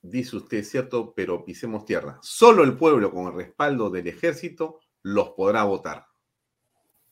dice 0.01 0.37
usted 0.39 0.57
es 0.57 0.71
cierto, 0.71 1.13
pero 1.15 1.45
pisemos 1.45 1.85
tierra. 1.85 2.19
Solo 2.23 2.65
el 2.65 2.79
pueblo 2.79 3.13
con 3.13 3.27
el 3.27 3.35
respaldo 3.35 3.91
del 3.91 4.07
ejército 4.07 4.81
los 5.03 5.33
podrá 5.33 5.65
votar. 5.65 6.07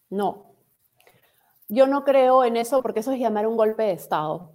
No. 0.08 0.54
Yo 1.68 1.86
no 1.86 2.02
creo 2.02 2.46
en 2.46 2.56
eso 2.56 2.80
porque 2.80 3.00
eso 3.00 3.12
es 3.12 3.20
llamar 3.20 3.46
un 3.46 3.58
golpe 3.58 3.82
de 3.82 3.92
Estado. 3.92 4.54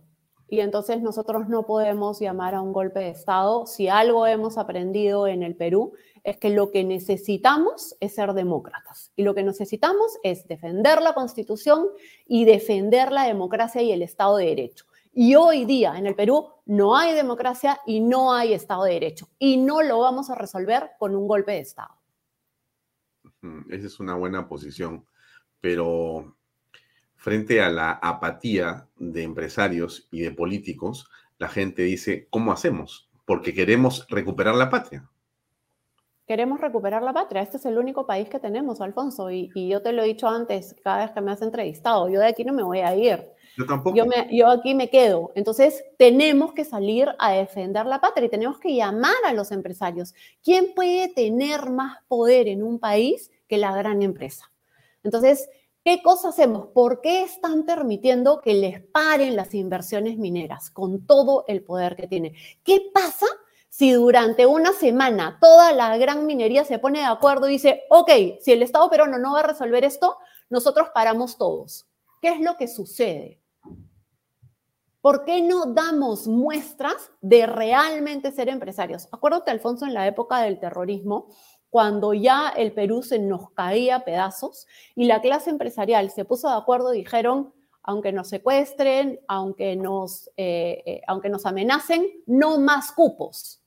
Y 0.50 0.62
entonces 0.62 1.02
nosotros 1.02 1.48
no 1.48 1.66
podemos 1.66 2.20
llamar 2.20 2.56
a 2.56 2.62
un 2.62 2.74
golpe 2.74 3.00
de 3.00 3.10
Estado. 3.10 3.66
Si 3.66 3.88
algo 3.88 4.26
hemos 4.28 4.58
aprendido 4.58 5.28
en 5.28 5.44
el 5.44 5.56
Perú 5.56 5.94
es 6.24 6.38
que 6.38 6.50
lo 6.50 6.72
que 6.72 6.84
necesitamos 6.84 7.96
es 8.00 8.16
ser 8.16 8.34
demócratas. 8.34 9.12
Y 9.16 9.24
lo 9.24 9.36
que 9.36 9.44
necesitamos 9.44 10.18
es 10.24 10.48
defender 10.48 11.02
la 11.02 11.14
Constitución 11.14 11.88
y 12.26 12.46
defender 12.46 13.12
la 13.12 13.24
democracia 13.24 13.82
y 13.82 13.92
el 13.92 14.02
Estado 14.02 14.38
de 14.38 14.46
Derecho. 14.46 14.86
Y 15.14 15.36
hoy 15.36 15.66
día 15.66 15.98
en 15.98 16.08
el 16.08 16.16
Perú 16.16 16.48
no 16.66 16.96
hay 16.98 17.14
democracia 17.14 17.80
y 17.86 18.00
no 18.00 18.34
hay 18.34 18.54
Estado 18.54 18.84
de 18.84 18.94
Derecho. 18.94 19.30
Y 19.38 19.58
no 19.58 19.82
lo 19.82 20.00
vamos 20.00 20.30
a 20.30 20.36
resolver 20.36 20.92
con 20.98 21.16
un 21.16 21.28
golpe 21.28 21.54
de 21.54 21.60
Estado. 21.60 21.96
Esa 23.70 23.88
es 23.88 24.00
una 24.00 24.16
buena 24.16 24.48
posición 24.48 25.06
pero 25.62 26.38
frente 27.20 27.62
a 27.62 27.70
la 27.70 27.92
apatía 27.92 28.88
de 28.98 29.24
empresarios 29.24 30.08
y 30.10 30.22
de 30.22 30.32
políticos, 30.32 31.12
la 31.38 31.50
gente 31.50 31.82
dice, 31.84 32.28
¿cómo 32.30 32.54
hacemos? 32.54 33.10
Porque 33.26 33.54
queremos 33.54 34.08
recuperar 34.10 34.56
la 34.56 34.70
patria. 34.70 35.10
Queremos 36.26 36.62
recuperar 36.62 37.04
la 37.04 37.12
patria. 37.12 37.42
Este 37.42 37.58
es 37.58 37.66
el 37.66 37.78
único 37.78 38.08
país 38.08 38.30
que 38.30 38.40
tenemos, 38.40 38.80
Alfonso. 38.80 39.30
Y, 39.32 39.52
yo 39.68 39.82
te 39.82 39.92
lo 39.92 40.04
he 40.04 40.08
dicho 40.08 40.30
antes, 40.30 40.76
cada 40.82 41.06
vez 41.06 41.12
que 41.12 41.20
me 41.20 41.32
has 41.32 41.42
entrevistado, 41.42 42.08
yo 42.08 42.22
de 42.22 42.28
aquí 42.28 42.46
no 42.46 42.54
me 42.54 42.64
voy 42.64 42.80
a 42.80 42.96
ir. 42.96 43.28
Yo 43.58 43.66
tampoco. 43.66 43.98
Yo, 43.98 44.06
yo 44.32 44.48
aquí 44.48 44.74
me 44.74 44.90
quedo. 44.90 45.34
Entonces, 45.36 45.84
tenemos 45.98 46.54
que 46.54 46.64
salir 46.64 47.10
a 47.20 47.34
defender 47.34 47.86
la 47.86 48.00
patria 48.00 48.28
y 48.28 48.30
tenemos 48.30 48.60
que 48.60 48.74
llamar 48.76 49.16
a 49.28 49.34
los 49.34 49.52
empresarios. 49.52 50.14
¿Quién 50.42 50.74
puede 50.74 51.10
tener 51.10 51.70
más 51.70 51.98
poder 52.08 52.48
en 52.48 52.64
un 52.64 52.80
país 52.80 53.30
que 53.48 53.58
la 53.58 53.76
gran 53.76 54.04
empresa? 54.04 54.50
Entonces, 55.04 55.50
¿Qué 55.90 56.04
cosa 56.04 56.30
hacemos? 56.30 56.68
¿Por 56.68 57.02
qué 57.02 57.24
están 57.24 57.66
permitiendo 57.66 58.42
que 58.42 58.54
les 58.54 58.80
paren 58.80 59.36
las 59.36 59.56
inversiones 59.56 60.20
mineras 60.20 60.70
con 60.70 61.08
todo 61.08 61.46
el 61.48 61.64
poder 61.64 61.96
que 61.96 62.06
tienen? 62.06 62.36
¿Qué 62.64 62.92
pasa 62.94 63.26
si 63.70 63.94
durante 63.94 64.46
una 64.46 64.72
semana 64.74 65.40
toda 65.42 65.72
la 65.72 65.98
gran 65.98 66.28
minería 66.28 66.64
se 66.64 66.78
pone 66.78 67.00
de 67.00 67.06
acuerdo 67.06 67.50
y 67.50 67.54
dice, 67.54 67.86
ok, 67.90 68.12
si 68.40 68.52
el 68.52 68.62
Estado 68.62 68.88
peruano 68.88 69.18
no 69.18 69.34
va 69.34 69.40
a 69.40 69.48
resolver 69.48 69.84
esto, 69.84 70.18
nosotros 70.52 70.90
paramos 70.94 71.40
todos? 71.40 71.88
¿Qué 72.22 72.28
es 72.28 72.40
lo 72.40 72.56
que 72.56 72.68
sucede? 72.68 73.42
¿Por 75.02 75.26
qué 75.26 75.42
no 75.42 75.74
damos 75.74 76.28
muestras 76.28 77.10
de 77.20 77.48
realmente 77.48 78.32
ser 78.32 78.48
empresarios? 78.50 79.08
Acuérdate, 79.12 79.50
Alfonso, 79.50 79.88
en 79.88 79.96
la 79.96 80.06
época 80.06 80.40
del 80.42 80.60
terrorismo, 80.60 81.30
cuando 81.70 82.14
ya 82.14 82.50
el 82.50 82.72
Perú 82.72 83.04
se 83.04 83.20
nos 83.20 83.52
caía 83.52 84.04
pedazos 84.04 84.68
y 84.96 85.06
la 85.06 85.22
clase 85.22 85.50
empresarial 85.50 86.10
se 86.10 86.26
puso 86.26 86.50
de 86.50 86.56
acuerdo, 86.56 86.92
dijeron, 86.92 87.54
aunque 87.84 88.12
nos 88.12 88.28
secuestren, 88.28 89.20
aunque 89.28 89.76
nos, 89.76 90.30
eh, 90.38 90.84
eh, 90.86 91.02
aunque 91.08 91.30
nos 91.30 91.46
amenacen, 91.46 92.08
no 92.26 92.60
más 92.60 92.92
cupos. 92.92 93.62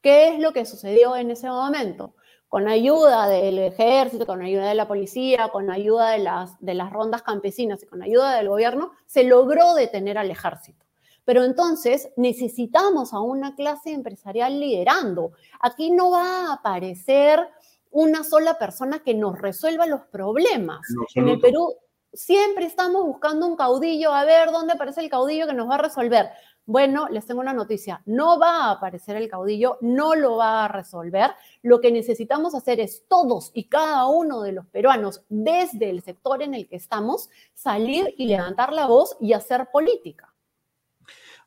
¿Qué 0.00 0.28
es 0.28 0.38
lo 0.38 0.52
que 0.52 0.64
sucedió 0.64 1.16
en 1.16 1.30
ese 1.30 1.48
momento? 1.48 2.14
Con 2.48 2.68
ayuda 2.68 3.28
del 3.28 3.58
ejército, 3.58 4.26
con 4.26 4.42
ayuda 4.42 4.68
de 4.68 4.74
la 4.74 4.88
policía, 4.88 5.48
con 5.48 5.70
ayuda 5.70 6.10
de 6.10 6.18
las, 6.18 6.58
de 6.60 6.74
las 6.74 6.92
rondas 6.92 7.22
campesinas 7.22 7.82
y 7.82 7.86
con 7.86 8.02
ayuda 8.02 8.36
del 8.36 8.48
gobierno, 8.48 8.92
se 9.06 9.24
logró 9.24 9.74
detener 9.74 10.16
al 10.16 10.30
ejército. 10.30 10.87
Pero 11.28 11.44
entonces 11.44 12.08
necesitamos 12.16 13.12
a 13.12 13.20
una 13.20 13.54
clase 13.54 13.92
empresarial 13.92 14.58
liderando. 14.58 15.32
Aquí 15.60 15.90
no 15.90 16.10
va 16.10 16.22
a 16.22 16.52
aparecer 16.54 17.46
una 17.90 18.24
sola 18.24 18.56
persona 18.58 19.00
que 19.00 19.12
nos 19.12 19.38
resuelva 19.38 19.84
los 19.84 20.06
problemas. 20.06 20.80
en 21.14 21.28
el 21.28 21.38
Perú 21.38 21.74
siempre 22.14 22.64
estamos 22.64 23.04
buscando 23.04 23.46
un 23.46 23.56
caudillo, 23.56 24.14
a 24.14 24.24
ver 24.24 24.50
dónde 24.50 24.72
aparece 24.72 25.02
el 25.02 25.10
caudillo 25.10 25.46
que 25.46 25.52
nos 25.52 25.68
va 25.68 25.74
a 25.74 25.82
resolver. 25.82 26.30
Bueno, 26.64 27.10
les 27.10 27.26
tengo 27.26 27.42
una 27.42 27.52
noticia, 27.52 28.00
no 28.06 28.38
va 28.38 28.64
a 28.64 28.70
aparecer 28.70 29.14
el 29.16 29.28
caudillo, 29.28 29.76
no 29.82 30.14
lo 30.14 30.36
va 30.36 30.64
a 30.64 30.68
resolver. 30.68 31.32
Lo 31.60 31.82
que 31.82 31.92
necesitamos 31.92 32.54
hacer 32.54 32.80
es 32.80 33.06
todos 33.06 33.50
y 33.52 33.64
cada 33.64 34.06
uno 34.06 34.40
de 34.40 34.52
los 34.52 34.64
peruanos, 34.68 35.20
desde 35.28 35.90
el 35.90 36.00
sector 36.00 36.42
en 36.42 36.54
el 36.54 36.66
que 36.66 36.76
estamos, 36.76 37.28
salir 37.52 38.14
y 38.16 38.28
levantar 38.28 38.72
la 38.72 38.86
voz 38.86 39.14
y 39.20 39.34
hacer 39.34 39.68
política. 39.70 40.27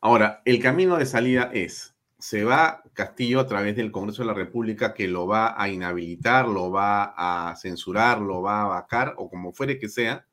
Ahora, 0.03 0.41
el 0.45 0.59
camino 0.59 0.97
de 0.97 1.05
salida 1.05 1.51
es, 1.53 1.95
se 2.17 2.43
va 2.43 2.81
Castillo 2.93 3.39
a 3.39 3.45
través 3.45 3.75
del 3.75 3.91
Congreso 3.91 4.23
de 4.23 4.27
la 4.27 4.33
República 4.33 4.95
que 4.95 5.07
lo 5.07 5.27
va 5.27 5.61
a 5.61 5.69
inhabilitar, 5.69 6.47
lo 6.47 6.71
va 6.71 7.13
a 7.15 7.55
censurar, 7.55 8.19
lo 8.19 8.41
va 8.41 8.63
a 8.63 8.67
vacar 8.67 9.13
o 9.17 9.29
como 9.29 9.53
fuere 9.53 9.77
que 9.77 9.89
sea, 9.89 10.25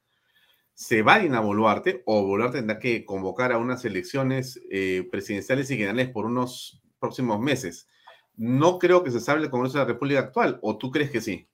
se 0.73 1.03
va 1.03 1.16
a 1.16 1.40
Boluarte 1.40 2.03
o 2.07 2.24
Boluarte 2.24 2.59
tendrá 2.59 2.78
que 2.78 3.05
convocar 3.05 3.53
a 3.53 3.59
unas 3.59 3.85
elecciones 3.85 4.59
eh, 4.70 5.07
presidenciales 5.11 5.70
y 5.70 5.77
generales 5.77 6.09
por 6.09 6.24
unos 6.24 6.81
próximos 6.99 7.39
meses. 7.39 7.89
No 8.36 8.78
creo 8.78 9.05
que 9.05 9.11
se 9.11 9.20
salve 9.20 9.45
el 9.45 9.51
Congreso 9.51 9.78
de 9.78 9.85
la 9.85 9.93
República 9.93 10.20
actual, 10.20 10.59
¿o 10.62 10.78
tú 10.78 10.90
crees 10.90 11.11
que 11.11 11.20
sí? 11.20 11.47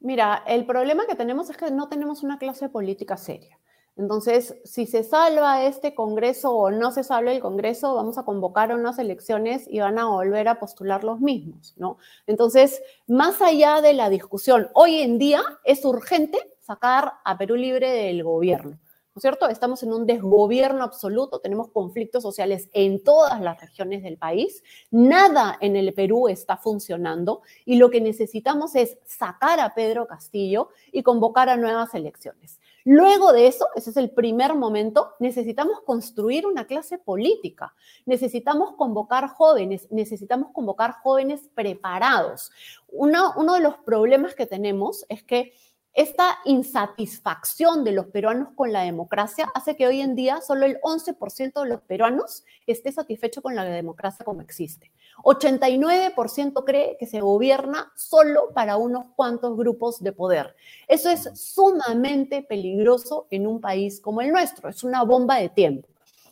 Mira, 0.00 0.42
el 0.46 0.66
problema 0.66 1.06
que 1.06 1.14
tenemos 1.14 1.50
es 1.50 1.56
que 1.56 1.70
no 1.70 1.88
tenemos 1.88 2.22
una 2.22 2.38
clase 2.38 2.68
política 2.68 3.16
seria. 3.16 3.60
Entonces, 3.96 4.56
si 4.64 4.86
se 4.86 5.04
salva 5.04 5.64
este 5.64 5.94
Congreso 5.94 6.52
o 6.52 6.70
no 6.70 6.90
se 6.90 7.04
salva 7.04 7.32
el 7.32 7.40
Congreso, 7.40 7.94
vamos 7.94 8.16
a 8.18 8.24
convocar 8.24 8.74
unas 8.74 8.98
elecciones 8.98 9.66
y 9.68 9.80
van 9.80 9.98
a 9.98 10.06
volver 10.06 10.48
a 10.48 10.58
postular 10.58 11.04
los 11.04 11.20
mismos, 11.20 11.74
¿no? 11.76 11.98
Entonces, 12.26 12.82
más 13.06 13.42
allá 13.42 13.80
de 13.80 13.92
la 13.92 14.08
discusión, 14.08 14.68
hoy 14.74 15.00
en 15.00 15.18
día 15.18 15.42
es 15.64 15.84
urgente 15.84 16.38
sacar 16.60 17.12
a 17.24 17.36
Perú 17.36 17.56
libre 17.56 17.90
del 17.90 18.22
gobierno. 18.22 18.78
¿No 19.12 19.18
es 19.18 19.22
cierto? 19.22 19.48
Estamos 19.48 19.82
en 19.82 19.92
un 19.92 20.06
desgobierno 20.06 20.84
absoluto, 20.84 21.40
tenemos 21.40 21.68
conflictos 21.70 22.22
sociales 22.22 22.68
en 22.72 23.02
todas 23.02 23.40
las 23.40 23.60
regiones 23.60 24.04
del 24.04 24.16
país, 24.16 24.62
nada 24.92 25.58
en 25.60 25.74
el 25.74 25.92
Perú 25.92 26.28
está 26.28 26.56
funcionando 26.56 27.42
y 27.64 27.74
lo 27.74 27.90
que 27.90 28.00
necesitamos 28.00 28.76
es 28.76 28.98
sacar 29.04 29.58
a 29.58 29.74
Pedro 29.74 30.06
Castillo 30.06 30.68
y 30.92 31.02
convocar 31.02 31.48
a 31.48 31.56
nuevas 31.56 31.92
elecciones. 31.92 32.60
Luego 32.84 33.32
de 33.32 33.46
eso, 33.46 33.68
ese 33.74 33.90
es 33.90 33.96
el 33.96 34.10
primer 34.10 34.54
momento, 34.54 35.14
necesitamos 35.18 35.80
construir 35.82 36.46
una 36.46 36.66
clase 36.66 36.98
política, 36.98 37.74
necesitamos 38.06 38.74
convocar 38.76 39.28
jóvenes, 39.28 39.86
necesitamos 39.90 40.52
convocar 40.52 40.92
jóvenes 41.02 41.48
preparados. 41.54 42.50
Uno, 42.88 43.34
uno 43.36 43.54
de 43.54 43.60
los 43.60 43.76
problemas 43.78 44.34
que 44.34 44.46
tenemos 44.46 45.04
es 45.08 45.22
que 45.22 45.52
esta 45.92 46.38
insatisfacción 46.44 47.82
de 47.82 47.90
los 47.92 48.06
peruanos 48.06 48.50
con 48.54 48.72
la 48.72 48.82
democracia 48.82 49.50
hace 49.54 49.74
que 49.74 49.88
hoy 49.88 50.00
en 50.00 50.14
día 50.14 50.40
solo 50.40 50.64
el 50.64 50.80
11% 50.82 51.62
de 51.62 51.68
los 51.68 51.80
peruanos 51.80 52.44
esté 52.66 52.92
satisfecho 52.92 53.42
con 53.42 53.56
la 53.56 53.64
democracia 53.64 54.24
como 54.24 54.40
existe. 54.40 54.92
89% 55.24 56.64
cree 56.64 56.96
que 56.96 57.06
se 57.06 57.20
gobierna 57.20 57.92
solo 57.96 58.50
para 58.54 58.76
unos 58.76 59.06
cuantos 59.16 59.56
grupos 59.56 60.00
de 60.00 60.12
poder. 60.12 60.54
Eso 60.86 61.10
es 61.10 61.28
sumamente 61.34 62.42
peligroso 62.42 63.26
en 63.30 63.48
un 63.48 63.60
país 63.60 64.00
como 64.00 64.20
el 64.20 64.30
nuestro, 64.30 64.68
es 64.68 64.84
una 64.84 65.02
bomba 65.02 65.36
de 65.36 65.48
tiempo. 65.48 65.88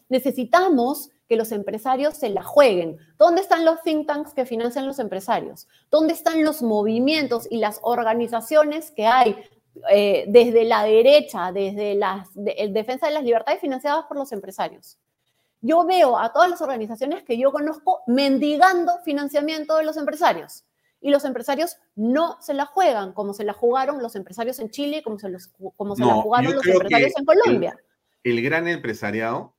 Necesitamos 0.09 1.11
que 1.29 1.37
los 1.37 1.53
empresarios 1.53 2.17
se 2.17 2.31
la 2.31 2.43
jueguen. 2.43 2.97
¿Dónde 3.19 3.43
están 3.43 3.65
los 3.65 3.83
think 3.83 4.07
tanks 4.07 4.33
que 4.33 4.47
financian 4.47 4.87
los 4.87 4.99
empresarios? 4.99 5.69
¿Dónde 5.91 6.15
están 6.15 6.43
los 6.43 6.63
movimientos 6.63 7.47
y 7.51 7.59
las 7.59 7.79
organizaciones 7.83 8.91
que 8.91 9.07
hay 9.07 9.37
eh, 9.91 10.25
desde 10.29 10.65
la 10.65 10.85
derecha, 10.85 11.53
desde 11.53 11.95
la 11.95 12.27
defensa 12.35 13.07
de 13.07 13.13
las 13.13 13.25
libertades 13.25 13.61
financiadas 13.61 14.07
por 14.07 14.17
los 14.17 14.33
empresarios? 14.33 14.99
Yo 15.61 15.85
veo 15.85 16.19
a 16.19 16.33
todas 16.33 16.49
las 16.49 16.63
organizaciones 16.63 17.25
que 17.25 17.37
yo 17.37 17.53
conozco 17.53 18.01
mendigando 18.07 18.93
financiamiento 19.05 19.77
de 19.77 19.85
los 19.85 19.97
empresarios. 19.97 20.65
Y 21.01 21.11
los 21.11 21.25
empresarios 21.25 21.77
no 21.95 22.41
se 22.41 22.55
la 22.55 22.65
juegan 22.65 23.13
como 23.13 23.35
se 23.35 23.45
la 23.45 23.53
jugaron 23.53 24.03
los 24.03 24.17
empresarios 24.17 24.59
en 24.61 24.71
Chile, 24.71 25.03
como 25.03 25.19
se, 25.19 25.29
los, 25.29 25.49
como 25.77 25.95
se 25.95 26.05
la 26.05 26.15
jugaron 26.15 26.55
los 26.55 26.67
empresarios 26.67 27.13
en 27.17 27.25
Colombia. 27.25 27.77
el 28.25 28.43
gran 28.43 28.67
empresariado 28.67 29.55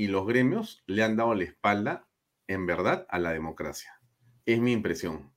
y 0.00 0.06
los 0.06 0.26
gremios 0.26 0.82
le 0.86 1.02
han 1.02 1.14
dado 1.16 1.34
la 1.34 1.44
espalda, 1.44 2.08
en 2.46 2.64
verdad, 2.64 3.06
a 3.10 3.18
la 3.18 3.32
democracia. 3.32 4.00
Es 4.46 4.58
mi 4.58 4.72
impresión. 4.72 5.30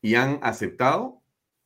Y 0.00 0.14
han 0.14 0.38
aceptado 0.40 1.20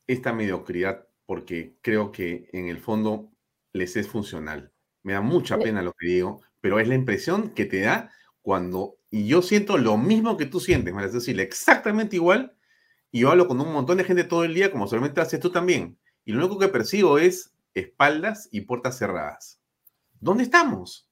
esta 0.07 0.33
mediocridad 0.33 1.07
porque 1.25 1.77
creo 1.81 2.11
que 2.11 2.49
en 2.51 2.67
el 2.67 2.79
fondo 2.79 3.31
les 3.71 3.95
es 3.95 4.09
funcional. 4.09 4.73
Me 5.03 5.13
da 5.13 5.21
mucha 5.21 5.57
pena 5.57 5.81
lo 5.81 5.93
que 5.93 6.07
digo, 6.07 6.41
pero 6.59 6.81
es 6.81 6.87
la 6.89 6.95
impresión 6.95 7.51
que 7.51 7.63
te 7.63 7.79
da 7.79 8.11
cuando, 8.41 8.97
y 9.09 9.25
yo 9.25 9.41
siento 9.41 9.77
lo 9.77 9.95
mismo 9.95 10.35
que 10.35 10.45
tú 10.45 10.59
sientes, 10.59 10.93
es 10.93 11.13
decir, 11.13 11.39
exactamente 11.39 12.17
igual, 12.17 12.57
y 13.09 13.21
yo 13.21 13.31
hablo 13.31 13.47
con 13.47 13.61
un 13.61 13.71
montón 13.71 13.99
de 13.99 14.03
gente 14.03 14.25
todo 14.25 14.43
el 14.43 14.53
día, 14.53 14.69
como 14.69 14.89
solamente 14.89 15.21
haces 15.21 15.39
tú 15.39 15.49
también, 15.49 15.97
y 16.25 16.33
lo 16.33 16.39
único 16.39 16.59
que 16.59 16.67
percibo 16.67 17.19
es 17.19 17.53
espaldas 17.73 18.49
y 18.51 18.61
puertas 18.61 18.97
cerradas. 18.97 19.61
¿Dónde 20.19 20.43
estamos? 20.43 21.07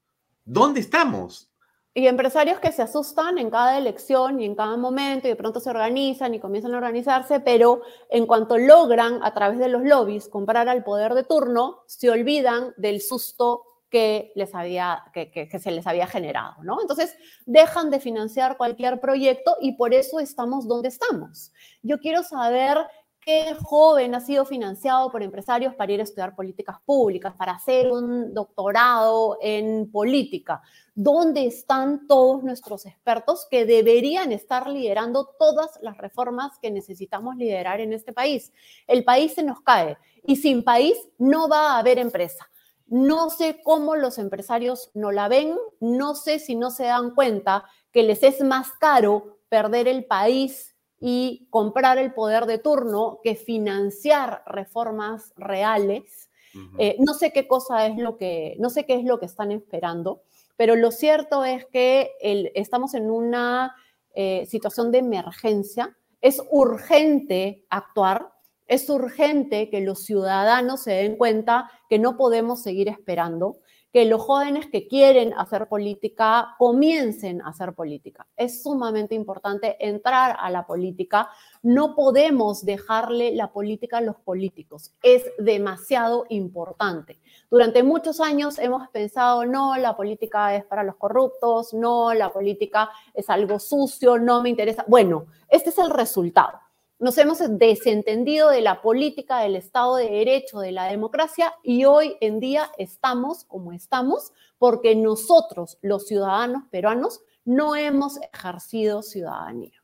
¿Dónde 0.54 0.82
estamos? 0.82 1.50
Y 1.94 2.08
empresarios 2.08 2.60
que 2.60 2.74
se 2.74 2.82
asustan 2.82 3.38
en 3.38 3.50
cada 3.50 3.78
elección 3.78 4.42
y 4.42 4.46
en 4.46 4.54
cada 4.54 4.76
momento 4.76 5.26
y 5.26 5.32
de 5.32 5.38
pronto 5.38 5.62
se 5.62 5.70
organizan 5.70 6.34
y 6.34 6.42
comienzan 6.42 6.74
a 6.74 6.78
organizarse, 6.78 7.40
pero 7.40 7.84
en 8.10 8.26
cuanto 8.26 8.58
logran 8.58 9.24
a 9.24 9.34
través 9.34 9.60
de 9.60 9.70
los 9.70 9.82
lobbies 9.84 10.28
comprar 10.28 10.68
al 10.68 10.84
poder 10.84 11.14
de 11.14 11.24
turno, 11.24 11.84
se 11.88 12.10
olvidan 12.10 12.74
del 12.76 13.00
susto 13.00 13.64
que, 13.90 14.34
les 14.36 14.54
había, 14.54 15.06
que, 15.14 15.32
que, 15.32 15.60
se 15.60 15.72
les 15.72 15.88
había 15.88 16.06
generado, 16.06 16.62
¿no? 16.64 16.82
Entonces, 16.82 17.16
dejan 17.46 17.90
de 17.90 18.02
financiar 18.02 18.58
cualquier 18.58 19.00
proyecto 19.00 19.56
y 19.62 19.78
por 19.78 19.94
eso 19.94 20.20
estamos 20.20 20.68
donde 20.68 20.90
estamos. 20.90 21.54
Yo 21.82 22.00
quiero 22.00 22.24
saber 22.24 22.78
¿Qué 23.24 23.56
joven 23.62 24.16
ha 24.16 24.20
sido 24.20 24.46
financiado 24.46 25.12
por 25.12 25.22
empresarios 25.22 25.76
para 25.76 25.92
ir 25.92 26.00
a 26.00 26.04
estudiar 26.04 26.36
políticas 26.36 26.78
públicas, 26.84 27.36
para 27.38 27.52
hacer 27.52 27.92
un 27.92 28.34
doctorado 28.34 29.38
en 29.40 29.92
política? 29.92 30.64
¿Dónde 30.96 31.46
están 31.46 32.08
todos 32.08 32.44
nuestros 32.44 32.88
expertos 32.88 33.46
que 33.48 33.68
deberían 33.68 34.32
estar 34.32 34.68
liderando 34.68 35.36
todas 35.38 35.78
las 35.84 36.00
reformas 36.00 36.58
que 36.60 36.72
necesitamos 36.72 37.36
liderar 37.36 37.80
en 37.80 37.94
este 37.94 38.12
país? 38.12 38.54
El 38.88 39.04
país 39.04 39.36
se 39.36 39.44
nos 39.44 39.62
cae 39.62 40.00
y 40.24 40.38
sin 40.38 40.64
país 40.64 40.98
no 41.20 41.48
va 41.48 41.74
a 41.74 41.78
haber 41.78 42.00
empresa. 42.00 42.50
No 42.88 43.30
sé 43.30 43.62
cómo 43.64 43.96
los 43.96 44.18
empresarios 44.18 44.90
no 44.96 45.12
la 45.12 45.28
ven, 45.28 45.56
no 45.80 46.16
sé 46.16 46.40
si 46.40 46.56
no 46.56 46.72
se 46.72 46.86
dan 46.86 47.14
cuenta 47.14 47.66
que 47.92 48.02
les 48.02 48.24
es 48.24 48.42
más 48.42 48.72
caro 48.80 49.38
perder 49.48 49.88
el 49.88 50.06
país 50.06 50.71
y 51.02 51.48
comprar 51.50 51.98
el 51.98 52.14
poder 52.14 52.46
de 52.46 52.60
turno 52.60 53.20
que 53.24 53.36
financiar 53.36 54.44
reformas 54.46 55.34
reales. 55.36 56.30
Eh, 56.78 56.98
no 57.00 57.14
sé 57.14 57.32
qué 57.32 57.48
cosa 57.48 57.88
es 57.88 57.98
lo 57.98 58.18
que, 58.18 58.56
no 58.60 58.70
sé 58.70 58.86
qué 58.86 58.96
es 58.96 59.04
lo 59.04 59.20
que 59.20 59.26
están 59.26 59.52
esperando, 59.52 60.22
pero 60.58 60.76
lo 60.76 60.92
cierto 60.92 61.44
es 61.44 61.66
que 61.66 62.12
estamos 62.54 62.94
en 62.94 63.10
una 63.10 63.76
eh, 64.14 64.46
situación 64.46 64.92
de 64.92 65.00
emergencia. 65.00 65.98
Es 66.22 66.42
urgente 66.52 67.66
actuar, 67.70 68.32
es 68.68 68.88
urgente 68.90 69.70
que 69.70 69.82
los 69.82 70.06
ciudadanos 70.06 70.84
se 70.84 70.92
den 70.92 71.16
cuenta 71.16 71.72
que 71.90 71.98
no 71.98 72.16
podemos 72.16 72.62
seguir 72.62 72.90
esperando 72.90 73.58
que 73.92 74.06
los 74.06 74.22
jóvenes 74.22 74.68
que 74.68 74.88
quieren 74.88 75.34
hacer 75.34 75.68
política 75.68 76.56
comiencen 76.58 77.42
a 77.42 77.50
hacer 77.50 77.74
política. 77.74 78.26
Es 78.38 78.64
sumamente 78.64 79.16
importante 79.16 79.76
entrar 79.86 80.38
a 80.40 80.50
la 80.50 80.66
política. 80.66 81.30
No 81.62 81.96
podemos 81.96 82.64
dejarle 82.64 83.36
la 83.36 83.52
política 83.52 83.98
a 83.98 84.02
los 84.02 84.16
políticos. 84.18 84.94
Es 85.04 85.26
demasiado 85.38 86.26
importante. 86.30 87.20
Durante 87.50 87.84
muchos 87.84 88.22
años 88.22 88.60
hemos 88.60 88.88
pensado, 88.90 89.46
no, 89.46 89.76
la 89.78 89.96
política 89.98 90.56
es 90.56 90.64
para 90.64 90.84
los 90.84 90.96
corruptos, 90.96 91.74
no, 91.74 92.14
la 92.14 92.32
política 92.32 92.90
es 93.14 93.30
algo 93.30 93.60
sucio, 93.60 94.18
no 94.18 94.42
me 94.42 94.50
interesa. 94.50 94.86
Bueno, 94.88 95.26
este 95.50 95.70
es 95.70 95.78
el 95.78 95.90
resultado 95.90 96.60
nos 97.02 97.18
hemos 97.18 97.40
desentendido 97.58 98.52
de 98.52 98.62
la 98.62 98.84
política, 98.84 99.40
del 99.40 99.56
Estado 99.56 99.96
de 99.96 100.08
Derecho, 100.08 100.60
de 100.60 100.72
la 100.72 100.86
democracia 100.86 101.52
y 101.64 101.86
hoy 101.86 102.16
en 102.22 102.40
día 102.40 102.70
estamos 102.78 103.44
como 103.46 103.74
estamos 103.74 104.34
porque 104.60 104.96
nosotros, 104.96 105.80
los 105.82 106.06
ciudadanos 106.06 106.66
peruanos, 106.70 107.24
no 107.44 107.76
hemos 107.76 108.20
ejercido 108.32 109.02
ciudadanía. 109.02 109.84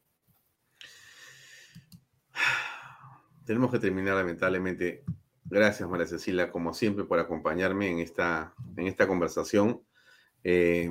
Tenemos 3.45 3.72
que 3.72 3.80
terminar 3.80 4.15
lamentablemente. 4.15 5.03
Gracias, 5.44 5.89
María 5.89 6.06
Cecilia, 6.06 6.52
como 6.52 6.72
siempre, 6.76 7.06
por 7.06 7.18
acompañarme 7.18 7.89
en 7.89 7.98
esta, 7.98 8.53
en 8.76 8.85
esta 8.85 9.07
conversación. 9.07 9.81
Eh, 10.44 10.88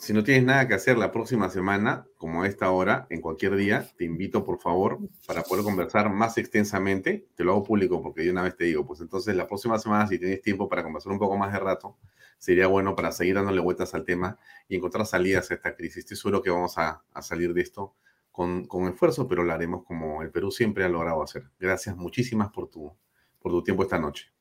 si 0.00 0.14
no 0.14 0.24
tienes 0.24 0.44
nada 0.44 0.66
que 0.66 0.72
hacer 0.72 0.96
la 0.96 1.12
próxima 1.12 1.50
semana, 1.50 2.06
como 2.16 2.42
a 2.42 2.46
esta 2.46 2.70
hora, 2.70 3.06
en 3.10 3.20
cualquier 3.20 3.54
día, 3.54 3.86
te 3.98 4.04
invito 4.04 4.44
por 4.44 4.58
favor 4.58 4.98
para 5.26 5.42
poder 5.42 5.62
conversar 5.62 6.08
más 6.08 6.38
extensamente. 6.38 7.28
Te 7.34 7.44
lo 7.44 7.52
hago 7.52 7.64
público 7.64 8.02
porque 8.02 8.22
de 8.22 8.30
una 8.30 8.40
vez 8.40 8.56
te 8.56 8.64
digo, 8.64 8.86
pues 8.86 9.00
entonces 9.02 9.36
la 9.36 9.46
próxima 9.46 9.78
semana, 9.78 10.06
si 10.06 10.18
tienes 10.18 10.40
tiempo 10.40 10.70
para 10.70 10.82
conversar 10.82 11.12
un 11.12 11.18
poco 11.18 11.36
más 11.36 11.52
de 11.52 11.58
rato, 11.58 11.98
sería 12.38 12.66
bueno 12.66 12.96
para 12.96 13.12
seguir 13.12 13.34
dándole 13.34 13.60
vueltas 13.60 13.92
al 13.92 14.06
tema 14.06 14.38
y 14.68 14.76
encontrar 14.76 15.04
salidas 15.04 15.50
a 15.50 15.54
esta 15.54 15.76
crisis. 15.76 15.98
Estoy 15.98 16.16
seguro 16.16 16.40
que 16.40 16.48
vamos 16.48 16.78
a, 16.78 17.02
salir 17.20 17.52
de 17.52 17.60
esto 17.60 17.94
con, 18.32 18.64
con, 18.64 18.88
esfuerzo, 18.88 19.28
pero 19.28 19.44
lo 19.44 19.52
haremos 19.52 19.84
como 19.84 20.22
el 20.22 20.30
Perú 20.30 20.50
siempre 20.50 20.82
ha 20.82 20.88
logrado 20.88 21.22
hacer. 21.22 21.50
Gracias 21.60 21.94
muchísimas 21.94 22.48
por 22.50 22.70
tu, 22.70 22.90
por 23.38 23.52
tu 23.52 23.62
tiempo 23.62 23.82
esta 23.82 23.98
noche. 23.98 24.32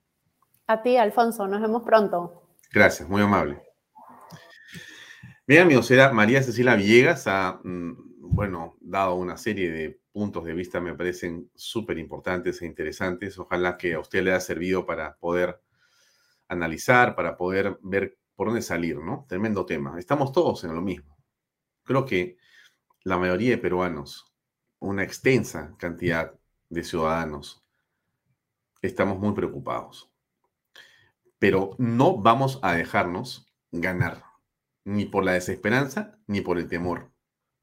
A 0.68 0.81
ti, 0.81 0.95
Alfonso, 0.95 1.48
nos 1.49 1.60
vemos 1.60 1.84
pronto. 1.84 2.44
Gracias, 2.72 3.10
muy 3.10 3.22
amable. 3.22 3.68
Bien, 5.49 5.63
amigos, 5.63 5.89
era 5.89 6.11
María 6.11 6.43
Cecilia 6.43 6.76
Villegas, 6.76 7.26
ha, 7.26 7.59
mm, 7.63 7.95
bueno, 8.35 8.77
dado 8.81 9.15
una 9.15 9.35
serie 9.35 9.71
de 9.71 9.99
puntos 10.11 10.45
de 10.45 10.53
vista, 10.53 10.80
me 10.80 10.93
parecen 10.93 11.49
súper 11.55 11.97
importantes 11.97 12.61
e 12.61 12.67
interesantes. 12.67 13.39
Ojalá 13.39 13.76
que 13.76 13.95
a 13.95 13.99
usted 13.99 14.21
le 14.21 14.30
haya 14.30 14.41
servido 14.41 14.85
para 14.85 15.15
poder 15.15 15.59
analizar, 16.49 17.15
para 17.15 17.35
poder 17.35 17.80
ver 17.81 18.15
por 18.35 18.49
dónde 18.49 18.61
salir, 18.61 18.99
¿no? 18.99 19.26
Tremendo 19.27 19.65
tema. 19.65 19.97
Estamos 19.97 20.31
todos 20.34 20.63
en 20.65 20.76
lo 20.76 20.84
mismo. 20.84 21.17
Creo 21.84 22.05
que 22.05 22.38
la 23.03 23.17
mayoría 23.17 23.49
de 23.49 23.57
peruanos, 23.57 24.31
una 24.77 25.03
extensa 25.03 25.73
cantidad 25.80 26.31
de 26.69 26.84
ciudadanos, 26.84 27.65
estamos 28.84 29.17
muy 29.17 29.34
preocupados. 29.34 30.11
Pero 31.39 31.71
no 31.80 32.17
vamos 32.21 32.59
a 32.61 32.73
dejarnos 32.73 33.51
ganar 33.71 34.28
ni 34.84 35.06
por 35.06 35.23
la 35.23 35.34
desesperanza, 35.34 36.19
ni 36.27 36.41
por 36.41 36.57
el 36.57 36.68
temor, 36.68 37.11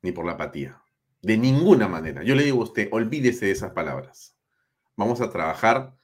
ni 0.03 0.13
por 0.13 0.27
la 0.27 0.33
apatía. 0.33 0.83
De 1.23 1.37
ninguna 1.37 1.89
manera. 1.89 2.23
Yo 2.23 2.35
le 2.35 2.45
digo 2.45 2.61
a 2.61 2.65
usted, 2.65 2.89
olvídese 2.93 3.47
de 3.47 3.53
esas 3.53 3.73
palabras. 3.73 4.37
Vamos 4.97 5.21
a 5.21 5.31
trabajar 5.31 5.97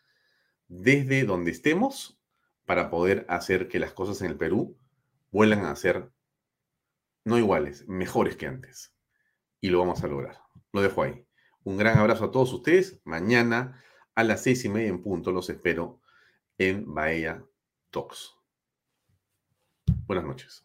desde 0.69 1.25
donde 1.25 1.51
estemos 1.51 2.19
para 2.67 2.91
poder 2.91 3.27
hacer 3.29 3.69
que 3.69 3.79
las 3.79 3.93
cosas 3.93 4.21
en 4.23 4.29
el 4.29 4.37
Perú 4.37 4.79
vuelvan 5.31 5.65
a 5.65 5.77
ser 5.77 6.11
no 7.25 7.39
iguales, 7.39 7.87
mejores 7.89 8.37
que 8.37 8.47
antes. 8.47 8.95
Y 9.61 9.69
lo 9.71 9.79
vamos 9.79 10.03
a 10.03 10.09
lograr. 10.09 10.39
Lo 10.73 10.83
dejo 10.83 11.03
ahí. 11.03 11.27
Un 11.65 11.77
gran 11.77 11.99
abrazo 11.99 12.25
a 12.25 12.31
todos 12.31 12.53
ustedes. 12.53 13.01
Mañana 13.05 13.83
a 14.15 14.25
las 14.25 14.43
seis 14.43 14.65
y 14.65 14.69
media 14.69 14.89
en 14.89 15.03
punto 15.03 15.33
los 15.33 15.49
espero 15.51 16.01
en 16.59 16.93
Bahía 16.93 17.45
Talks. 17.91 18.35
Buenas 20.07 20.25
noches. 20.25 20.65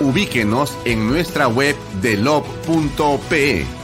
Ubíquenos 0.00 0.76
en 0.84 1.08
nuestra 1.08 1.48
web 1.48 1.76
de 2.02 2.16
lob.pe. 2.16 3.83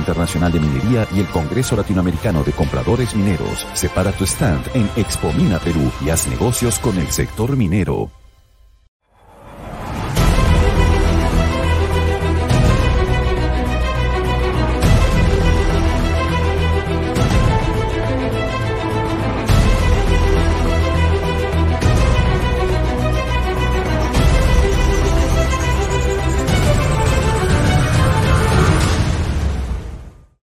Internacional 0.00 0.50
de 0.50 0.58
Minería 0.60 1.06
y 1.14 1.20
el 1.20 1.26
Congreso 1.26 1.76
Latinoamericano 1.76 2.42
de 2.42 2.52
Compradores 2.52 3.14
Mineros. 3.14 3.66
Separa 3.74 4.10
tu 4.12 4.24
stand 4.24 4.66
en 4.74 4.90
Expo 4.96 5.32
Mina 5.32 5.58
Perú 5.58 5.92
y 6.04 6.10
haz 6.10 6.26
negocios 6.26 6.78
con 6.80 6.98
el 6.98 7.08
sector 7.12 7.56
minero. 7.56 8.19